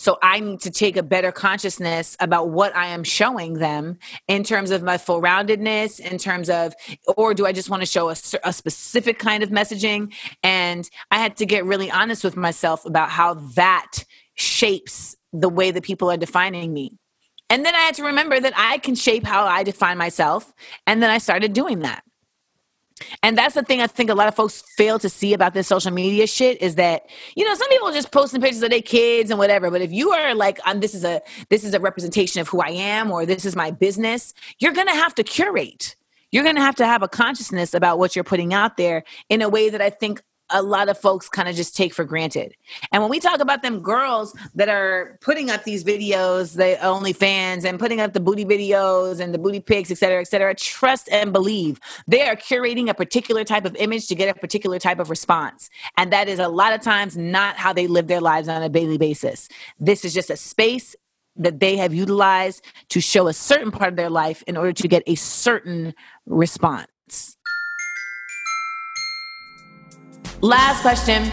So 0.00 0.16
I 0.22 0.38
need 0.38 0.60
to 0.60 0.70
take 0.70 0.96
a 0.96 1.02
better 1.02 1.32
consciousness 1.32 2.16
about 2.20 2.50
what 2.50 2.74
I 2.76 2.86
am 2.86 3.02
showing 3.02 3.54
them 3.54 3.98
in 4.28 4.44
terms 4.44 4.70
of 4.70 4.80
my 4.80 4.96
full 4.96 5.20
roundedness, 5.20 5.98
in 5.98 6.18
terms 6.18 6.48
of, 6.48 6.72
or 7.16 7.34
do 7.34 7.46
I 7.46 7.50
just 7.50 7.68
want 7.68 7.82
to 7.82 7.86
show 7.86 8.08
a, 8.08 8.14
a, 8.44 8.52
specific 8.52 9.18
kind 9.18 9.42
of 9.42 9.50
messaging? 9.50 10.14
And 10.44 10.88
I 11.10 11.18
had 11.18 11.36
to 11.38 11.46
get 11.46 11.64
really 11.64 11.90
honest 11.90 12.22
with 12.22 12.36
myself 12.36 12.86
about 12.86 13.10
how 13.10 13.34
that 13.56 14.04
shapes 14.34 15.16
the 15.32 15.48
way 15.48 15.72
that 15.72 15.82
people 15.82 16.08
are 16.12 16.16
defining 16.16 16.72
me. 16.72 16.92
And 17.50 17.66
then 17.66 17.74
I 17.74 17.80
had 17.80 17.96
to 17.96 18.04
remember 18.04 18.38
that 18.38 18.52
I 18.56 18.78
can 18.78 18.94
shape 18.94 19.24
how 19.24 19.46
I 19.46 19.64
define 19.64 19.98
myself. 19.98 20.54
And 20.86 21.02
then 21.02 21.10
I 21.10 21.18
started 21.18 21.54
doing 21.54 21.80
that. 21.80 22.04
And 23.22 23.36
that's 23.36 23.54
the 23.54 23.62
thing 23.62 23.80
I 23.80 23.86
think 23.86 24.10
a 24.10 24.14
lot 24.14 24.28
of 24.28 24.34
folks 24.34 24.62
fail 24.76 24.98
to 24.98 25.08
see 25.08 25.32
about 25.34 25.54
this 25.54 25.66
social 25.66 25.90
media 25.90 26.26
shit 26.26 26.60
is 26.62 26.76
that 26.76 27.06
you 27.36 27.44
know 27.44 27.54
some 27.54 27.68
people 27.68 27.92
just 27.92 28.10
posting 28.12 28.40
pictures 28.40 28.62
of 28.62 28.70
their 28.70 28.82
kids 28.82 29.30
and 29.30 29.38
whatever. 29.38 29.70
But 29.70 29.82
if 29.82 29.92
you 29.92 30.10
are 30.12 30.34
like, 30.34 30.58
um, 30.66 30.80
this 30.80 30.94
is 30.94 31.04
a 31.04 31.20
this 31.48 31.64
is 31.64 31.74
a 31.74 31.80
representation 31.80 32.40
of 32.40 32.48
who 32.48 32.60
I 32.60 32.70
am 32.70 33.10
or 33.10 33.26
this 33.26 33.44
is 33.44 33.56
my 33.56 33.70
business, 33.70 34.34
you're 34.58 34.72
gonna 34.72 34.94
have 34.94 35.14
to 35.16 35.24
curate. 35.24 35.96
You're 36.30 36.44
gonna 36.44 36.60
have 36.60 36.76
to 36.76 36.86
have 36.86 37.02
a 37.02 37.08
consciousness 37.08 37.72
about 37.74 37.98
what 37.98 38.14
you're 38.14 38.24
putting 38.24 38.52
out 38.52 38.76
there 38.76 39.04
in 39.28 39.42
a 39.42 39.48
way 39.48 39.70
that 39.70 39.80
I 39.80 39.90
think 39.90 40.22
a 40.50 40.62
lot 40.62 40.88
of 40.88 40.98
folks 40.98 41.28
kind 41.28 41.48
of 41.48 41.54
just 41.56 41.76
take 41.76 41.92
for 41.94 42.04
granted. 42.04 42.54
And 42.92 43.02
when 43.02 43.10
we 43.10 43.20
talk 43.20 43.40
about 43.40 43.62
them 43.62 43.80
girls 43.80 44.36
that 44.54 44.68
are 44.68 45.18
putting 45.20 45.50
up 45.50 45.64
these 45.64 45.84
videos, 45.84 46.56
the 46.56 46.78
OnlyFans 46.80 47.64
and 47.64 47.78
putting 47.78 48.00
up 48.00 48.12
the 48.12 48.20
booty 48.20 48.44
videos 48.44 49.20
and 49.20 49.34
the 49.34 49.38
booty 49.38 49.60
pics, 49.60 49.90
et 49.90 49.98
cetera, 49.98 50.20
et 50.20 50.28
cetera, 50.28 50.54
trust 50.54 51.08
and 51.10 51.32
believe 51.32 51.80
they 52.06 52.28
are 52.28 52.36
curating 52.36 52.88
a 52.88 52.94
particular 52.94 53.44
type 53.44 53.64
of 53.64 53.76
image 53.76 54.06
to 54.08 54.14
get 54.14 54.34
a 54.34 54.38
particular 54.38 54.78
type 54.78 54.98
of 54.98 55.10
response. 55.10 55.70
And 55.96 56.12
that 56.12 56.28
is 56.28 56.38
a 56.38 56.48
lot 56.48 56.72
of 56.72 56.80
times 56.80 57.16
not 57.16 57.56
how 57.56 57.72
they 57.72 57.86
live 57.86 58.06
their 58.06 58.20
lives 58.20 58.48
on 58.48 58.62
a 58.62 58.68
daily 58.68 58.98
basis. 58.98 59.48
This 59.78 60.04
is 60.04 60.14
just 60.14 60.30
a 60.30 60.36
space 60.36 60.96
that 61.36 61.60
they 61.60 61.76
have 61.76 61.94
utilized 61.94 62.64
to 62.88 63.00
show 63.00 63.28
a 63.28 63.32
certain 63.32 63.70
part 63.70 63.90
of 63.90 63.96
their 63.96 64.10
life 64.10 64.42
in 64.46 64.56
order 64.56 64.72
to 64.72 64.88
get 64.88 65.02
a 65.06 65.14
certain 65.14 65.94
response. 66.26 66.88
Last 70.40 70.82
question. 70.82 71.24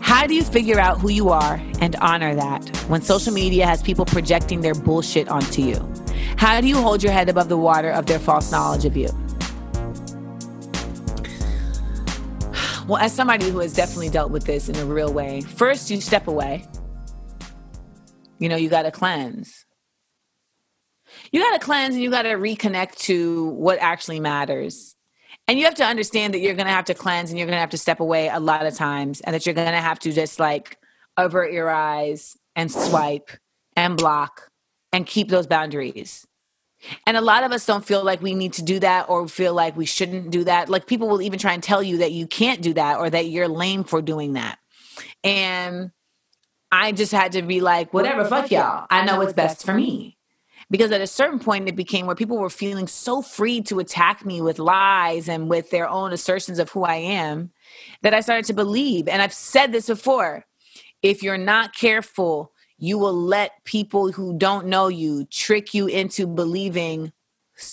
How 0.00 0.26
do 0.26 0.34
you 0.34 0.42
figure 0.42 0.80
out 0.80 0.98
who 0.98 1.08
you 1.08 1.28
are 1.28 1.62
and 1.80 1.94
honor 1.96 2.34
that 2.34 2.68
when 2.88 3.00
social 3.00 3.32
media 3.32 3.64
has 3.64 3.80
people 3.80 4.04
projecting 4.04 4.60
their 4.60 4.74
bullshit 4.74 5.28
onto 5.28 5.62
you? 5.62 5.92
How 6.36 6.60
do 6.60 6.66
you 6.66 6.76
hold 6.76 7.04
your 7.04 7.12
head 7.12 7.28
above 7.28 7.48
the 7.48 7.56
water 7.56 7.90
of 7.90 8.06
their 8.06 8.18
false 8.18 8.50
knowledge 8.50 8.84
of 8.84 8.96
you? 8.96 9.08
Well, 12.88 12.98
as 12.98 13.12
somebody 13.12 13.48
who 13.48 13.60
has 13.60 13.72
definitely 13.72 14.10
dealt 14.10 14.32
with 14.32 14.46
this 14.46 14.68
in 14.68 14.74
a 14.74 14.84
real 14.84 15.12
way, 15.12 15.40
first 15.40 15.92
you 15.92 16.00
step 16.00 16.26
away. 16.26 16.66
You 18.40 18.48
know, 18.48 18.56
you 18.56 18.68
got 18.68 18.82
to 18.82 18.90
cleanse. 18.90 19.64
You 21.30 21.40
got 21.40 21.52
to 21.52 21.64
cleanse 21.64 21.94
and 21.94 22.02
you 22.02 22.10
got 22.10 22.22
to 22.22 22.30
reconnect 22.30 22.96
to 23.02 23.46
what 23.50 23.78
actually 23.78 24.18
matters 24.18 24.93
and 25.46 25.58
you 25.58 25.64
have 25.64 25.74
to 25.76 25.84
understand 25.84 26.34
that 26.34 26.40
you're 26.40 26.54
going 26.54 26.66
to 26.66 26.72
have 26.72 26.86
to 26.86 26.94
cleanse 26.94 27.30
and 27.30 27.38
you're 27.38 27.46
going 27.46 27.56
to 27.56 27.60
have 27.60 27.70
to 27.70 27.78
step 27.78 28.00
away 28.00 28.28
a 28.28 28.40
lot 28.40 28.64
of 28.66 28.74
times 28.74 29.20
and 29.20 29.34
that 29.34 29.44
you're 29.44 29.54
going 29.54 29.66
to 29.72 29.80
have 29.80 29.98
to 30.00 30.12
just 30.12 30.40
like 30.40 30.78
avert 31.16 31.52
your 31.52 31.70
eyes 31.70 32.36
and 32.56 32.70
swipe 32.70 33.30
and 33.76 33.96
block 33.96 34.48
and 34.92 35.06
keep 35.06 35.28
those 35.28 35.46
boundaries. 35.46 36.26
And 37.06 37.16
a 37.16 37.20
lot 37.20 37.44
of 37.44 37.52
us 37.52 37.66
don't 37.66 37.84
feel 37.84 38.04
like 38.04 38.22
we 38.22 38.34
need 38.34 38.54
to 38.54 38.62
do 38.62 38.78
that 38.80 39.08
or 39.08 39.26
feel 39.28 39.54
like 39.54 39.76
we 39.76 39.86
shouldn't 39.86 40.30
do 40.30 40.44
that. 40.44 40.68
Like 40.68 40.86
people 40.86 41.08
will 41.08 41.22
even 41.22 41.38
try 41.38 41.52
and 41.52 41.62
tell 41.62 41.82
you 41.82 41.98
that 41.98 42.12
you 42.12 42.26
can't 42.26 42.62
do 42.62 42.74
that 42.74 42.98
or 42.98 43.08
that 43.10 43.26
you're 43.26 43.48
lame 43.48 43.84
for 43.84 44.02
doing 44.02 44.34
that. 44.34 44.58
And 45.22 45.90
I 46.70 46.92
just 46.92 47.12
had 47.12 47.32
to 47.32 47.42
be 47.42 47.60
like, 47.60 47.94
whatever, 47.94 48.24
fuck 48.24 48.50
y'all. 48.50 48.86
I 48.90 49.04
know 49.04 49.18
what's 49.18 49.32
best 49.32 49.64
for 49.64 49.74
me. 49.74 50.16
Because 50.70 50.92
at 50.92 51.00
a 51.00 51.06
certain 51.06 51.38
point, 51.38 51.68
it 51.68 51.76
became 51.76 52.06
where 52.06 52.16
people 52.16 52.38
were 52.38 52.50
feeling 52.50 52.86
so 52.86 53.20
free 53.22 53.60
to 53.62 53.80
attack 53.80 54.24
me 54.24 54.40
with 54.40 54.58
lies 54.58 55.28
and 55.28 55.48
with 55.48 55.70
their 55.70 55.88
own 55.88 56.12
assertions 56.12 56.58
of 56.58 56.70
who 56.70 56.84
I 56.84 56.96
am 56.96 57.50
that 58.02 58.14
I 58.14 58.20
started 58.20 58.46
to 58.46 58.54
believe. 58.54 59.08
And 59.08 59.20
I've 59.20 59.34
said 59.34 59.72
this 59.72 59.86
before 59.86 60.46
if 61.02 61.22
you're 61.22 61.36
not 61.36 61.74
careful, 61.74 62.52
you 62.78 62.98
will 62.98 63.14
let 63.14 63.62
people 63.64 64.10
who 64.10 64.36
don't 64.38 64.66
know 64.66 64.88
you 64.88 65.26
trick 65.26 65.74
you 65.74 65.86
into 65.86 66.26
believing 66.26 67.12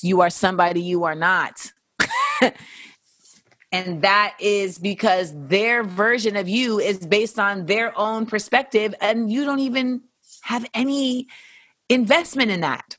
you 0.01 0.21
are 0.21 0.29
somebody 0.29 0.81
you 0.81 1.05
are 1.05 1.15
not. 1.15 1.71
and 3.71 4.01
that 4.01 4.35
is 4.39 4.77
because 4.77 5.33
their 5.47 5.83
version 5.83 6.35
of 6.35 6.49
you 6.49 6.79
is 6.79 6.99
based 6.99 7.39
on 7.39 7.65
their 7.65 7.97
own 7.97 8.25
perspective, 8.25 8.93
and 9.01 9.31
you 9.31 9.45
don't 9.45 9.59
even 9.59 10.01
have 10.41 10.65
any 10.73 11.27
investment 11.91 12.51
in 12.51 12.61
that. 12.61 12.97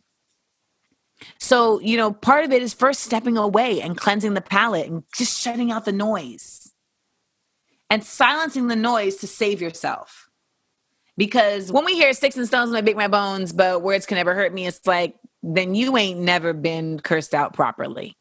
So, 1.39 1.81
you 1.81 1.97
know, 1.97 2.13
part 2.13 2.45
of 2.45 2.53
it 2.53 2.63
is 2.63 2.75
first 2.75 3.01
stepping 3.01 3.37
away 3.37 3.81
and 3.81 3.97
cleansing 3.97 4.35
the 4.35 4.41
palate 4.41 4.89
and 4.89 5.05
just 5.15 5.41
shutting 5.41 5.71
out 5.71 5.85
the 5.85 5.93
noise 5.93 6.73
and 7.91 8.03
silencing 8.05 8.67
the 8.69 8.77
noise 8.77 9.17
to 9.17 9.27
save 9.27 9.61
yourself. 9.61 10.29
Because 11.17 11.71
when 11.71 11.85
we 11.85 11.95
hear 11.95 12.13
sticks 12.13 12.37
and 12.37 12.47
stones 12.47 12.71
might 12.71 12.85
break 12.85 12.97
my 12.97 13.09
bones, 13.09 13.53
but 13.53 13.83
words 13.83 14.07
can 14.07 14.17
never 14.17 14.35
hurt 14.35 14.53
me, 14.53 14.67
it's 14.67 14.87
like, 14.87 15.15
then 15.43 15.75
you 15.75 15.97
ain't 15.97 16.21
never 16.21 16.53
been 16.53 16.99
cursed 17.01 17.35
out 17.35 17.53
properly. 17.53 18.17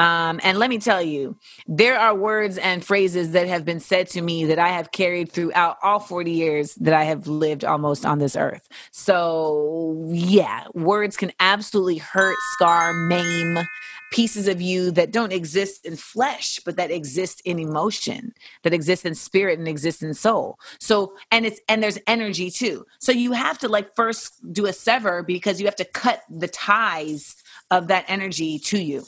Um, 0.00 0.40
and 0.42 0.58
let 0.58 0.70
me 0.70 0.78
tell 0.78 1.02
you, 1.02 1.36
there 1.66 1.98
are 1.98 2.14
words 2.14 2.56
and 2.56 2.82
phrases 2.82 3.32
that 3.32 3.46
have 3.48 3.66
been 3.66 3.80
said 3.80 4.08
to 4.08 4.22
me 4.22 4.46
that 4.46 4.58
I 4.58 4.68
have 4.68 4.92
carried 4.92 5.30
throughout 5.30 5.76
all 5.82 6.00
40 6.00 6.30
years 6.30 6.74
that 6.76 6.94
I 6.94 7.04
have 7.04 7.26
lived 7.26 7.66
almost 7.66 8.06
on 8.06 8.18
this 8.18 8.34
earth. 8.34 8.66
So, 8.92 10.06
yeah, 10.08 10.64
words 10.72 11.18
can 11.18 11.32
absolutely 11.38 11.98
hurt, 11.98 12.34
scar, 12.54 12.94
maim 12.94 13.58
pieces 14.10 14.48
of 14.48 14.62
you 14.62 14.90
that 14.92 15.12
don't 15.12 15.34
exist 15.34 15.84
in 15.84 15.96
flesh, 15.96 16.60
but 16.64 16.76
that 16.78 16.90
exist 16.90 17.42
in 17.44 17.58
emotion, 17.58 18.32
that 18.62 18.72
exist 18.72 19.04
in 19.04 19.14
spirit 19.14 19.58
and 19.58 19.68
exist 19.68 20.02
in 20.02 20.14
soul. 20.14 20.58
So, 20.78 21.12
and 21.30 21.44
it's, 21.44 21.60
and 21.68 21.82
there's 21.82 21.98
energy 22.06 22.50
too. 22.50 22.86
So 23.00 23.12
you 23.12 23.32
have 23.32 23.58
to 23.58 23.68
like 23.68 23.94
first 23.94 24.50
do 24.50 24.64
a 24.64 24.72
sever 24.72 25.22
because 25.22 25.60
you 25.60 25.66
have 25.66 25.76
to 25.76 25.84
cut 25.84 26.22
the 26.30 26.48
ties 26.48 27.36
of 27.70 27.88
that 27.88 28.06
energy 28.08 28.58
to 28.60 28.82
you 28.82 29.04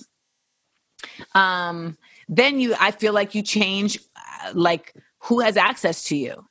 um, 1.34 1.96
then 2.28 2.58
you 2.60 2.74
i 2.80 2.90
feel 2.90 3.12
like 3.12 3.34
you 3.34 3.42
change 3.42 3.98
uh, 4.16 4.52
like 4.54 4.94
who 5.22 5.40
has 5.40 5.56
access 5.56 6.04
to 6.04 6.16
you. 6.16 6.46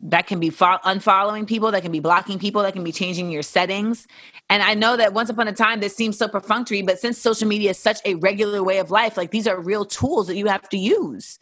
That 0.00 0.26
can 0.26 0.38
be 0.38 0.50
fo- 0.50 0.78
unfollowing 0.84 1.46
people 1.46 1.70
that 1.70 1.82
can 1.82 1.92
be 1.92 2.00
blocking 2.00 2.38
people 2.38 2.62
that 2.62 2.74
can 2.74 2.84
be 2.84 2.92
changing 2.92 3.30
your 3.30 3.42
settings. 3.42 4.06
And 4.50 4.62
i 4.62 4.74
know 4.74 4.96
that 4.96 5.14
once 5.14 5.30
upon 5.30 5.48
a 5.48 5.52
time 5.52 5.80
this 5.80 5.96
seems 5.96 6.18
so 6.18 6.28
perfunctory 6.28 6.82
but 6.82 6.98
since 6.98 7.16
social 7.16 7.48
media 7.48 7.70
is 7.70 7.78
such 7.78 8.00
a 8.04 8.14
regular 8.16 8.62
way 8.62 8.78
of 8.78 8.90
life 8.90 9.16
like 9.16 9.30
these 9.30 9.46
are 9.46 9.58
real 9.58 9.84
tools 9.84 10.26
that 10.26 10.36
you 10.36 10.46
have 10.46 10.68
to 10.70 10.76
use. 10.76 11.38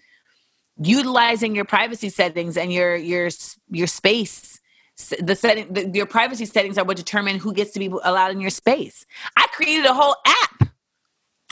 Utilizing 0.78 1.55
your 1.55 1.64
privacy 1.64 2.09
settings 2.09 2.57
and 2.57 2.72
your 2.72 2.95
your 2.95 3.30
your 3.70 3.86
space. 3.86 4.61
The 5.20 5.34
setting 5.34 5.72
the, 5.72 5.88
your 5.88 6.07
privacy 6.07 6.47
settings 6.47 6.78
are 6.78 6.84
what 6.84 6.97
determine 6.97 7.38
who 7.38 7.53
gets 7.53 7.72
to 7.72 7.80
be 7.80 7.86
allowed 7.86 8.30
in 8.30 8.40
your 8.40 8.51
space. 8.51 9.05
I 9.36 9.47
created 9.53 9.86
a 9.86 9.95
whole 9.95 10.16
app 10.26 10.51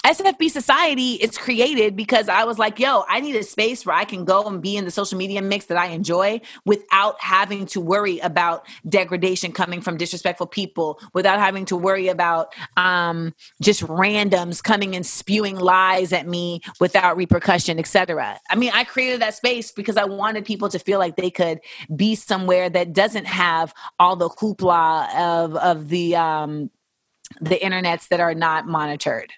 SFB 0.05 0.51
Society 0.51 1.12
is 1.14 1.36
created 1.36 1.94
because 1.94 2.28
I 2.28 2.44
was 2.44 2.59
like, 2.59 2.78
yo, 2.78 3.05
I 3.09 3.20
need 3.20 3.36
a 3.36 3.42
space 3.42 3.84
where 3.84 3.94
I 3.94 4.05
can 4.05 4.24
go 4.24 4.44
and 4.44 4.62
be 4.62 4.76
in 4.76 4.84
the 4.84 4.90
social 4.90 5.18
media 5.18 5.42
mix 5.42 5.66
that 5.66 5.76
I 5.76 5.86
enjoy 5.86 6.40
without 6.64 7.20
having 7.20 7.66
to 7.66 7.80
worry 7.80 8.18
about 8.20 8.66
degradation 8.88 9.53
coming 9.53 9.82
from 9.82 9.98
disrespectful 9.98 10.46
people, 10.46 10.98
without 11.12 11.38
having 11.38 11.66
to 11.66 11.76
worry 11.76 12.09
about 12.09 12.55
um, 12.78 13.34
just 13.61 13.82
randoms 13.82 14.62
coming 14.62 14.96
and 14.96 15.05
spewing 15.05 15.57
lies 15.57 16.12
at 16.12 16.26
me 16.26 16.61
without 16.80 17.16
repercussion, 17.16 17.78
etc. 17.78 18.40
I 18.48 18.57
mean, 18.57 18.72
I 18.74 18.84
created 18.84 19.20
that 19.20 19.34
space 19.34 19.70
because 19.70 19.98
I 19.98 20.05
wanted 20.05 20.46
people 20.46 20.70
to 20.70 20.78
feel 20.78 20.98
like 20.98 21.16
they 21.16 21.30
could 21.30 21.61
be 21.94 22.14
somewhere 22.14 22.70
that 22.70 22.94
doesn't 22.94 23.26
have 23.26 23.74
all 23.98 24.16
the 24.16 24.30
hoopla 24.30 25.14
of 25.14 25.57
of 25.57 25.88
the 25.88 26.16
um, 26.16 26.70
the 27.40 27.57
internets 27.57 28.09
that 28.09 28.20
are 28.20 28.34
not 28.34 28.66
monitored 28.66 29.32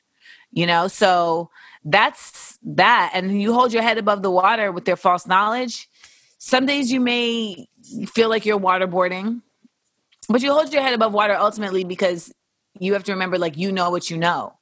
you 0.52 0.66
know 0.66 0.88
so 0.88 1.50
that's 1.84 2.58
that 2.62 3.10
and 3.14 3.40
you 3.40 3.52
hold 3.52 3.72
your 3.72 3.82
head 3.82 3.98
above 3.98 4.22
the 4.22 4.30
water 4.30 4.70
with 4.70 4.84
their 4.84 4.96
false 4.96 5.26
knowledge 5.26 5.88
some 6.38 6.66
days 6.66 6.92
you 6.92 7.00
may 7.00 7.66
feel 8.06 8.28
like 8.28 8.46
you're 8.46 8.58
waterboarding 8.58 9.40
but 10.28 10.42
you 10.42 10.52
hold 10.52 10.72
your 10.72 10.82
head 10.82 10.94
above 10.94 11.12
water 11.12 11.34
ultimately 11.34 11.84
because 11.84 12.32
you 12.78 12.92
have 12.92 13.04
to 13.04 13.12
remember 13.12 13.38
like 13.38 13.56
you 13.56 13.72
know 13.72 13.90
what 13.90 14.10
you 14.10 14.16
know 14.16 14.54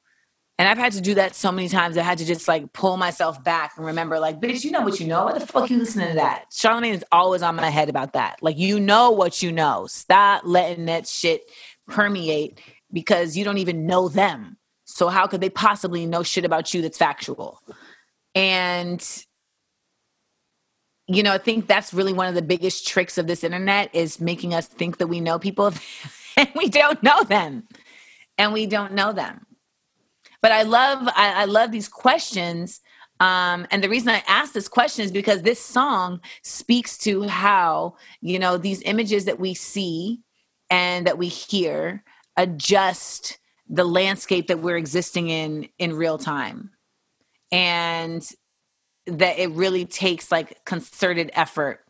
and 0.61 0.69
I've 0.69 0.77
had 0.77 0.93
to 0.93 1.01
do 1.01 1.15
that 1.15 1.35
so 1.35 1.51
many 1.51 1.71
times. 1.71 1.97
I 1.97 2.03
had 2.03 2.19
to 2.19 2.27
just 2.27 2.47
like 2.47 2.75
pull 2.75 2.99
myself 2.99 3.43
back 3.43 3.79
and 3.79 3.87
remember, 3.87 4.21
like, 4.21 4.43
bitch, 4.43 4.63
you 4.63 4.71
know 4.71 4.83
what 4.83 5.01
you 5.01 5.07
know. 5.07 5.25
What 5.25 5.41
the 5.41 5.47
fuck 5.47 5.71
you 5.71 5.79
listening 5.79 6.09
to 6.09 6.15
that? 6.17 6.51
Charlamagne 6.53 6.93
is 6.93 7.05
always 7.11 7.41
on 7.41 7.57
my 7.57 7.71
head 7.71 7.89
about 7.89 8.13
that. 8.13 8.43
Like, 8.43 8.59
you 8.59 8.79
know 8.79 9.11
what 9.11 9.43
you 9.43 9.53
know. 9.53 9.87
Stop 9.87 10.43
letting 10.45 10.85
that 10.85 11.09
shit 11.09 11.51
permeate 11.89 12.61
because 12.93 13.39
you 13.39 13.45
don't 13.45 13.57
even 13.57 13.87
know 13.87 14.11
them. 14.11 14.59
So 15.01 15.09
how 15.09 15.27
could 15.27 15.41
they 15.41 15.49
possibly 15.49 16.05
know 16.05 16.23
shit 16.23 16.45
about 16.45 16.75
you 16.75 16.83
that's 16.83 16.99
factual? 16.99 17.63
And 18.35 19.03
you 21.09 21.23
know, 21.23 21.33
I 21.33 21.39
think 21.39 21.67
that's 21.67 21.95
really 21.95 22.13
one 22.13 22.29
of 22.29 22.35
the 22.35 22.43
biggest 22.43 22.87
tricks 22.87 23.17
of 23.17 23.27
this 23.27 23.43
internet 23.43 23.95
is 23.95 24.21
making 24.21 24.53
us 24.53 24.67
think 24.67 24.99
that 24.99 25.07
we 25.07 25.21
know 25.21 25.39
people 25.39 25.73
and 26.37 26.51
we 26.55 26.69
don't 26.69 27.03
know 27.03 27.25
them. 27.25 27.67
And 28.37 28.53
we 28.53 28.67
don't 28.67 28.93
know 28.93 29.15
them. 29.15 29.47
But 30.43 30.53
I 30.53 30.65
love 30.65 31.09
I, 31.17 31.45
I 31.45 31.45
love 31.47 31.73
these 31.73 31.89
questions. 31.89 32.83
Um, 33.21 33.67
and 33.71 33.83
the 33.83 33.89
reason 33.89 34.11
I 34.11 34.23
ask 34.29 34.53
this 34.53 34.69
question 34.69 35.07
is 35.07 35.13
because 35.13 35.41
this 35.41 35.65
song 35.65 36.21
speaks 36.43 36.99
to 36.99 37.23
how, 37.23 37.97
you 38.21 38.39
know, 38.39 38.59
these 38.59 38.83
images 38.83 39.25
that 39.25 39.41
we 39.41 39.55
see 39.55 40.21
and 40.69 41.07
that 41.07 41.17
we 41.17 41.29
hear 41.29 42.05
adjust 42.37 43.39
the 43.71 43.85
landscape 43.85 44.49
that 44.49 44.59
we're 44.59 44.77
existing 44.77 45.29
in 45.29 45.69
in 45.79 45.95
real 45.95 46.19
time 46.19 46.71
and 47.53 48.29
that 49.07 49.39
it 49.39 49.51
really 49.51 49.87
takes 49.87 50.31
like 50.31 50.63
concerted 50.65 51.31
effort 51.35 51.81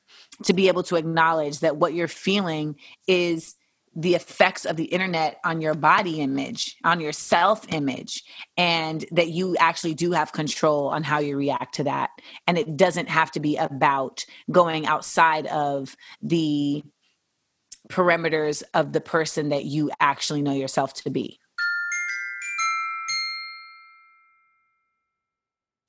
to 0.44 0.52
be 0.52 0.68
able 0.68 0.82
to 0.84 0.96
acknowledge 0.96 1.60
that 1.60 1.76
what 1.76 1.94
you're 1.94 2.08
feeling 2.08 2.76
is 3.08 3.56
the 3.96 4.14
effects 4.14 4.64
of 4.64 4.76
the 4.76 4.84
internet 4.84 5.40
on 5.44 5.60
your 5.60 5.74
body 5.74 6.20
image, 6.20 6.76
on 6.84 7.00
your 7.00 7.12
self 7.12 7.70
image, 7.72 8.22
and 8.56 9.04
that 9.10 9.28
you 9.28 9.56
actually 9.56 9.94
do 9.94 10.12
have 10.12 10.32
control 10.32 10.86
on 10.86 11.02
how 11.02 11.18
you 11.18 11.36
react 11.36 11.74
to 11.74 11.84
that. 11.84 12.10
And 12.46 12.56
it 12.56 12.76
doesn't 12.76 13.08
have 13.08 13.32
to 13.32 13.40
be 13.40 13.56
about 13.56 14.24
going 14.50 14.86
outside 14.86 15.46
of 15.48 15.96
the 16.22 16.84
parameters 17.88 18.62
of 18.74 18.92
the 18.92 19.00
person 19.00 19.48
that 19.48 19.64
you 19.64 19.90
actually 19.98 20.42
know 20.42 20.52
yourself 20.52 20.94
to 20.94 21.10
be. 21.10 21.40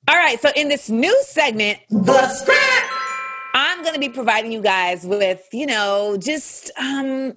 All 0.08 0.16
right, 0.16 0.40
so 0.40 0.50
in 0.56 0.68
this 0.68 0.90
new 0.90 1.16
segment, 1.22 1.78
the 1.88 2.28
script, 2.28 2.60
I'm 3.54 3.82
going 3.82 3.94
to 3.94 4.00
be 4.00 4.08
providing 4.08 4.50
you 4.50 4.60
guys 4.60 5.04
with, 5.04 5.46
you 5.52 5.64
know, 5.64 6.16
just 6.18 6.72
um 6.76 7.34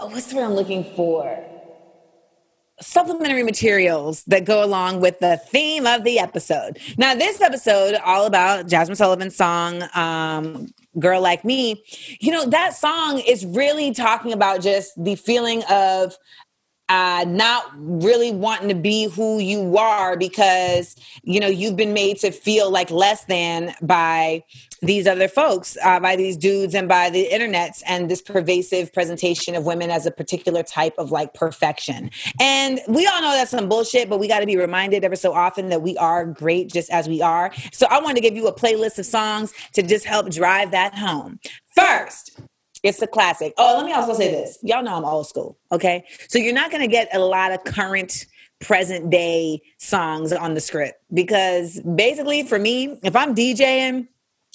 what's 0.00 0.26
the 0.26 0.36
word 0.36 0.44
I'm 0.44 0.52
looking 0.52 0.84
for? 0.94 1.44
Supplementary 2.80 3.42
materials 3.42 4.22
that 4.24 4.44
go 4.44 4.64
along 4.64 5.00
with 5.00 5.18
the 5.18 5.36
theme 5.48 5.84
of 5.86 6.04
the 6.04 6.20
episode. 6.20 6.78
Now, 6.96 7.14
this 7.14 7.40
episode, 7.40 7.96
all 8.04 8.26
about 8.26 8.66
Jazmine 8.66 8.96
Sullivan's 8.96 9.36
song, 9.36 9.82
um, 9.94 10.68
Girl 10.98 11.20
Like 11.20 11.44
Me, 11.44 11.82
you 12.20 12.30
know, 12.30 12.46
that 12.46 12.74
song 12.74 13.18
is 13.18 13.44
really 13.46 13.92
talking 13.92 14.32
about 14.32 14.60
just 14.60 14.92
the 15.02 15.16
feeling 15.16 15.64
of 15.70 16.16
uh, 16.88 17.24
not 17.26 17.64
really 17.76 18.30
wanting 18.30 18.68
to 18.68 18.74
be 18.74 19.06
who 19.06 19.38
you 19.38 19.78
are 19.78 20.16
because 20.16 20.96
you 21.22 21.40
know 21.40 21.46
you've 21.46 21.76
been 21.76 21.94
made 21.94 22.18
to 22.18 22.30
feel 22.30 22.70
like 22.70 22.90
less 22.90 23.24
than 23.24 23.74
by 23.80 24.42
these 24.82 25.06
other 25.06 25.26
folks 25.26 25.78
uh, 25.82 25.98
by 25.98 26.14
these 26.14 26.36
dudes 26.36 26.74
and 26.74 26.86
by 26.86 27.08
the 27.08 27.26
internets 27.32 27.82
and 27.86 28.10
this 28.10 28.20
pervasive 28.20 28.92
presentation 28.92 29.54
of 29.54 29.64
women 29.64 29.90
as 29.90 30.04
a 30.04 30.10
particular 30.10 30.62
type 30.62 30.94
of 30.98 31.10
like 31.10 31.32
perfection. 31.32 32.10
And 32.38 32.80
we 32.86 33.06
all 33.06 33.22
know 33.22 33.32
that's 33.32 33.50
some 33.50 33.68
bullshit 33.68 34.10
but 34.10 34.18
we 34.18 34.28
got 34.28 34.40
to 34.40 34.46
be 34.46 34.58
reminded 34.58 35.04
ever 35.04 35.16
so 35.16 35.32
often 35.32 35.70
that 35.70 35.80
we 35.80 35.96
are 35.96 36.26
great 36.26 36.70
just 36.70 36.90
as 36.90 37.08
we 37.08 37.22
are. 37.22 37.50
So 37.72 37.86
i 37.90 37.98
want 38.00 38.16
to 38.16 38.20
give 38.20 38.36
you 38.36 38.46
a 38.46 38.54
playlist 38.54 38.98
of 38.98 39.06
songs 39.06 39.54
to 39.72 39.82
just 39.82 40.04
help 40.04 40.30
drive 40.30 40.70
that 40.72 40.94
home. 40.94 41.38
First 41.74 42.38
It's 42.84 43.00
a 43.00 43.06
classic. 43.06 43.54
Oh, 43.56 43.78
let 43.78 43.86
me 43.86 43.92
also 43.92 44.12
say 44.12 44.30
this. 44.30 44.58
Y'all 44.62 44.82
know 44.82 44.94
I'm 44.94 45.06
old 45.06 45.26
school, 45.26 45.58
okay? 45.72 46.04
So 46.28 46.38
you're 46.38 46.52
not 46.52 46.70
going 46.70 46.82
to 46.82 46.86
get 46.86 47.08
a 47.14 47.18
lot 47.18 47.50
of 47.50 47.64
current 47.64 48.26
present 48.60 49.08
day 49.10 49.62
songs 49.78 50.32
on 50.34 50.52
the 50.52 50.60
script 50.60 51.02
because 51.12 51.80
basically 51.80 52.42
for 52.42 52.58
me, 52.58 52.98
if 53.02 53.16
I'm 53.16 53.34
DJing, 53.34 54.06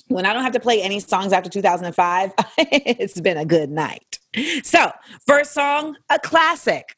when 0.10 0.28
I 0.28 0.34
don't 0.34 0.44
have 0.44 0.54
to 0.54 0.60
play 0.60 0.82
any 0.82 1.00
songs 1.00 1.34
after 1.34 1.50
2005, 1.50 2.34
it's 2.58 3.20
been 3.20 3.38
a 3.38 3.46
good 3.46 3.72
night. 3.72 4.20
So, 4.64 4.92
first 5.26 5.54
song, 5.54 5.98
a 6.10 6.20
classic. 6.20 6.96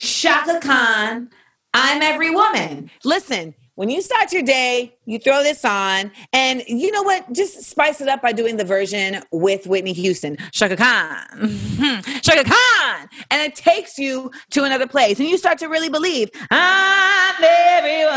Chaka 0.00 0.60
Khan, 0.60 1.28
I'm 1.74 2.00
Every 2.00 2.30
Woman. 2.30 2.90
Listen, 3.04 3.54
when 3.78 3.88
you 3.90 4.02
start 4.02 4.32
your 4.32 4.42
day, 4.42 4.92
you 5.04 5.20
throw 5.20 5.44
this 5.44 5.64
on, 5.64 6.10
and 6.32 6.64
you 6.66 6.90
know 6.90 7.04
what? 7.04 7.32
Just 7.32 7.62
spice 7.62 8.00
it 8.00 8.08
up 8.08 8.20
by 8.20 8.32
doing 8.32 8.56
the 8.56 8.64
version 8.64 9.22
with 9.30 9.68
Whitney 9.68 9.92
Houston, 9.92 10.36
Chaka 10.50 10.76
Khan, 10.76 12.02
Chaka 12.22 12.42
Khan, 12.42 13.08
and 13.30 13.40
it 13.40 13.54
takes 13.54 13.96
you 13.96 14.32
to 14.50 14.64
another 14.64 14.88
place, 14.88 15.20
and 15.20 15.28
you 15.28 15.38
start 15.38 15.58
to 15.58 15.68
really 15.68 15.88
believe 15.88 16.28
I'm 16.50 17.34
everyone, 17.40 18.14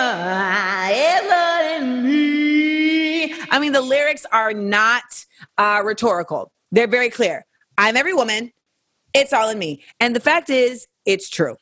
everyone 0.96 2.06
me. 2.06 3.34
I 3.52 3.60
mean, 3.60 3.74
the 3.74 3.82
lyrics 3.82 4.26
are 4.32 4.56
not 4.56 5.04
uh, 5.60 5.84
rhetorical; 5.86 6.52
they're 6.72 6.88
very 6.88 7.12
clear. 7.12 7.46
I'm 7.78 7.96
every 7.98 8.16
woman. 8.16 8.52
It's 9.14 9.32
all 9.32 9.48
in 9.50 9.60
me, 9.60 9.84
and 10.00 10.16
the 10.16 10.22
fact 10.22 10.50
is, 10.50 10.88
it's 11.06 11.30
true. 11.30 11.56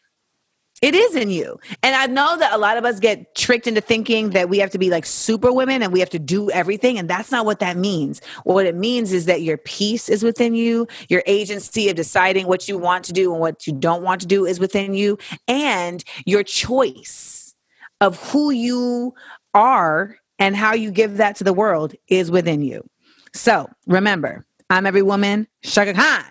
It 0.81 0.95
is 0.95 1.15
in 1.15 1.29
you. 1.29 1.59
And 1.83 1.95
I 1.95 2.05
know 2.07 2.37
that 2.37 2.53
a 2.53 2.57
lot 2.57 2.77
of 2.77 2.85
us 2.85 2.99
get 2.99 3.35
tricked 3.35 3.67
into 3.67 3.81
thinking 3.81 4.29
that 4.29 4.47
we 4.47 4.59
have 4.59 4.69
to 4.71 4.77
be 4.77 4.89
like 4.89 5.05
super 5.05 5.51
women 5.51 5.83
and 5.83 5.91
we 5.91 5.99
have 5.99 6.09
to 6.11 6.19
do 6.19 6.49
everything. 6.51 6.97
And 6.97 7.09
that's 7.09 7.31
not 7.31 7.45
what 7.45 7.59
that 7.59 7.75
means. 7.75 8.21
What 8.43 8.65
it 8.65 8.75
means 8.75 9.11
is 9.11 9.25
that 9.25 9.41
your 9.41 9.57
peace 9.57 10.07
is 10.07 10.23
within 10.23 10.55
you, 10.55 10.87
your 11.09 11.21
agency 11.25 11.89
of 11.89 11.95
deciding 11.95 12.47
what 12.47 12.69
you 12.69 12.77
want 12.77 13.03
to 13.05 13.13
do 13.13 13.31
and 13.33 13.41
what 13.41 13.67
you 13.67 13.73
don't 13.73 14.03
want 14.03 14.21
to 14.21 14.27
do 14.27 14.45
is 14.45 14.59
within 14.59 14.93
you, 14.93 15.17
and 15.47 16.03
your 16.25 16.43
choice 16.43 17.53
of 17.99 18.17
who 18.31 18.51
you 18.51 19.13
are 19.53 20.15
and 20.37 20.55
how 20.55 20.73
you 20.73 20.91
give 20.91 21.17
that 21.17 21.35
to 21.35 21.43
the 21.43 21.53
world 21.53 21.93
is 22.07 22.31
within 22.31 22.61
you. 22.61 22.89
So 23.33 23.69
remember, 23.85 24.45
I'm 24.69 24.85
every 24.85 25.01
woman, 25.01 25.47
Chaka 25.63 25.93
Khan. 25.93 26.23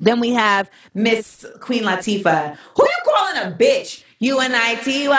Then 0.00 0.18
we 0.18 0.30
have 0.30 0.70
Miss 0.94 1.46
Queen 1.60 1.84
Latifah. 1.84 2.56
Who 2.74 2.84
you 2.84 2.98
calling 3.04 3.52
a 3.52 3.56
bitch? 3.56 4.02
U-N-I-T-Y, 4.22 5.14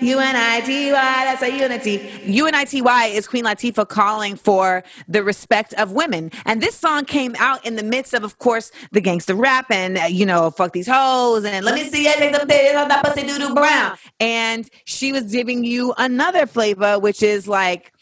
U-N-I-T-Y, 0.00 0.92
that's 0.92 1.40
a 1.40 1.56
unity. 1.56 2.10
U-N-I-T-Y 2.24 3.06
is 3.06 3.28
Queen 3.28 3.44
Latifah 3.44 3.88
calling 3.88 4.34
for 4.34 4.82
the 5.06 5.22
respect 5.22 5.72
of 5.74 5.92
women. 5.92 6.32
And 6.46 6.60
this 6.60 6.74
song 6.74 7.04
came 7.04 7.36
out 7.38 7.64
in 7.64 7.76
the 7.76 7.84
midst 7.84 8.12
of, 8.12 8.24
of 8.24 8.40
course, 8.40 8.72
the 8.90 9.00
gangster 9.00 9.36
rap 9.36 9.70
and, 9.70 9.98
uh, 9.98 10.06
you 10.06 10.26
know, 10.26 10.50
fuck 10.50 10.72
these 10.72 10.88
hoes 10.88 11.44
and 11.44 11.64
let 11.64 11.76
me 11.76 11.84
see 11.84 12.02
you 12.02 12.12
take 12.14 12.34
titties 12.34 12.76
on 12.76 12.88
that 12.88 13.04
pussy 13.04 13.24
doo-doo 13.24 13.54
brown. 13.54 13.96
And 14.18 14.68
she 14.84 15.12
was 15.12 15.30
giving 15.30 15.62
you 15.62 15.94
another 15.96 16.46
flavor, 16.46 16.98
which 16.98 17.22
is 17.22 17.46
like, 17.46 17.93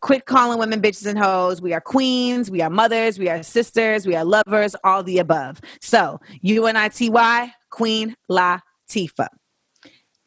quit 0.00 0.24
calling 0.24 0.58
women 0.58 0.80
bitches 0.80 1.06
and 1.06 1.18
hoes. 1.18 1.60
We 1.60 1.72
are 1.72 1.80
queens, 1.80 2.50
we 2.50 2.62
are 2.62 2.70
mothers, 2.70 3.18
we 3.18 3.28
are 3.28 3.42
sisters, 3.42 4.06
we 4.06 4.16
are 4.16 4.24
lovers, 4.24 4.74
all 4.84 5.02
the 5.02 5.18
above. 5.18 5.60
So, 5.80 6.20
U-N-I-T-Y, 6.40 7.54
Queen 7.70 8.16
Latifah. 8.30 9.28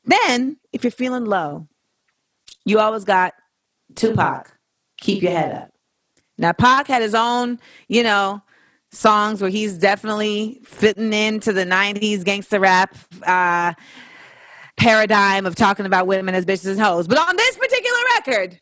Then, 0.05 0.57
if 0.71 0.83
you're 0.83 0.91
feeling 0.91 1.25
low, 1.25 1.67
you 2.65 2.79
always 2.79 3.03
got 3.03 3.33
Tupac. 3.95 4.53
Keep 4.99 5.23
your 5.23 5.31
head 5.31 5.51
up. 5.53 5.71
Now, 6.37 6.53
Pac 6.53 6.87
had 6.87 7.01
his 7.01 7.15
own, 7.15 7.59
you 7.87 8.03
know, 8.03 8.41
songs 8.91 9.41
where 9.41 9.49
he's 9.49 9.77
definitely 9.77 10.61
fitting 10.63 11.13
into 11.13 11.51
the 11.51 11.65
90s 11.65 12.23
gangster 12.23 12.59
rap 12.59 12.95
uh, 13.25 13.73
paradigm 14.77 15.45
of 15.45 15.55
talking 15.55 15.85
about 15.85 16.07
women 16.07 16.35
as 16.35 16.45
bitches 16.45 16.71
and 16.71 16.79
hoes. 16.79 17.07
But 17.07 17.17
on 17.17 17.35
this 17.35 17.57
particular 17.57 17.99
record, 18.15 18.59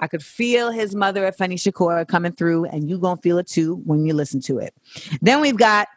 I 0.00 0.06
could 0.06 0.22
feel 0.22 0.70
his 0.70 0.94
mother, 0.94 1.24
at 1.24 1.36
Afeni 1.36 1.54
Shakur, 1.54 2.06
coming 2.06 2.32
through, 2.32 2.66
and 2.66 2.88
you 2.88 2.98
gonna 2.98 3.20
feel 3.20 3.38
it 3.38 3.46
too 3.46 3.76
when 3.84 4.04
you 4.04 4.14
listen 4.14 4.40
to 4.42 4.58
it. 4.58 4.74
Then 5.20 5.40
we've 5.40 5.56
got 5.56 5.88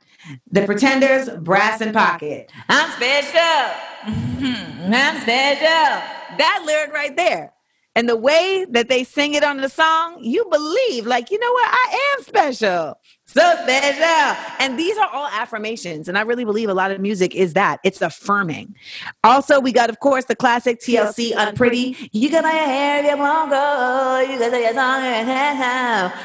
the 0.51 0.65
Pretenders, 0.65 1.29
Brass 1.41 1.81
in 1.81 1.93
Pocket. 1.93 2.51
I'm 2.69 2.91
special. 2.91 3.75
I'm 4.05 5.21
special. 5.21 6.37
That 6.37 6.63
lyric 6.65 6.93
right 6.93 7.15
there. 7.15 7.53
And 7.93 8.07
the 8.07 8.15
way 8.15 8.65
that 8.69 8.87
they 8.87 9.03
sing 9.03 9.33
it 9.33 9.43
on 9.43 9.57
the 9.57 9.67
song, 9.67 10.23
you 10.23 10.45
believe, 10.49 11.05
like, 11.05 11.29
you 11.29 11.37
know 11.37 11.51
what? 11.51 11.69
I 11.69 12.15
am 12.17 12.23
special 12.23 12.97
so 13.31 13.55
special. 13.63 14.53
And 14.59 14.77
these 14.77 14.97
are 14.97 15.09
all 15.11 15.27
affirmations. 15.27 16.07
And 16.07 16.17
I 16.17 16.21
really 16.21 16.45
believe 16.45 16.69
a 16.69 16.73
lot 16.73 16.91
of 16.91 16.99
music 16.99 17.35
is 17.35 17.53
that 17.53 17.79
it's 17.83 18.01
affirming. 18.01 18.75
Also, 19.23 19.59
we 19.59 19.71
got, 19.71 19.89
of 19.89 19.99
course, 19.99 20.25
the 20.25 20.35
classic 20.35 20.79
TLC 20.79 21.31
Unpretty. 21.35 22.09
You 22.11 22.29
can 22.29 22.43
buy 22.43 22.51
your 22.51 22.65
hair 22.65 22.99
if 23.03 23.11
you 23.11 23.17
want 23.17 23.51
go. 23.51 24.19
You 24.31 24.37
can 24.37 24.51
say 24.51 24.63
your 24.63 24.73
song. 24.73 25.01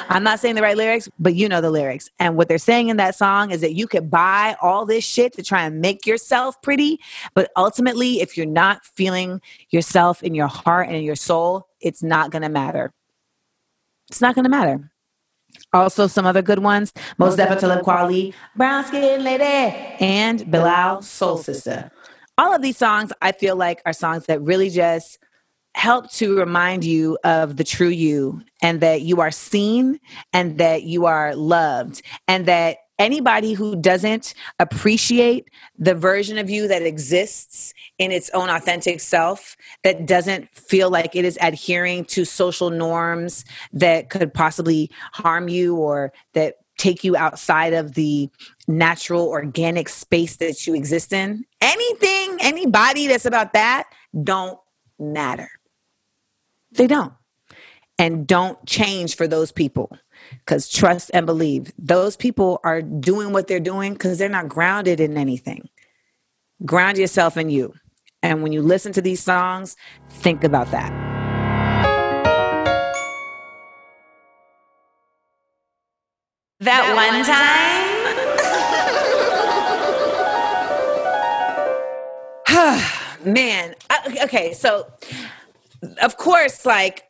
I'm 0.09 0.23
not 0.23 0.41
saying 0.41 0.55
the 0.55 0.63
right 0.63 0.77
lyrics, 0.77 1.09
but 1.19 1.35
you 1.35 1.49
know 1.49 1.61
the 1.61 1.71
lyrics. 1.71 2.11
And 2.19 2.37
what 2.37 2.49
they're 2.49 2.59
saying 2.59 2.89
in 2.89 2.97
that 2.97 3.15
song 3.15 3.51
is 3.51 3.61
that 3.61 3.75
you 3.75 3.87
could 3.87 4.11
buy 4.11 4.57
all 4.61 4.85
this 4.87 5.05
shit 5.05 5.33
to 5.35 5.43
try 5.43 5.65
and 5.65 5.81
make 5.81 6.07
yourself 6.07 6.61
pretty. 6.63 7.01
But 7.35 7.51
ultimately, 7.57 8.21
if 8.21 8.37
you're 8.37 8.47
not 8.47 8.85
feeling 8.85 9.41
yourself 9.71 10.23
in 10.23 10.35
your 10.35 10.49
heart 10.49 10.89
and 10.89 10.97
in 10.97 11.05
your 11.05 11.17
soul, 11.17 11.69
it's 11.81 12.03
not 12.03 12.31
going 12.31 12.43
to 12.43 12.49
matter. 12.49 12.93
It's 14.09 14.21
not 14.21 14.35
going 14.35 14.45
to 14.45 14.51
matter. 14.51 14.91
Also, 15.73 16.07
some 16.07 16.27
other 16.27 16.43
good 16.43 16.61
ones: 16.61 16.93
Mos 17.19 17.37
Def 17.37 17.59
Talib 17.61 17.85
Kweli, 17.85 18.35
Brown 18.55 18.85
Skin 18.85 19.23
Lady, 19.23 19.45
and 19.45 20.51
Bilal 20.51 21.03
Soul 21.03 21.39
Sister. 21.39 21.91
All 22.39 22.55
of 22.55 22.63
these 22.63 22.77
songs, 22.77 23.13
I 23.23 23.33
feel 23.33 23.57
like, 23.57 23.81
are 23.87 23.93
songs 23.93 24.27
that 24.27 24.41
really 24.43 24.71
just 24.71 25.19
help 25.75 26.11
to 26.11 26.39
remind 26.39 26.85
you 26.85 27.19
of 27.23 27.57
the 27.57 27.65
true 27.65 27.89
you 27.89 28.43
and 28.63 28.81
that 28.81 29.03
you 29.03 29.21
are 29.21 29.31
seen 29.31 30.01
and 30.33 30.57
that 30.57 30.85
you 30.85 31.05
are 31.05 31.37
loved 31.37 32.01
and 32.27 32.47
that 32.47 32.79
anybody 32.99 33.53
who 33.53 33.77
doesn't 33.77 34.33
appreciate 34.59 35.51
the 35.79 35.95
version 35.95 36.39
of 36.39 36.49
you 36.49 36.67
that 36.67 36.81
exists 36.81 37.75
in 37.99 38.13
its 38.13 38.31
own 38.31 38.51
authentic 38.51 39.01
self 39.01 39.57
that 39.83 40.07
doesn't 40.07 40.53
feel 40.55 40.91
like 40.91 41.17
it 41.17 41.25
is 41.25 41.39
adhering 41.41 42.05
to 42.05 42.25
social 42.25 42.71
norms 42.71 43.45
that 43.73 44.11
could 44.11 44.33
possibly 44.35 44.91
harm 45.13 45.49
you 45.49 45.77
or 45.77 46.13
that 46.35 46.57
take 46.77 47.03
you 47.03 47.17
outside 47.17 47.73
of 47.73 47.95
the 47.95 48.29
natural 48.69 49.29
organic 49.29 49.89
space 49.89 50.37
that 50.37 50.67
you 50.67 50.75
exist 50.75 51.13
in. 51.13 51.45
Anything 51.61 52.37
anybody 52.41 53.07
that's 53.07 53.25
about 53.25 53.55
that 53.55 53.85
don't 54.23 54.59
matter. 54.99 55.51
They 56.73 56.87
don't. 56.87 57.15
And 57.99 58.27
don't 58.27 58.63
change 58.67 59.17
for 59.17 59.27
those 59.27 59.53
people. 59.53 59.97
Because 60.31 60.69
trust 60.69 61.11
and 61.15 61.25
believe 61.25 61.73
those 61.79 62.17
people 62.17 62.61
are 62.65 62.83
doing 62.83 63.33
what 63.33 63.47
they're 63.47 63.61
doing 63.61 63.93
because 63.93 64.19
they're 64.19 64.29
not 64.29 64.49
grounded 64.49 65.01
in 65.01 65.17
anything. 65.17 65.69
Ground 66.65 66.99
yourself 66.99 67.37
in 67.37 67.49
you 67.49 67.75
and 68.27 68.43
when 68.43 68.53
you 68.53 68.61
listen 68.61 68.93
to 68.93 69.01
these 69.01 69.23
songs, 69.23 69.77
think 70.11 70.43
about 70.43 70.73
that. 70.73 70.91
That, 76.59 76.83
that 76.83 76.95
one 76.97 77.23
time. 82.53 83.27
Man, 83.33 83.75
okay, 84.25 84.53
so 84.55 84.91
of 86.03 86.17
course, 86.17 86.67
like 86.67 87.05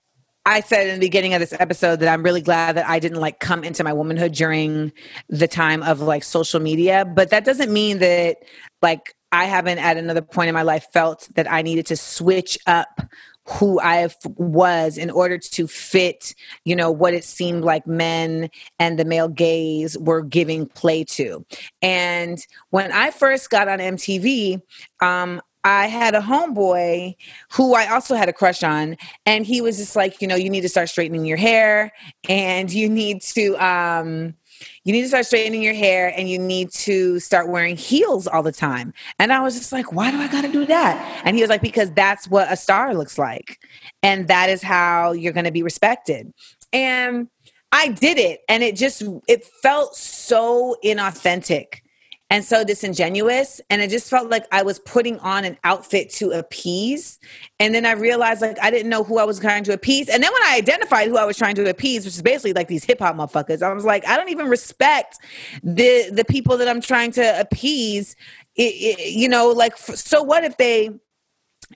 I 0.45 0.61
said 0.61 0.89
in 0.89 1.01
the 1.01 1.07
beginning 1.07 1.33
of 1.33 1.41
this 1.41 1.55
episode 1.59 2.01
that 2.01 2.09
I'm 2.09 2.23
really 2.23 2.43
glad 2.43 2.77
that 2.77 2.87
I 2.87 2.99
didn't 2.99 3.21
like 3.21 3.41
come 3.41 3.65
into 3.65 3.83
my 3.83 3.95
womanhood 3.95 4.33
during 4.33 4.93
the 5.31 5.49
time 5.49 5.83
of 5.83 6.01
like 6.01 6.25
social 6.25 6.61
media, 6.61 7.07
but 7.07 7.31
that 7.31 7.47
doesn't 7.47 7.73
mean 7.73 8.01
that 8.01 8.37
like 8.83 9.16
I 9.33 9.45
haven't 9.45 9.79
at 9.79 9.97
another 9.97 10.23
point 10.23 10.49
in 10.49 10.55
my 10.55 10.63
life 10.63 10.87
felt 10.93 11.29
that 11.35 11.51
I 11.51 11.63
needed 11.63 11.87
to 11.87 11.97
switch 11.97 12.59
up 12.67 13.01
who 13.47 13.81
I 13.81 14.09
was 14.25 14.99
in 14.99 15.11
order 15.11 15.39
to 15.39 15.69
fit, 15.69 16.35
you 16.65 16.75
know, 16.75 16.91
what 16.91 17.15
it 17.15 17.23
seemed 17.23 17.65
like 17.65 17.87
men 17.87 18.51
and 18.79 18.99
the 18.99 19.05
male 19.05 19.29
gaze 19.29 19.97
were 19.99 20.23
giving 20.23 20.67
play 20.67 21.05
to. 21.05 21.47
And 21.81 22.45
when 22.71 22.91
I 22.91 23.11
first 23.13 23.51
got 23.51 23.69
on 23.69 23.79
MTV, 23.79 24.61
um, 25.01 25.41
I 25.63 25.87
had 25.87 26.15
a 26.15 26.21
homeboy 26.21 27.17
who 27.53 27.75
I 27.75 27.89
also 27.89 28.15
had 28.15 28.29
a 28.29 28.33
crush 28.33 28.63
on, 28.63 28.97
and 29.27 29.45
he 29.45 29.61
was 29.61 29.79
just 29.79 29.97
like, 29.97 30.23
you 30.23 30.29
know, 30.29 30.37
you 30.37 30.49
need 30.49 30.61
to 30.61 30.69
start 30.69 30.89
straightening 30.89 31.25
your 31.25 31.37
hair, 31.37 31.93
and 32.29 32.73
you 32.73 32.89
need 32.89 33.21
to, 33.23 33.57
um, 33.57 34.35
you 34.85 34.93
need 34.93 35.03
to 35.03 35.09
start 35.09 35.27
straightening 35.27 35.63
your 35.63 35.75
hair 35.75 36.13
and 36.17 36.29
you 36.29 36.39
need 36.39 36.71
to 36.73 37.19
start 37.21 37.49
wearing 37.49 37.77
heels 37.77 38.27
all 38.27 38.43
the 38.43 38.53
time. 38.53 38.93
And 39.19 39.33
I 39.33 39.41
was 39.41 39.57
just 39.57 39.73
like, 39.73 39.93
why 39.93 40.11
do 40.11 40.19
I 40.19 40.29
got 40.29 40.43
to 40.43 40.53
do 40.53 40.67
that? 40.67 41.23
And 41.25 41.37
he 41.37 41.43
was 41.43 41.51
like, 41.51 41.63
because 41.63 41.91
that's 41.93 42.29
what 42.29 42.51
a 42.51 42.57
star 42.57 42.95
looks 42.95 43.19
like. 43.19 43.61
And 44.03 44.29
that 44.29 44.51
is 44.51 44.63
how 44.63 45.13
you're 45.13 45.33
going 45.33 45.45
to 45.45 45.53
be 45.53 45.63
respected. 45.63 46.33
And 46.73 47.29
I 47.73 47.89
did 47.89 48.19
it 48.19 48.41
and 48.49 48.63
it 48.63 48.77
just 48.77 49.03
it 49.29 49.45
felt 49.63 49.97
so 49.97 50.77
inauthentic 50.85 51.81
and 52.29 52.45
so 52.45 52.65
disingenuous 52.65 53.61
and 53.71 53.81
it 53.81 53.89
just 53.89 54.11
felt 54.11 54.29
like 54.29 54.47
I 54.51 54.63
was 54.63 54.81
putting 54.81 55.19
on 55.21 55.45
an 55.45 55.57
outfit 55.63 56.11
to 56.15 56.33
appease. 56.33 57.19
And 57.61 57.73
then 57.73 57.87
I 57.87 57.93
realized 57.93 58.43
like 58.43 58.59
I 58.61 58.71
didn't 58.71 58.91
know 58.91 59.05
who 59.05 59.19
I 59.19 59.25
was 59.25 59.39
trying 59.39 59.63
to 59.65 59.73
appease. 59.73 60.09
And 60.09 60.23
then 60.23 60.33
when 60.33 60.43
I 60.43 60.57
identified 60.57 61.09
who 61.09 61.17
I 61.17 61.25
was 61.25 61.37
trying 61.37 61.55
to 61.57 61.71
appease 61.71 62.05
which 62.05 62.15
is 62.15 62.23
basically 62.23 62.53
like 62.53 62.69
these 62.69 62.85
hip 62.85 62.99
hop 62.99 63.17
motherfuckers 63.17 63.63
I 63.63 63.73
was 63.73 63.85
like 63.85 64.07
I 64.07 64.17
don't 64.17 64.31
even 64.31 64.49
respect 64.49 65.19
the 65.63 66.11
the 66.11 66.25
people 66.25 66.57
that 66.59 66.69
I'm 66.69 66.81
trying 66.81 67.13
to 67.13 67.41
appease. 67.41 68.17
It, 68.57 68.75
it, 68.75 69.13
you 69.13 69.29
know 69.29 69.51
like 69.51 69.77
so 69.77 70.23
what 70.23 70.43
if 70.43 70.57
they 70.57 70.91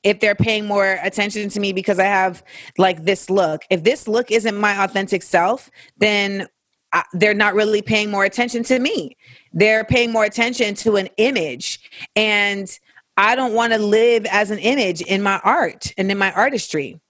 if 0.03 0.21
they're 0.21 0.35
paying 0.35 0.67
more 0.67 0.99
attention 1.03 1.49
to 1.49 1.61
me 1.61 1.73
because 1.73 1.99
I 1.99 2.05
have 2.05 2.43
like 2.79 3.05
this 3.05 3.29
look. 3.29 3.63
If 3.71 3.85
this 3.85 4.07
look 4.07 4.31
isn't 4.31 4.57
my 4.57 4.85
authentic 4.85 5.23
self, 5.23 5.71
then 5.99 6.49
I, 6.93 7.05
they're 7.13 7.35
not 7.35 7.55
really 7.55 7.83
paying 7.83 8.11
more 8.11 8.25
attention 8.25 8.63
to 8.65 8.79
me. 8.79 9.17
They're 9.53 9.85
paying 9.85 10.13
more 10.13 10.25
attention 10.25 10.75
to 10.77 10.97
an 10.97 11.09
image. 11.17 11.81
And 12.17 12.69
I 13.17 13.35
don't 13.35 13.55
want 13.55 13.73
to 13.73 13.79
live 13.79 14.27
as 14.27 14.51
an 14.51 14.59
image 14.59 15.01
in 15.03 15.23
my 15.23 15.41
art 15.45 15.93
and 15.99 16.11
in 16.11 16.19
my 16.19 16.33
artistry. 16.33 17.01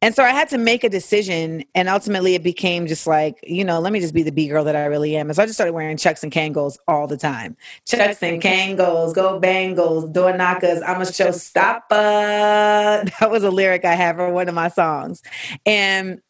And 0.00 0.14
so 0.14 0.22
I 0.22 0.30
had 0.30 0.48
to 0.50 0.58
make 0.58 0.84
a 0.84 0.88
decision, 0.88 1.64
and 1.74 1.88
ultimately 1.88 2.34
it 2.34 2.44
became 2.44 2.86
just 2.86 3.06
like, 3.08 3.40
you 3.42 3.64
know, 3.64 3.80
let 3.80 3.92
me 3.92 3.98
just 3.98 4.14
be 4.14 4.22
the 4.22 4.30
B 4.30 4.46
girl 4.46 4.62
that 4.64 4.76
I 4.76 4.84
really 4.84 5.16
am. 5.16 5.28
And 5.28 5.34
so 5.36 5.42
I 5.42 5.46
just 5.46 5.56
started 5.56 5.72
wearing 5.72 5.96
Chucks 5.96 6.22
and 6.22 6.30
Kangols 6.30 6.76
all 6.86 7.08
the 7.08 7.16
time. 7.16 7.56
Chucks 7.84 8.22
and 8.22 8.40
Kangols, 8.40 9.14
go 9.14 9.40
bangles, 9.40 10.08
door 10.10 10.36
knockers, 10.36 10.80
I'm 10.82 11.00
a 11.00 11.04
showstopper. 11.04 11.84
That 13.20 13.30
was 13.30 13.42
a 13.42 13.50
lyric 13.50 13.84
I 13.84 13.94
have 13.94 14.16
for 14.16 14.30
one 14.30 14.48
of 14.48 14.54
my 14.54 14.68
songs. 14.68 15.22
And 15.66 16.20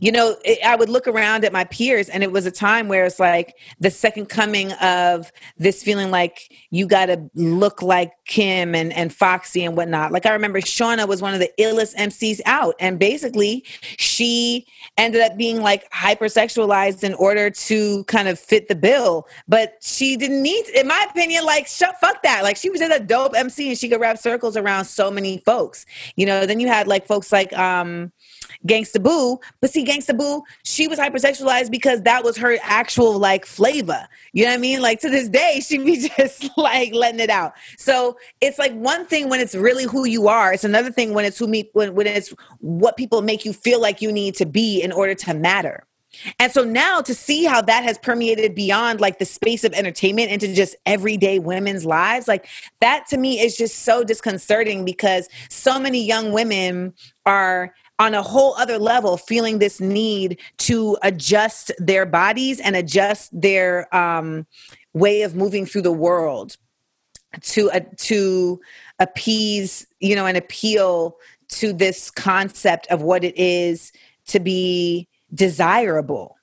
you 0.00 0.12
know, 0.12 0.36
it, 0.44 0.58
I 0.64 0.76
would 0.76 0.88
look 0.88 1.06
around 1.06 1.44
at 1.44 1.52
my 1.52 1.64
peers, 1.64 2.08
and 2.08 2.22
it 2.22 2.32
was 2.32 2.46
a 2.46 2.50
time 2.50 2.88
where 2.88 3.04
it's 3.04 3.20
like 3.20 3.56
the 3.78 3.90
second 3.90 4.26
coming 4.26 4.72
of 4.74 5.30
this 5.58 5.82
feeling 5.82 6.10
like 6.10 6.52
you 6.70 6.86
got 6.86 7.06
to 7.06 7.30
look 7.34 7.82
like 7.82 8.12
Kim 8.26 8.74
and, 8.74 8.92
and 8.92 9.12
Foxy 9.12 9.64
and 9.64 9.76
whatnot. 9.76 10.12
Like, 10.12 10.26
I 10.26 10.32
remember 10.32 10.60
Shawnna 10.60 11.06
was 11.06 11.22
one 11.22 11.34
of 11.34 11.40
the 11.40 11.50
illest 11.58 11.96
MCs 11.96 12.40
out, 12.46 12.74
and 12.80 12.98
basically, 12.98 13.64
she 13.96 14.66
ended 14.96 15.20
up 15.22 15.36
being 15.36 15.62
like 15.62 15.90
hypersexualized 15.90 17.04
in 17.04 17.14
order 17.14 17.50
to 17.50 18.04
kind 18.04 18.28
of 18.28 18.38
fit 18.38 18.68
the 18.68 18.74
bill. 18.74 19.26
But 19.48 19.78
she 19.82 20.16
didn't 20.16 20.42
need, 20.42 20.68
in 20.74 20.86
my 20.86 21.06
opinion, 21.08 21.44
like, 21.44 21.66
shut, 21.66 21.96
fuck 22.00 22.22
that. 22.22 22.42
Like, 22.42 22.56
she 22.56 22.70
was 22.70 22.80
just 22.80 22.92
a 22.92 23.02
dope 23.02 23.36
MC 23.36 23.68
and 23.68 23.78
she 23.78 23.88
could 23.88 24.00
rap 24.00 24.18
circles 24.18 24.56
around 24.56 24.86
so 24.86 25.10
many 25.10 25.38
folks. 25.38 25.86
You 26.16 26.26
know, 26.26 26.46
then 26.46 26.60
you 26.60 26.68
had 26.68 26.88
like 26.88 27.06
folks 27.06 27.32
like, 27.32 27.52
um, 27.52 28.12
Gangsta 28.66 29.02
Boo. 29.02 29.38
But 29.60 29.70
see, 29.70 29.84
Gangsta 29.84 30.16
Boo, 30.16 30.42
she 30.64 30.88
was 30.88 30.98
hypersexualized 30.98 31.70
because 31.70 32.02
that 32.02 32.24
was 32.24 32.36
her 32.38 32.56
actual 32.62 33.18
like 33.18 33.44
flavor. 33.44 34.08
You 34.32 34.44
know 34.44 34.50
what 34.50 34.58
I 34.58 34.60
mean? 34.60 34.80
Like 34.80 35.00
to 35.00 35.10
this 35.10 35.28
day, 35.28 35.60
she 35.62 35.78
be 35.78 36.08
just 36.16 36.48
like 36.56 36.94
letting 36.94 37.20
it 37.20 37.30
out. 37.30 37.52
So 37.76 38.16
it's 38.40 38.58
like 38.58 38.72
one 38.72 39.04
thing 39.04 39.28
when 39.28 39.40
it's 39.40 39.54
really 39.54 39.84
who 39.84 40.06
you 40.06 40.28
are. 40.28 40.52
It's 40.52 40.64
another 40.64 40.90
thing 40.90 41.12
when 41.12 41.24
it's 41.24 41.38
who 41.38 41.46
me 41.46 41.68
when, 41.74 41.94
when 41.94 42.06
it's 42.06 42.32
what 42.58 42.96
people 42.96 43.20
make 43.22 43.44
you 43.44 43.52
feel 43.52 43.80
like 43.80 44.00
you 44.00 44.10
need 44.10 44.34
to 44.36 44.46
be 44.46 44.80
in 44.80 44.92
order 44.92 45.14
to 45.14 45.34
matter. 45.34 45.86
And 46.38 46.50
so 46.50 46.64
now 46.64 47.00
to 47.02 47.14
see 47.14 47.44
how 47.44 47.62
that 47.62 47.84
has 47.84 47.98
permeated 47.98 48.54
beyond 48.54 49.00
like 49.00 49.18
the 49.18 49.24
space 49.24 49.62
of 49.62 49.72
entertainment 49.72 50.30
into 50.30 50.52
just 50.52 50.74
everyday 50.86 51.38
women's 51.38 51.84
lives, 51.84 52.26
like 52.26 52.48
that 52.80 53.06
to 53.10 53.16
me 53.16 53.40
is 53.40 53.56
just 53.56 53.80
so 53.80 54.02
disconcerting 54.02 54.84
because 54.84 55.28
so 55.48 55.78
many 55.78 56.04
young 56.04 56.32
women 56.32 56.94
are 57.26 57.74
on 58.00 58.14
a 58.14 58.22
whole 58.22 58.54
other 58.56 58.78
level 58.78 59.18
feeling 59.18 59.58
this 59.58 59.78
need 59.78 60.40
to 60.56 60.96
adjust 61.02 61.70
their 61.78 62.06
bodies 62.06 62.58
and 62.58 62.74
adjust 62.74 63.28
their 63.38 63.94
um, 63.94 64.46
way 64.94 65.20
of 65.20 65.36
moving 65.36 65.66
through 65.66 65.82
the 65.82 65.92
world 65.92 66.56
to 67.42 67.70
uh, 67.70 67.80
to 67.96 68.58
appease 68.98 69.86
you 70.00 70.16
know 70.16 70.24
and 70.24 70.38
appeal 70.38 71.16
to 71.48 71.74
this 71.74 72.10
concept 72.10 72.86
of 72.88 73.02
what 73.02 73.22
it 73.22 73.36
is 73.36 73.92
to 74.26 74.40
be 74.40 75.06
desirable 75.34 76.36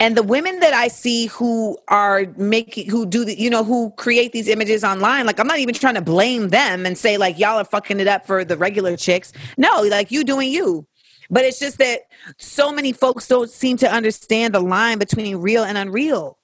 and 0.00 0.16
the 0.16 0.22
women 0.22 0.60
that 0.60 0.74
i 0.74 0.88
see 0.88 1.26
who 1.26 1.76
are 1.88 2.26
making 2.36 2.88
who 2.90 3.06
do 3.06 3.24
the, 3.24 3.38
you 3.38 3.50
know 3.50 3.64
who 3.64 3.90
create 3.92 4.32
these 4.32 4.48
images 4.48 4.84
online 4.84 5.26
like 5.26 5.38
i'm 5.40 5.46
not 5.46 5.58
even 5.58 5.74
trying 5.74 5.94
to 5.94 6.00
blame 6.00 6.48
them 6.48 6.86
and 6.86 6.96
say 6.96 7.16
like 7.16 7.38
y'all 7.38 7.58
are 7.58 7.64
fucking 7.64 8.00
it 8.00 8.06
up 8.06 8.26
for 8.26 8.44
the 8.44 8.56
regular 8.56 8.96
chicks. 8.96 9.32
No 9.56 9.82
like 9.82 10.10
you 10.10 10.24
doing 10.24 10.50
you. 10.50 10.86
But 11.30 11.44
it's 11.44 11.58
just 11.58 11.78
that 11.78 12.02
so 12.38 12.72
many 12.72 12.92
folks 12.92 13.28
don't 13.28 13.50
seem 13.50 13.76
to 13.78 13.92
understand 13.92 14.54
the 14.54 14.60
line 14.60 14.98
between 14.98 15.36
real 15.36 15.62
and 15.62 15.76
unreal. 15.76 16.38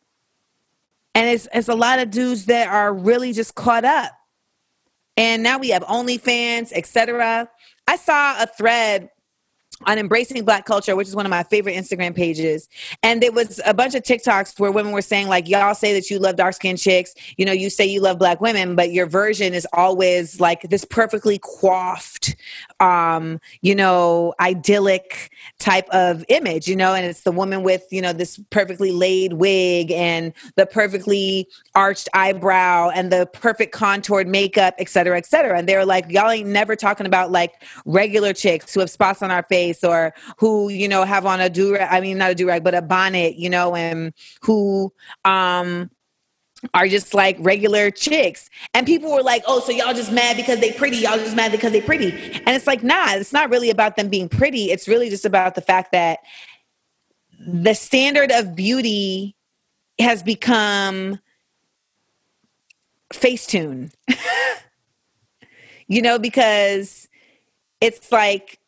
And 1.14 1.28
it's 1.28 1.48
it's 1.52 1.68
a 1.68 1.74
lot 1.74 2.00
of 2.00 2.10
dudes 2.10 2.46
that 2.46 2.68
are 2.68 2.92
really 2.92 3.32
just 3.32 3.54
caught 3.54 3.84
up. 3.84 4.12
And 5.16 5.42
now 5.42 5.58
we 5.58 5.68
have 5.70 5.84
onlyfans 5.84 6.72
etc 6.72 7.48
i 7.86 7.96
saw 7.96 8.42
a 8.42 8.46
thread 8.46 9.10
on 9.86 9.98
embracing 9.98 10.44
black 10.44 10.64
culture 10.64 10.96
which 10.96 11.08
is 11.08 11.16
one 11.16 11.26
of 11.26 11.30
my 11.30 11.42
favorite 11.42 11.74
instagram 11.74 12.14
pages. 12.14 12.68
And 13.02 13.22
there 13.22 13.32
was 13.32 13.60
a 13.64 13.74
bunch 13.74 13.94
of 13.94 14.02
tiktoks 14.02 14.58
where 14.58 14.70
women 14.70 14.92
were 14.92 15.02
saying 15.02 15.28
like 15.28 15.48
y'all 15.48 15.74
say 15.74 15.92
that 15.94 16.10
you 16.10 16.18
love 16.18 16.36
dark 16.36 16.54
skinned 16.54 16.78
chicks. 16.78 17.14
You 17.36 17.44
know 17.44 17.52
you 17.52 17.70
say 17.70 17.84
you 17.84 18.00
love 18.00 18.18
black 18.18 18.40
women 18.40 18.74
but 18.74 18.92
your 18.92 19.06
version 19.06 19.54
is 19.54 19.66
always 19.72 20.40
like 20.40 20.62
this 20.62 20.84
perfectly 20.84 21.38
coiffed 21.38 22.36
um 22.80 23.40
you 23.60 23.74
know 23.74 24.34
idyllic 24.40 25.30
type 25.58 25.88
of 25.90 26.24
image 26.28 26.68
you 26.68 26.76
know? 26.76 26.94
And 26.94 27.06
it's 27.06 27.22
the 27.22 27.32
woman 27.32 27.62
with 27.62 27.84
you 27.90 28.00
know 28.00 28.12
this 28.12 28.38
perfectly 28.50 28.92
laid 28.92 29.34
wig 29.34 29.90
and 29.90 30.32
the 30.56 30.66
perfectly 30.66 31.48
arched 31.74 32.08
eyebrow 32.14 32.90
and 32.90 33.10
the 33.10 33.26
perfect 33.26 33.72
contoured 33.72 34.28
makeup 34.28 34.74
et 34.78 34.88
cetera 34.88 35.16
et 35.16 35.26
cetera. 35.26 35.58
And 35.58 35.68
they're 35.68 35.84
like 35.84 36.06
y'all 36.10 36.30
ain't 36.30 36.48
never 36.48 36.76
talking 36.76 37.06
about 37.06 37.30
like 37.30 37.62
regular 37.84 38.32
chicks 38.32 38.74
who 38.74 38.80
have 38.80 38.90
spots 38.90 39.22
on 39.22 39.30
our 39.30 39.42
face 39.42 39.73
face 39.74 39.84
or 39.84 40.14
who 40.38 40.68
you 40.68 40.88
know 40.88 41.04
have 41.04 41.26
on 41.26 41.40
a 41.40 41.50
do 41.50 41.76
I 41.78 42.00
mean 42.00 42.18
not 42.18 42.30
a 42.30 42.34
do 42.34 42.46
rag 42.46 42.64
but 42.64 42.74
a 42.74 42.82
bonnet 42.82 43.36
you 43.36 43.50
know 43.50 43.74
and 43.74 44.12
who 44.42 44.92
um 45.24 45.90
are 46.72 46.88
just 46.88 47.12
like 47.12 47.36
regular 47.40 47.90
chicks. 47.90 48.48
And 48.72 48.86
people 48.86 49.12
were 49.12 49.22
like, 49.22 49.42
oh, 49.46 49.60
so 49.60 49.70
y'all 49.70 49.92
just 49.92 50.10
mad 50.10 50.34
because 50.34 50.60
they 50.60 50.72
pretty. 50.72 50.96
Y'all 50.96 51.18
just 51.18 51.36
mad 51.36 51.52
because 51.52 51.72
they 51.72 51.82
pretty. 51.82 52.10
And 52.10 52.48
it's 52.56 52.66
like, 52.66 52.82
nah, 52.82 53.12
it's 53.12 53.34
not 53.34 53.50
really 53.50 53.68
about 53.68 53.96
them 53.96 54.08
being 54.08 54.30
pretty. 54.30 54.70
It's 54.70 54.88
really 54.88 55.10
just 55.10 55.26
about 55.26 55.56
the 55.56 55.60
fact 55.60 55.92
that 55.92 56.20
the 57.46 57.74
standard 57.74 58.32
of 58.32 58.56
beauty 58.56 59.36
has 59.98 60.22
become 60.22 61.18
Facetune. 63.12 63.92
you 65.86 66.00
know, 66.00 66.18
because 66.18 67.08
it's 67.80 68.10
like 68.10 68.58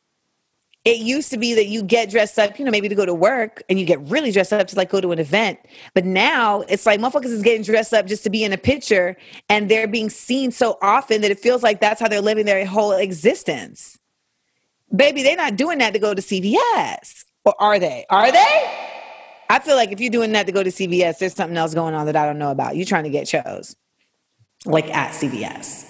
it 0.87 0.99
used 0.99 1.33
to 1.33 1.37
be 1.37 1.53
that 1.53 1.67
you 1.67 1.83
get 1.83 2.11
dressed 2.11 2.39
up, 2.39 2.61
you 2.61 2.65
know, 2.65 2.71
maybe 2.71 2.89
to 2.89 2.95
go 2.95 3.05
to 3.05 3.13
work 3.13 3.61
and 3.69 3.81
you 3.81 3.85
get 3.85 4.01
really 4.03 4.31
dressed 4.31 4.53
up 4.53 4.69
to 4.69 4.77
like 4.77 4.89
go 4.89 5.01
to 5.01 5.11
an 5.11 5.19
event. 5.19 5.59
But 5.95 6.05
now 6.05 6.61
it's 6.69 6.87
like 6.87 7.01
motherfuckers 7.01 7.25
is 7.25 7.43
getting 7.43 7.63
dressed 7.63 7.93
up 7.93 8.07
just 8.07 8.23
to 8.23 8.31
be 8.31 8.45
in 8.45 8.53
a 8.53 8.57
picture 8.57 9.17
and 9.49 9.69
they're 9.69 9.89
being 9.89 10.09
seen 10.09 10.53
so 10.53 10.79
often 10.81 11.23
that 11.23 11.33
it 11.33 11.41
feels 11.41 11.65
like 11.65 11.81
that's 11.81 12.01
how 12.01 12.07
they're 12.07 12.21
living 12.21 12.47
their 12.47 12.65
whole 12.65 12.93
existence. 12.93 13.99
Baby, 14.95 15.25
they're 15.25 15.37
not 15.37 15.57
doing 15.57 15.79
that 15.79 15.93
to 15.93 15.99
go 15.99 16.15
to 16.15 16.23
CVS. 16.23 17.25
Or 17.45 17.61
are 17.61 17.81
they? 17.81 18.07
Are 18.09 18.31
they? 18.31 18.87
I 19.51 19.59
feel 19.59 19.75
like 19.75 19.91
if 19.91 20.01
you're 20.01 20.11
doing 20.11 20.31
that 20.33 20.47
to 20.47 20.53
go 20.53 20.63
to 20.63 20.71
CVS, 20.71 21.19
there's 21.19 21.35
something 21.35 21.57
else 21.57 21.75
going 21.75 21.95
on 21.95 22.07
that 22.07 22.15
I 22.15 22.27
don't 22.27 22.39
know 22.39 22.53
about. 22.53 22.77
You're 22.77 22.87
trying 22.87 23.05
to 23.05 23.11
get 23.11 23.27
shows 23.27 23.75
like 24.65 24.89
at 24.95 25.15
CVS. 25.15 25.85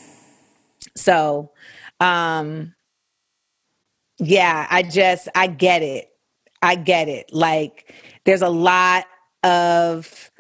So, 0.97 1.53
um, 2.01 2.75
yeah, 4.19 4.67
I 4.71 4.83
just 4.83 5.29
I 5.35 5.47
get 5.47 5.83
it. 5.83 6.09
I 6.63 6.75
get 6.75 7.09
it. 7.09 7.33
Like 7.33 7.95
there's 8.25 8.43
a 8.43 8.49
lot 8.49 9.05
of 9.43 10.31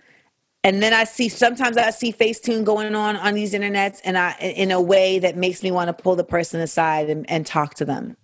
and 0.64 0.82
then 0.82 0.92
I 0.92 1.04
see 1.04 1.28
sometimes 1.28 1.76
I 1.76 1.90
see 1.90 2.12
Facetune 2.12 2.64
going 2.64 2.94
on 2.94 3.16
on 3.16 3.34
these 3.34 3.52
internets 3.52 4.00
and 4.04 4.18
I 4.18 4.32
in 4.32 4.70
a 4.70 4.80
way 4.80 5.18
that 5.20 5.36
makes 5.36 5.62
me 5.62 5.70
want 5.70 5.88
to 5.88 6.02
pull 6.02 6.16
the 6.16 6.24
person 6.24 6.60
aside 6.60 7.08
and, 7.08 7.28
and 7.30 7.46
talk 7.46 7.74
to 7.74 7.84
them. 7.84 8.16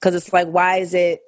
Cause 0.00 0.14
it's 0.14 0.32
like, 0.32 0.48
why 0.48 0.78
is 0.78 0.94
it 0.94 1.20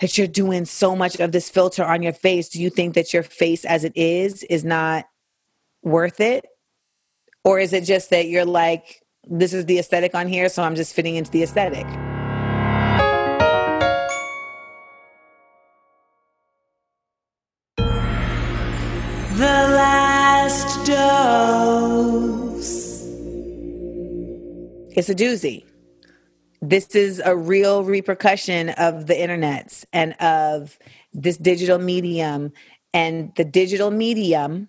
that 0.00 0.16
you're 0.16 0.26
doing 0.26 0.64
so 0.64 0.96
much 0.96 1.20
of 1.20 1.32
this 1.32 1.50
filter 1.50 1.84
on 1.84 2.02
your 2.02 2.12
face? 2.12 2.48
Do 2.48 2.60
you 2.60 2.70
think 2.70 2.94
that 2.94 3.12
your 3.12 3.22
face 3.22 3.64
as 3.64 3.84
it 3.84 3.92
is 3.96 4.42
is 4.44 4.64
not 4.64 5.06
worth 5.82 6.20
it? 6.20 6.46
Or 7.44 7.58
is 7.58 7.72
it 7.72 7.84
just 7.84 8.10
that 8.10 8.26
you're 8.26 8.44
like, 8.44 9.02
this 9.24 9.52
is 9.52 9.66
the 9.66 9.78
aesthetic 9.78 10.14
on 10.14 10.28
here, 10.28 10.48
so 10.48 10.62
I'm 10.62 10.76
just 10.76 10.94
fitting 10.94 11.16
into 11.16 11.30
the 11.30 11.42
aesthetic? 11.42 11.86
It's 24.94 25.08
a 25.08 25.14
doozy. 25.14 25.64
This 26.62 26.94
is 26.94 27.20
a 27.24 27.36
real 27.36 27.82
repercussion 27.82 28.68
of 28.70 29.06
the 29.06 29.14
internets 29.14 29.84
and 29.92 30.12
of 30.14 30.78
this 31.12 31.36
digital 31.36 31.78
medium, 31.78 32.52
and 32.92 33.34
the 33.34 33.44
digital 33.44 33.90
medium 33.90 34.68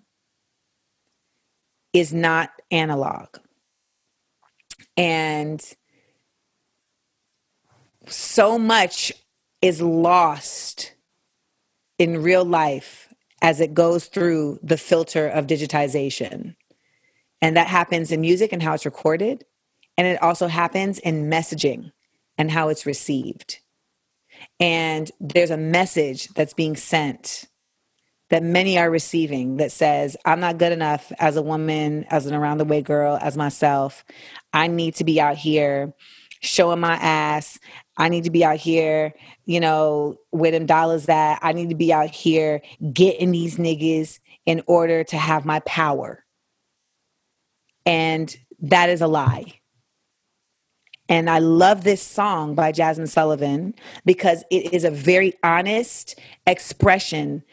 is 1.92 2.12
not 2.12 2.50
analog. 2.72 3.28
And 4.96 5.62
so 8.08 8.58
much 8.58 9.12
is 9.62 9.80
lost 9.80 10.92
in 11.98 12.22
real 12.22 12.44
life 12.44 13.14
as 13.42 13.60
it 13.60 13.74
goes 13.74 14.06
through 14.06 14.58
the 14.62 14.76
filter 14.76 15.28
of 15.28 15.46
digitization. 15.46 16.56
And 17.40 17.56
that 17.56 17.68
happens 17.68 18.10
in 18.10 18.20
music 18.20 18.52
and 18.52 18.62
how 18.62 18.74
it's 18.74 18.84
recorded. 18.84 19.44
And 19.96 20.06
it 20.06 20.22
also 20.22 20.46
happens 20.46 20.98
in 20.98 21.30
messaging 21.30 21.92
and 22.36 22.50
how 22.50 22.68
it's 22.68 22.86
received. 22.86 23.58
And 24.60 25.10
there's 25.20 25.50
a 25.50 25.56
message 25.56 26.28
that's 26.28 26.54
being 26.54 26.76
sent 26.76 27.46
that 28.28 28.42
many 28.42 28.76
are 28.78 28.90
receiving 28.90 29.56
that 29.58 29.70
says, 29.70 30.16
I'm 30.24 30.40
not 30.40 30.58
good 30.58 30.72
enough 30.72 31.12
as 31.18 31.36
a 31.36 31.42
woman, 31.42 32.04
as 32.10 32.26
an 32.26 32.34
around 32.34 32.58
the 32.58 32.64
way 32.64 32.82
girl, 32.82 33.18
as 33.20 33.36
myself. 33.36 34.04
I 34.52 34.66
need 34.66 34.96
to 34.96 35.04
be 35.04 35.20
out 35.20 35.36
here 35.36 35.94
showing 36.42 36.80
my 36.80 36.94
ass. 36.94 37.58
I 37.96 38.08
need 38.08 38.24
to 38.24 38.30
be 38.30 38.44
out 38.44 38.58
here, 38.58 39.14
you 39.44 39.60
know, 39.60 40.16
where 40.30 40.50
them 40.50 40.66
dollars 40.66 41.08
at. 41.08 41.38
I 41.40 41.52
need 41.52 41.68
to 41.70 41.76
be 41.76 41.92
out 41.92 42.10
here 42.10 42.62
getting 42.92 43.30
these 43.30 43.58
niggas 43.58 44.18
in 44.44 44.62
order 44.66 45.04
to 45.04 45.16
have 45.16 45.44
my 45.44 45.60
power. 45.60 46.24
And 47.84 48.34
that 48.60 48.90
is 48.90 49.00
a 49.00 49.06
lie. 49.06 49.60
And 51.08 51.30
I 51.30 51.38
love 51.38 51.84
this 51.84 52.02
song 52.02 52.54
by 52.54 52.72
Jazmine 52.72 53.08
Sullivan 53.08 53.74
because 54.04 54.44
it 54.50 54.72
is 54.72 54.84
a 54.84 54.90
very 54.90 55.34
honest 55.42 56.18
expression 56.46 57.44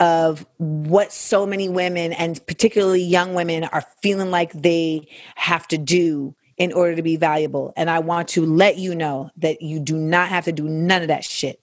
of 0.00 0.46
what 0.58 1.12
so 1.12 1.46
many 1.46 1.68
women 1.68 2.12
and 2.12 2.44
particularly 2.46 3.02
young 3.02 3.34
women 3.34 3.64
are 3.64 3.84
feeling 4.02 4.30
like 4.30 4.52
they 4.52 5.08
have 5.34 5.66
to 5.68 5.78
do 5.78 6.34
in 6.56 6.72
order 6.72 6.94
to 6.96 7.02
be 7.02 7.16
valuable. 7.16 7.72
And 7.76 7.88
I 7.88 8.00
want 8.00 8.28
to 8.30 8.44
let 8.44 8.78
you 8.78 8.94
know 8.94 9.30
that 9.36 9.62
you 9.62 9.80
do 9.80 9.96
not 9.96 10.28
have 10.28 10.44
to 10.44 10.52
do 10.52 10.68
none 10.68 11.02
of 11.02 11.08
that 11.08 11.24
shit. 11.24 11.60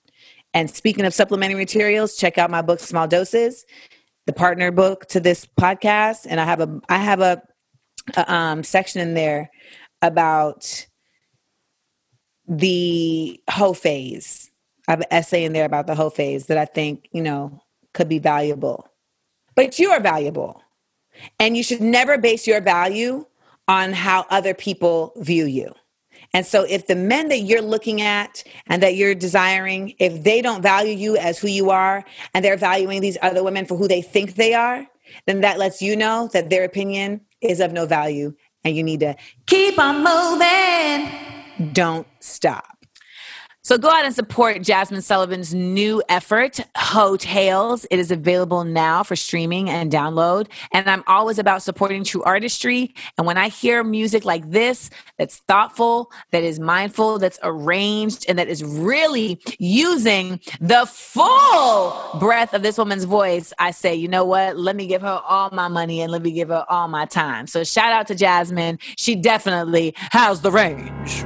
And 0.54 0.70
speaking 0.70 1.06
of 1.06 1.14
supplementary 1.14 1.60
materials, 1.60 2.16
check 2.16 2.38
out 2.38 2.50
my 2.50 2.62
book 2.62 2.80
Small 2.80 3.08
Doses, 3.08 3.66
the 4.26 4.34
partner 4.34 4.72
book 4.72 5.06
to 5.08 5.20
this 5.20 5.46
podcast, 5.60 6.26
and 6.30 6.40
I 6.40 6.46
have 6.46 6.62
a 6.62 6.80
I 6.88 6.98
have 6.98 7.20
a, 7.20 7.42
a 8.16 8.34
um, 8.34 8.64
section 8.64 9.02
in 9.02 9.16
there 9.16 9.52
about 10.02 10.88
the 12.48 13.40
hoe 13.50 13.74
phase. 13.74 14.52
I 14.88 14.92
have 14.92 15.02
an 15.02 15.08
essay 15.12 15.44
in 15.44 15.54
there 15.54 15.66
about 15.66 15.88
the 15.88 15.96
hoe 15.96 16.10
phase 16.10 16.48
that 16.48 16.58
I 16.58 16.66
think, 16.66 17.08
you 17.12 17.22
know, 17.22 17.62
could 17.94 18.10
be 18.10 18.20
valuable. 18.20 18.88
But 19.56 19.80
you 19.80 19.92
are 19.92 20.00
valuable. 20.00 20.62
And 21.40 21.56
you 21.56 21.64
should 21.64 21.82
never 21.82 22.18
base 22.18 22.46
your 22.46 22.62
value 22.62 23.26
on 23.68 23.94
how 23.94 24.26
other 24.30 24.54
people 24.54 25.14
view 25.18 25.46
you. 25.46 25.74
And 26.34 26.46
so 26.46 26.66
if 26.68 26.88
the 26.88 26.96
men 26.96 27.30
that 27.30 27.40
you're 27.40 27.62
looking 27.62 28.02
at 28.02 28.44
and 28.68 28.84
that 28.84 28.96
you're 28.96 29.16
desiring, 29.16 29.96
if 30.00 30.24
they 30.24 30.42
don't 30.42 30.62
value 30.62 30.94
you 30.94 31.16
as 31.18 31.40
who 31.40 31.48
you 31.48 31.70
are 31.70 32.04
and 32.34 32.44
they're 32.44 32.58
valuing 32.58 33.00
these 33.00 33.18
other 33.22 33.44
women 33.44 33.66
for 33.66 33.78
who 33.78 33.88
they 33.88 34.02
think 34.02 34.36
they 34.36 34.54
are, 34.54 34.86
then 35.28 35.42
that 35.42 35.58
lets 35.58 35.82
you 35.82 35.96
know 35.96 36.30
that 36.34 36.50
their 36.50 36.66
opinion 36.66 37.22
is 37.42 37.60
of 37.60 37.72
no 37.72 37.86
value 37.86 38.34
and 38.64 38.76
you 38.76 38.84
need 38.84 39.00
to 39.00 39.16
keep 39.46 39.80
on 39.80 40.04
moving. 40.04 41.35
Don't 41.74 42.08
stop. 42.20 42.76
So 43.66 43.80
go 43.80 43.90
out 43.90 44.06
and 44.06 44.14
support 44.14 44.58
Jazmine 44.58 45.02
Sullivan's 45.02 45.52
new 45.56 46.04
effort, 46.08 46.60
Heaux 46.78 47.18
Tales. 47.18 47.84
It 47.90 47.98
is 47.98 48.12
available 48.12 48.64
now 48.64 49.02
for 49.02 49.16
streaming 49.16 49.72
and 49.72 49.92
download. 49.92 50.50
And 50.72 50.88
I'm 50.88 51.04
always 51.08 51.40
about 51.40 51.64
supporting 51.64 52.04
true 52.04 52.22
artistry. 52.22 52.94
And 53.18 53.26
when 53.26 53.40
I 53.40 53.48
hear 53.48 53.84
music 53.84 54.24
like 54.24 54.52
this, 54.52 54.92
that's 55.18 55.38
thoughtful, 55.38 56.12
that 56.30 56.44
is 56.44 56.60
mindful, 56.60 57.18
that's 57.18 57.40
arranged, 57.42 58.28
and 58.30 58.38
that 58.38 58.50
is 58.50 58.64
really 58.64 59.42
using 59.58 60.40
the 60.62 60.86
full 60.86 62.00
breath 62.20 62.54
of 62.54 62.62
this 62.62 62.78
woman's 62.78 63.06
voice, 63.06 63.52
I 63.58 63.72
say, 63.72 63.96
you 63.96 64.08
know 64.08 64.26
what? 64.26 64.58
Let 64.58 64.76
me 64.76 64.86
give 64.86 65.02
her 65.02 65.24
all 65.28 65.50
my 65.52 65.70
money 65.70 66.02
and 66.02 66.12
let 66.12 66.22
me 66.22 66.32
give 66.34 66.50
her 66.50 66.68
all 66.70 66.88
my 66.88 67.08
time. 67.08 67.48
So 67.48 67.64
shout 67.64 67.92
out 67.92 68.06
to 68.10 68.14
Jazmine. 68.14 68.80
She 68.96 69.16
definitely 69.16 69.96
has 70.12 70.42
the 70.42 70.52
range. 70.52 71.26